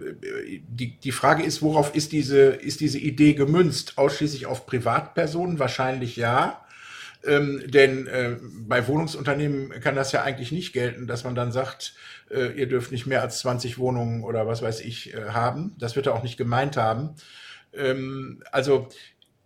die, 0.67 0.97
die 0.97 1.11
Frage 1.11 1.43
ist, 1.43 1.61
worauf 1.61 1.93
ist 1.93 2.13
diese, 2.13 2.39
ist 2.39 2.79
diese 2.79 2.99
Idee 2.99 3.33
gemünzt? 3.33 3.97
Ausschließlich 3.97 4.45
auf 4.45 4.65
Privatpersonen? 4.65 5.59
Wahrscheinlich 5.59 6.15
ja. 6.15 6.61
Ähm, 7.25 7.63
denn 7.65 8.07
äh, 8.07 8.37
bei 8.67 8.87
Wohnungsunternehmen 8.87 9.71
kann 9.81 9.95
das 9.95 10.13
ja 10.13 10.23
eigentlich 10.23 10.51
nicht 10.53 10.71
gelten, 10.71 11.05
dass 11.05 11.25
man 11.25 11.35
dann 11.35 11.51
sagt, 11.51 11.93
äh, 12.31 12.53
ihr 12.57 12.67
dürft 12.67 12.91
nicht 12.91 13.07
mehr 13.07 13.21
als 13.21 13.39
20 13.39 13.77
Wohnungen 13.77 14.23
oder 14.23 14.47
was 14.47 14.61
weiß 14.61 14.79
ich 14.81 15.13
äh, 15.13 15.29
haben. 15.29 15.75
Das 15.77 15.95
wird 15.95 16.07
er 16.07 16.15
auch 16.15 16.23
nicht 16.23 16.37
gemeint 16.37 16.77
haben. 16.77 17.15
Ähm, 17.73 18.41
also 18.51 18.87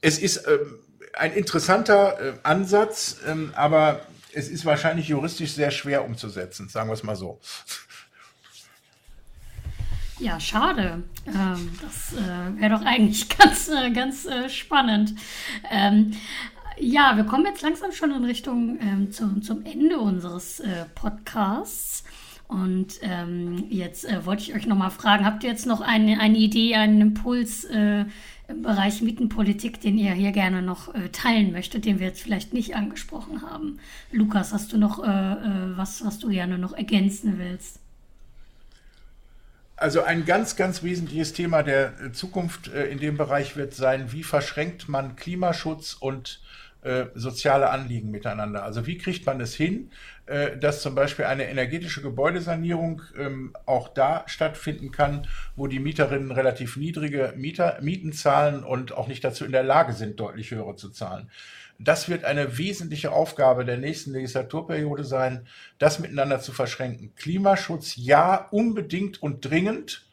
es 0.01 0.19
ist 0.19 0.47
ähm, 0.47 0.79
ein 1.13 1.33
interessanter 1.33 2.19
äh, 2.19 2.33
Ansatz, 2.43 3.17
ähm, 3.27 3.51
aber 3.55 4.01
es 4.33 4.49
ist 4.49 4.65
wahrscheinlich 4.65 5.07
juristisch 5.07 5.53
sehr 5.53 5.71
schwer 5.71 6.05
umzusetzen, 6.05 6.69
sagen 6.69 6.89
wir 6.89 6.93
es 6.93 7.03
mal 7.03 7.15
so. 7.15 7.39
Ja, 10.19 10.39
schade. 10.39 11.03
Ähm, 11.27 11.79
das 11.81 12.13
äh, 12.13 12.61
wäre 12.61 12.77
doch 12.77 12.85
eigentlich 12.85 13.29
ganz, 13.37 13.67
äh, 13.67 13.89
ganz 13.91 14.27
spannend. 14.49 15.15
Ja, 16.79 17.15
wir 17.15 17.23
kommen 17.23 17.45
jetzt 17.45 17.61
langsam 17.61 17.91
schon 17.91 18.11
in 18.11 18.25
Richtung 18.25 18.79
ähm, 18.81 19.11
zum, 19.11 19.41
zum 19.41 19.65
Ende 19.65 19.99
unseres 19.99 20.59
äh, 20.59 20.85
Podcasts. 20.95 22.03
Und 22.47 22.99
ähm, 23.01 23.65
jetzt 23.69 24.05
äh, 24.05 24.25
wollte 24.25 24.43
ich 24.43 24.55
euch 24.55 24.67
nochmal 24.67 24.91
fragen, 24.91 25.25
habt 25.25 25.43
ihr 25.43 25.49
jetzt 25.49 25.65
noch 25.65 25.81
eine, 25.81 26.19
eine 26.19 26.37
Idee, 26.37 26.75
einen 26.75 27.01
Impuls 27.01 27.63
äh, 27.65 28.05
im 28.47 28.61
Bereich 28.61 29.01
Mietenpolitik, 29.01 29.81
den 29.81 29.97
ihr 29.97 30.13
hier 30.13 30.31
gerne 30.31 30.61
noch 30.61 30.93
äh, 30.93 31.09
teilen 31.09 31.51
möchtet, 31.51 31.85
den 31.85 31.99
wir 31.99 32.07
jetzt 32.07 32.21
vielleicht 32.21 32.53
nicht 32.53 32.75
angesprochen 32.75 33.41
haben? 33.41 33.79
Lukas, 34.11 34.51
hast 34.51 34.73
du 34.73 34.77
noch 34.77 35.03
äh, 35.03 35.07
äh, 35.07 35.77
was, 35.77 36.03
was 36.05 36.19
du 36.19 36.29
gerne 36.29 36.57
noch 36.57 36.73
ergänzen 36.73 37.37
willst? 37.37 37.79
Also 39.75 40.03
ein 40.03 40.25
ganz, 40.25 40.55
ganz 40.55 40.83
wesentliches 40.83 41.33
Thema 41.33 41.63
der 41.63 42.13
Zukunft 42.13 42.67
äh, 42.67 42.87
in 42.87 42.99
dem 42.99 43.17
Bereich 43.17 43.55
wird 43.55 43.73
sein, 43.73 44.11
wie 44.11 44.23
verschränkt 44.23 44.89
man 44.89 45.15
Klimaschutz 45.15 45.93
und 45.93 46.39
äh, 46.41 46.62
soziale 47.15 47.69
Anliegen 47.69 48.11
miteinander. 48.11 48.63
Also 48.63 48.85
wie 48.85 48.97
kriegt 48.97 49.25
man 49.25 49.39
es 49.39 49.55
hin, 49.55 49.89
äh, 50.25 50.57
dass 50.57 50.81
zum 50.81 50.95
Beispiel 50.95 51.25
eine 51.25 51.49
energetische 51.49 52.01
Gebäudesanierung 52.01 53.01
ähm, 53.17 53.53
auch 53.65 53.89
da 53.89 54.23
stattfinden 54.27 54.91
kann, 54.91 55.27
wo 55.57 55.67
die 55.67 55.79
Mieterinnen 55.79 56.31
relativ 56.31 56.77
niedrige 56.77 57.33
Mieter, 57.35 57.77
Mieten 57.81 58.13
zahlen 58.13 58.63
und 58.63 58.93
auch 58.93 59.07
nicht 59.07 59.23
dazu 59.23 59.43
in 59.43 59.51
der 59.51 59.63
Lage 59.63 59.91
sind, 59.91 60.19
deutlich 60.19 60.51
höhere 60.51 60.77
zu 60.77 60.89
zahlen. 60.89 61.29
Das 61.77 62.07
wird 62.07 62.23
eine 62.23 62.57
wesentliche 62.57 63.11
Aufgabe 63.11 63.65
der 63.65 63.77
nächsten 63.77 64.13
Legislaturperiode 64.13 65.03
sein, 65.03 65.45
das 65.77 65.99
miteinander 65.99 66.39
zu 66.39 66.53
verschränken. 66.53 67.13
Klimaschutz 67.15 67.95
ja, 67.97 68.47
unbedingt 68.51 69.21
und 69.21 69.43
dringend 69.43 70.05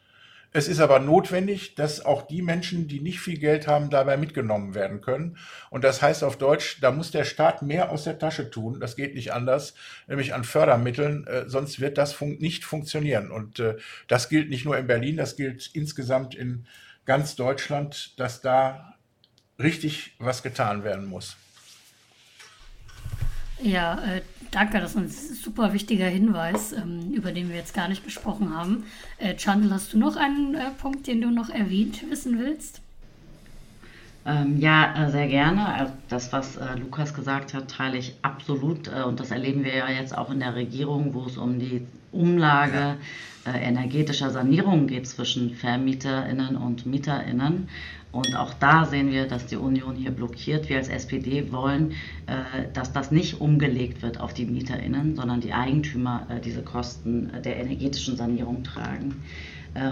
es 0.53 0.67
ist 0.67 0.81
aber 0.81 0.99
notwendig, 0.99 1.75
dass 1.75 2.03
auch 2.03 2.23
die 2.23 2.41
Menschen, 2.41 2.89
die 2.89 2.99
nicht 2.99 3.21
viel 3.21 3.37
Geld 3.37 3.67
haben, 3.67 3.89
dabei 3.89 4.17
mitgenommen 4.17 4.75
werden 4.75 4.99
können. 4.99 5.37
Und 5.69 5.85
das 5.85 6.01
heißt 6.01 6.25
auf 6.25 6.37
Deutsch, 6.37 6.79
da 6.81 6.91
muss 6.91 7.11
der 7.11 7.23
Staat 7.23 7.61
mehr 7.61 7.89
aus 7.89 8.03
der 8.03 8.19
Tasche 8.19 8.49
tun. 8.49 8.79
Das 8.81 8.97
geht 8.97 9.15
nicht 9.15 9.31
anders, 9.31 9.75
nämlich 10.07 10.33
an 10.33 10.43
Fördermitteln. 10.43 11.25
Äh, 11.25 11.47
sonst 11.47 11.79
wird 11.79 11.97
das 11.97 12.11
fun 12.11 12.37
nicht 12.39 12.65
funktionieren. 12.65 13.31
Und 13.31 13.59
äh, 13.59 13.77
das 14.09 14.27
gilt 14.27 14.49
nicht 14.49 14.65
nur 14.65 14.77
in 14.77 14.87
Berlin, 14.87 15.15
das 15.15 15.37
gilt 15.37 15.69
insgesamt 15.73 16.35
in 16.35 16.67
ganz 17.05 17.37
Deutschland, 17.37 18.19
dass 18.19 18.41
da 18.41 18.95
richtig 19.57 20.15
was 20.19 20.43
getan 20.43 20.83
werden 20.83 21.05
muss. 21.05 21.37
Ja, 23.63 23.95
äh, 23.95 24.21
danke, 24.51 24.79
das 24.79 24.95
ist 24.95 24.97
ein 24.97 25.09
super 25.09 25.73
wichtiger 25.73 26.07
Hinweis, 26.07 26.73
ähm, 26.73 27.11
über 27.13 27.31
den 27.31 27.49
wir 27.49 27.55
jetzt 27.55 27.73
gar 27.73 27.87
nicht 27.87 28.03
gesprochen 28.03 28.55
haben. 28.55 28.85
Äh, 29.17 29.35
Chandel, 29.37 29.71
hast 29.71 29.93
du 29.93 29.99
noch 29.99 30.15
einen 30.15 30.55
äh, 30.55 30.71
Punkt, 30.79 31.07
den 31.07 31.21
du 31.21 31.29
noch 31.29 31.49
erwähnt 31.49 32.09
wissen 32.09 32.39
willst? 32.39 32.81
Ähm, 34.25 34.59
ja, 34.59 35.07
äh, 35.07 35.11
sehr 35.11 35.27
gerne. 35.27 35.65
Also 35.65 35.93
das, 36.09 36.31
was 36.31 36.57
äh, 36.57 36.75
Lukas 36.79 37.13
gesagt 37.13 37.53
hat, 37.53 37.69
teile 37.69 37.97
ich 37.97 38.15
absolut. 38.21 38.87
Äh, 38.87 39.03
und 39.03 39.19
das 39.19 39.31
erleben 39.31 39.63
wir 39.63 39.75
ja 39.75 39.89
jetzt 39.89 40.15
auch 40.15 40.29
in 40.29 40.39
der 40.39 40.55
Regierung, 40.55 41.13
wo 41.13 41.25
es 41.25 41.37
um 41.37 41.59
die 41.59 41.85
Umlage 42.11 42.97
ja. 43.45 43.53
energetischer 43.53 44.29
Sanierung 44.29 44.85
geht 44.85 45.07
zwischen 45.07 45.55
VermieterInnen 45.55 46.55
und 46.55 46.85
MieterInnen. 46.85 47.69
Und 48.11 48.35
auch 48.35 48.53
da 48.53 48.85
sehen 48.85 49.11
wir, 49.11 49.27
dass 49.27 49.45
die 49.45 49.55
Union 49.55 49.95
hier 49.95 50.11
blockiert. 50.11 50.67
Wir 50.69 50.77
als 50.77 50.89
SPD 50.89 51.51
wollen, 51.51 51.91
äh, 52.27 52.67
dass 52.73 52.91
das 52.91 53.11
nicht 53.11 53.39
umgelegt 53.39 54.01
wird 54.01 54.19
auf 54.19 54.33
die 54.33 54.45
MieterInnen, 54.45 55.15
sondern 55.15 55.39
die 55.39 55.53
Eigentümer 55.53 56.27
äh, 56.29 56.41
diese 56.41 56.61
Kosten 56.61 57.29
äh, 57.33 57.41
der 57.41 57.57
energetischen 57.57 58.17
Sanierung 58.17 58.63
tragen. 58.63 59.23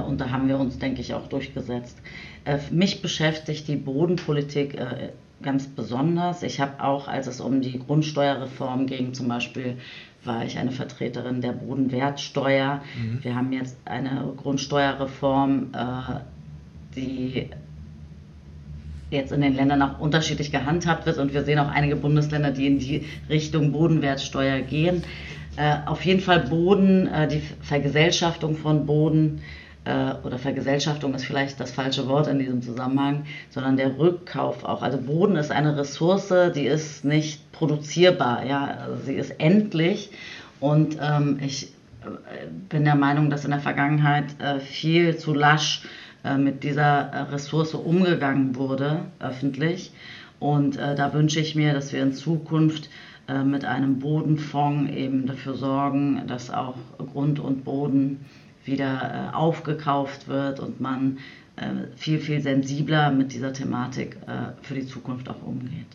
Und 0.10 0.20
da 0.20 0.30
haben 0.30 0.50
wir 0.50 0.60
uns, 0.60 0.78
denke 0.78 1.00
ich, 1.00 1.14
auch 1.14 1.28
durchgesetzt. 1.30 1.98
Mich 2.70 3.02
beschäftigt 3.02 3.66
die 3.70 3.78
Bodenpolitik 3.78 4.78
ganz 5.42 5.68
besonders. 5.68 6.44
Ich 6.44 6.60
habe 6.60 6.84
auch, 6.84 7.08
als 7.08 7.28
es 7.28 7.40
um 7.40 7.62
die 7.62 7.80
Grundsteuerreform 7.80 8.88
ging, 8.88 9.14
zum 9.14 9.30
Beispiel 9.30 9.78
war 10.26 10.44
ich 10.44 10.58
eine 10.58 10.72
Vertreterin 10.72 11.40
der 11.40 11.54
Bodenwertsteuer. 11.54 12.82
Mhm. 13.02 13.24
Wir 13.24 13.36
haben 13.36 13.54
jetzt 13.54 13.78
eine 13.86 14.34
Grundsteuerreform, 14.36 15.72
die 16.98 17.48
jetzt 19.12 19.32
in 19.32 19.42
den 19.42 19.56
Ländern 19.56 19.82
auch 19.82 20.00
unterschiedlich 20.00 20.52
gehandhabt 20.52 21.06
wird 21.06 21.18
und 21.18 21.34
wir 21.34 21.44
sehen 21.44 21.60
auch 21.60 21.70
einige 21.70 21.96
Bundesländer, 21.96 22.52
die 22.52 22.68
in 22.68 22.80
die 22.80 23.06
Richtung 23.30 23.72
Bodenwertsteuer 23.72 24.60
gehen. 24.60 25.04
Äh, 25.58 25.78
auf 25.86 26.06
jeden 26.06 26.22
Fall 26.22 26.42
Boden, 26.42 27.08
äh, 27.08 27.28
die 27.28 27.42
Vergesellschaftung 27.62 28.56
von 28.56 28.86
Boden 28.86 29.42
äh, 29.86 30.14
oder 30.24 30.38
Vergesellschaftung 30.38 31.14
ist 31.16 31.26
vielleicht 31.26 31.60
das 31.60 31.72
falsche 31.72 32.08
Wort 32.08 32.28
in 32.28 32.40
diesem 32.40 32.62
Zusammenhang, 32.62 33.26
sondern 33.50 33.78
der 33.78 33.98
Rückkauf 33.98 34.64
auch. 34.64 34.82
Also 34.82 35.00
Boden 35.00 35.36
ist 35.36 35.52
eine 35.52 35.76
Ressource, 35.76 36.34
die 36.56 36.66
ist 36.66 37.04
nicht 37.04 37.52
produzierbar, 37.52 38.46
ja, 38.46 38.78
also 38.86 39.04
sie 39.06 39.16
ist 39.16 39.32
endlich 39.40 40.12
und 40.60 40.98
ähm, 41.02 41.40
ich 41.42 41.74
äh, 42.04 42.48
bin 42.70 42.86
der 42.86 42.96
Meinung, 42.96 43.30
dass 43.30 43.46
in 43.46 43.52
der 43.52 43.60
Vergangenheit 43.60 44.26
äh, 44.40 44.60
viel 44.60 45.18
zu 45.18 45.34
lasch 45.34 45.84
mit 46.38 46.64
dieser 46.64 47.12
äh, 47.12 47.22
Ressource 47.32 47.74
umgegangen 47.74 48.56
wurde, 48.56 49.06
öffentlich. 49.20 49.92
Und 50.40 50.78
äh, 50.78 50.96
da 50.96 51.14
wünsche 51.14 51.40
ich 51.40 51.56
mir, 51.56 51.74
dass 51.74 51.94
wir 51.94 52.02
in 52.02 52.14
Zukunft 52.14 52.90
mit 53.46 53.64
einem 53.64 54.00
Bodenfonds 54.00 54.92
eben 54.92 55.28
dafür 55.28 55.54
sorgen, 55.54 56.24
dass 56.26 56.50
auch 56.50 56.74
Grund 57.14 57.40
und 57.40 57.64
Boden 57.64 58.26
wieder 58.66 59.38
aufgekauft 59.38 60.28
wird 60.28 60.60
und 60.60 60.82
man 60.82 61.20
viel, 61.96 62.18
viel 62.18 62.42
sensibler 62.42 63.12
mit 63.12 63.32
dieser 63.32 63.54
Thematik 63.54 64.18
für 64.64 64.74
die 64.74 64.88
Zukunft 64.88 65.30
auch 65.30 65.44
umgeht. 65.44 65.86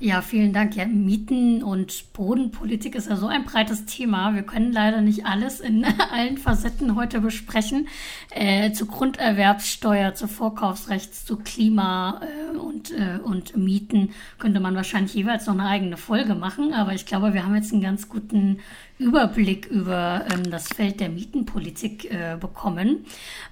Ja, 0.00 0.22
vielen 0.22 0.52
Dank. 0.52 0.76
Ja, 0.76 0.86
Mieten 0.86 1.64
und 1.64 2.12
Bodenpolitik 2.12 2.94
ist 2.94 3.08
ja 3.08 3.16
so 3.16 3.26
ein 3.26 3.44
breites 3.44 3.84
Thema. 3.84 4.32
Wir 4.36 4.44
können 4.44 4.70
leider 4.72 5.00
nicht 5.00 5.26
alles 5.26 5.58
in 5.58 5.84
allen 6.12 6.38
Facetten 6.38 6.94
heute 6.94 7.20
besprechen. 7.20 7.88
Äh, 8.30 8.70
zu 8.70 8.86
Grunderwerbssteuer, 8.86 10.14
zu 10.14 10.28
Vorkaufsrecht, 10.28 11.12
zu 11.12 11.36
Klima 11.38 12.20
äh, 12.22 12.56
und, 12.56 12.92
äh, 12.92 13.18
und 13.24 13.56
Mieten 13.56 14.10
könnte 14.38 14.60
man 14.60 14.76
wahrscheinlich 14.76 15.14
jeweils 15.14 15.46
noch 15.46 15.54
eine 15.54 15.66
eigene 15.66 15.96
Folge 15.96 16.36
machen. 16.36 16.74
Aber 16.74 16.92
ich 16.94 17.04
glaube, 17.04 17.34
wir 17.34 17.44
haben 17.44 17.56
jetzt 17.56 17.72
einen 17.72 17.82
ganz 17.82 18.08
guten 18.08 18.60
Überblick 18.98 19.66
über 19.66 20.24
ähm, 20.32 20.50
das 20.50 20.68
Feld 20.68 21.00
der 21.00 21.08
Mietenpolitik 21.08 22.10
äh, 22.10 22.36
bekommen. 22.38 23.06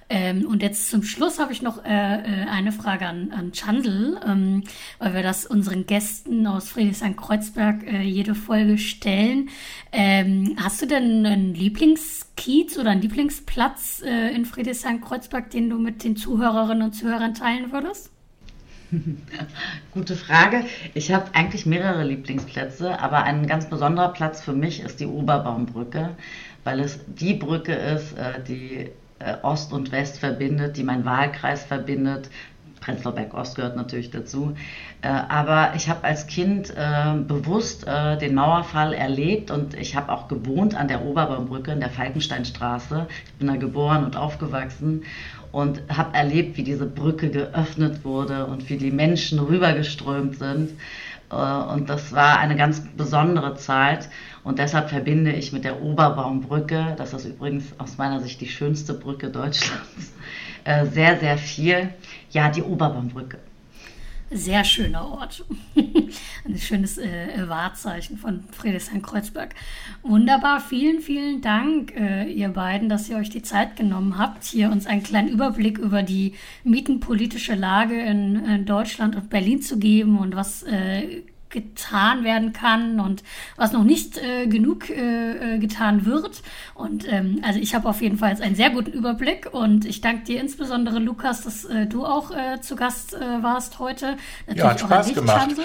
Ähm, 0.09 0.45
und 0.45 0.61
jetzt 0.61 0.89
zum 0.89 1.03
Schluss 1.03 1.39
habe 1.39 1.51
ich 1.51 1.61
noch 1.61 1.83
äh, 1.83 1.89
äh, 1.89 2.47
eine 2.49 2.71
Frage 2.71 3.07
an, 3.07 3.31
an 3.31 3.51
Chandel, 3.53 4.19
ähm, 4.25 4.63
weil 4.99 5.13
wir 5.13 5.23
das 5.23 5.45
unseren 5.45 5.85
Gästen 5.85 6.47
aus 6.47 6.69
Friedrichshain-Kreuzberg 6.69 7.83
äh, 7.87 8.01
jede 8.01 8.35
Folge 8.35 8.77
stellen. 8.77 9.49
Ähm, 9.91 10.55
hast 10.61 10.81
du 10.81 10.85
denn 10.85 11.25
einen 11.25 11.53
Lieblingskiez 11.53 12.77
oder 12.77 12.91
einen 12.91 13.01
Lieblingsplatz 13.01 14.01
äh, 14.05 14.33
in 14.33 14.45
Friedrichshain-Kreuzberg, 14.45 15.49
den 15.49 15.69
du 15.69 15.77
mit 15.77 16.03
den 16.03 16.15
Zuhörerinnen 16.15 16.83
und 16.83 16.93
Zuhörern 16.93 17.33
teilen 17.33 17.71
würdest? 17.71 18.11
Gute 19.93 20.15
Frage. 20.15 20.63
Ich 20.93 21.11
habe 21.11 21.33
eigentlich 21.33 21.65
mehrere 21.65 22.03
Lieblingsplätze, 22.03 22.99
aber 22.99 23.23
ein 23.23 23.47
ganz 23.47 23.69
besonderer 23.69 24.13
Platz 24.13 24.41
für 24.41 24.53
mich 24.53 24.81
ist 24.81 24.99
die 24.99 25.07
Oberbaumbrücke, 25.07 26.11
weil 26.63 26.79
es 26.79 26.99
die 27.07 27.33
Brücke 27.33 27.73
ist, 27.73 28.13
äh, 28.17 28.41
die 28.43 28.89
äh, 29.19 29.37
Ost 29.41 29.73
und 29.73 29.91
West 29.91 30.19
verbindet, 30.19 30.77
die 30.77 30.83
meinen 30.83 31.05
Wahlkreis 31.05 31.63
verbindet. 31.63 32.29
Prenzlauer 32.87 33.13
Berg 33.13 33.33
Ost 33.35 33.55
gehört 33.55 33.75
natürlich 33.75 34.09
dazu. 34.09 34.55
Äh, 35.03 35.09
aber 35.09 35.73
ich 35.75 35.89
habe 35.89 36.03
als 36.03 36.25
Kind 36.25 36.73
bewusst 37.27 37.85
den 37.85 38.33
Mauerfall 38.33 38.93
erlebt 38.93 39.51
und 39.51 39.73
ich 39.75 39.95
habe 39.95 40.11
auch 40.11 40.27
gewohnt 40.27 40.75
an 40.75 40.87
der 40.87 41.03
Oberbaumbrücke 41.03 41.71
in 41.71 41.79
der 41.79 41.89
Falkensteinstraße. 41.89 43.07
Ich 43.25 43.33
bin 43.33 43.47
da 43.47 43.55
geboren 43.55 44.03
und 44.03 44.17
aufgewachsen 44.17 45.03
und 45.51 45.81
habe 45.89 46.15
erlebt, 46.15 46.57
wie 46.57 46.63
diese 46.63 46.85
Brücke 46.85 47.29
geöffnet 47.29 48.03
wurde 48.03 48.45
und 48.45 48.69
wie 48.69 48.77
die 48.77 48.91
Menschen 48.91 49.39
rübergeströmt 49.39 50.37
sind. 50.37 50.71
Äh, 51.31 51.35
und 51.35 51.89
das 51.89 52.13
war 52.13 52.39
eine 52.39 52.55
ganz 52.55 52.85
besondere 52.95 53.55
Zeit. 53.55 54.09
Und 54.43 54.59
deshalb 54.59 54.89
verbinde 54.89 55.33
ich 55.33 55.51
mit 55.51 55.63
der 55.63 55.81
Oberbaumbrücke, 55.81 56.95
das 56.97 57.13
ist 57.13 57.25
übrigens 57.25 57.65
aus 57.77 57.97
meiner 57.97 58.19
Sicht 58.21 58.39
die 58.41 58.47
schönste 58.47 58.93
Brücke 58.93 59.29
Deutschlands, 59.29 60.13
äh, 60.63 60.85
sehr, 60.85 61.19
sehr 61.19 61.37
viel. 61.37 61.89
Ja, 62.31 62.49
die 62.49 62.61
Oberbaumbrücke. 62.61 63.39
Sehr 64.29 64.65
schöner 64.65 65.07
Ort. 65.07 65.45
Ein 65.75 66.57
schönes 66.57 66.97
äh, 66.97 67.47
Wahrzeichen 67.47 68.17
von 68.17 68.43
Friedrichshain-Kreuzberg. 68.51 69.55
Wunderbar, 70.03 70.59
vielen, 70.59 70.99
vielen 70.99 71.39
Dank, 71.39 71.95
äh, 71.95 72.29
ihr 72.29 72.49
beiden, 72.49 72.89
dass 72.89 73.07
ihr 73.07 73.15
euch 73.15 73.29
die 73.29 73.41
Zeit 73.41 73.77
genommen 73.77 74.17
habt, 74.17 74.43
hier 74.43 74.69
uns 74.69 74.85
einen 74.85 75.03
kleinen 75.03 75.29
Überblick 75.29 75.77
über 75.77 76.03
die 76.03 76.33
mietenpolitische 76.65 77.55
Lage 77.55 78.01
in, 78.01 78.43
in 78.43 78.65
Deutschland 78.65 79.15
und 79.15 79.29
Berlin 79.29 79.61
zu 79.61 79.79
geben 79.79 80.19
und 80.19 80.35
was 80.35 80.63
äh, 80.63 81.21
getan 81.49 82.23
werden 82.23 82.53
kann 82.53 82.99
und 82.99 83.23
was 83.55 83.71
noch 83.71 83.83
nicht 83.83 84.17
äh, 84.17 84.47
genug 84.47 84.89
äh, 84.89 85.55
äh, 85.55 85.59
getan 85.59 86.05
wird. 86.05 86.41
Und 86.73 87.11
ähm, 87.11 87.41
also 87.43 87.59
ich 87.59 87.73
habe 87.73 87.87
auf 87.87 88.01
jeden 88.01 88.17
Fall 88.17 88.31
jetzt 88.31 88.41
einen 88.41 88.55
sehr 88.55 88.69
guten 88.69 88.91
Überblick 88.91 89.53
und 89.53 89.85
ich 89.85 90.01
danke 90.01 90.25
dir 90.25 90.41
insbesondere, 90.41 90.99
Lukas, 90.99 91.41
dass 91.41 91.65
äh, 91.65 91.85
du 91.85 92.05
auch 92.05 92.31
äh, 92.31 92.59
zu 92.61 92.75
Gast 92.75 93.13
äh, 93.13 93.19
warst 93.41 93.79
heute. 93.79 94.17
Natürlich 94.47 94.57
ja, 94.57 94.69
hat 94.69 94.79
Spaß 94.79 95.13
gemacht. 95.13 95.55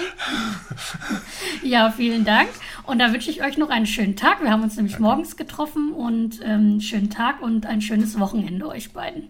ja, 1.63 1.91
vielen 1.91 2.25
Dank. 2.25 2.49
Und 2.83 2.99
da 2.99 3.11
wünsche 3.11 3.29
ich 3.29 3.43
euch 3.43 3.57
noch 3.57 3.69
einen 3.69 3.85
schönen 3.85 4.15
Tag. 4.15 4.41
Wir 4.41 4.51
haben 4.51 4.63
uns 4.63 4.75
nämlich 4.75 4.93
danke. 4.93 5.07
morgens 5.07 5.35
getroffen 5.35 5.91
und 5.91 6.39
ähm, 6.43 6.79
schönen 6.81 7.09
Tag 7.09 7.41
und 7.41 7.65
ein 7.65 7.81
schönes 7.81 8.19
Wochenende 8.19 8.67
euch 8.67 8.93
beiden. 8.93 9.29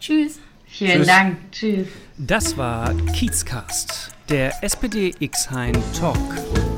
Tschüss. 0.00 0.40
Vielen 0.66 0.98
Tschüss. 0.98 1.06
Dank. 1.06 1.36
Tschüss. 1.52 1.86
Das 2.16 2.56
war 2.56 2.94
Kiezcast 3.12 4.11
der 4.28 4.62
SPD 4.62 5.14
X-Hein 5.20 5.74
Talk. 5.98 6.71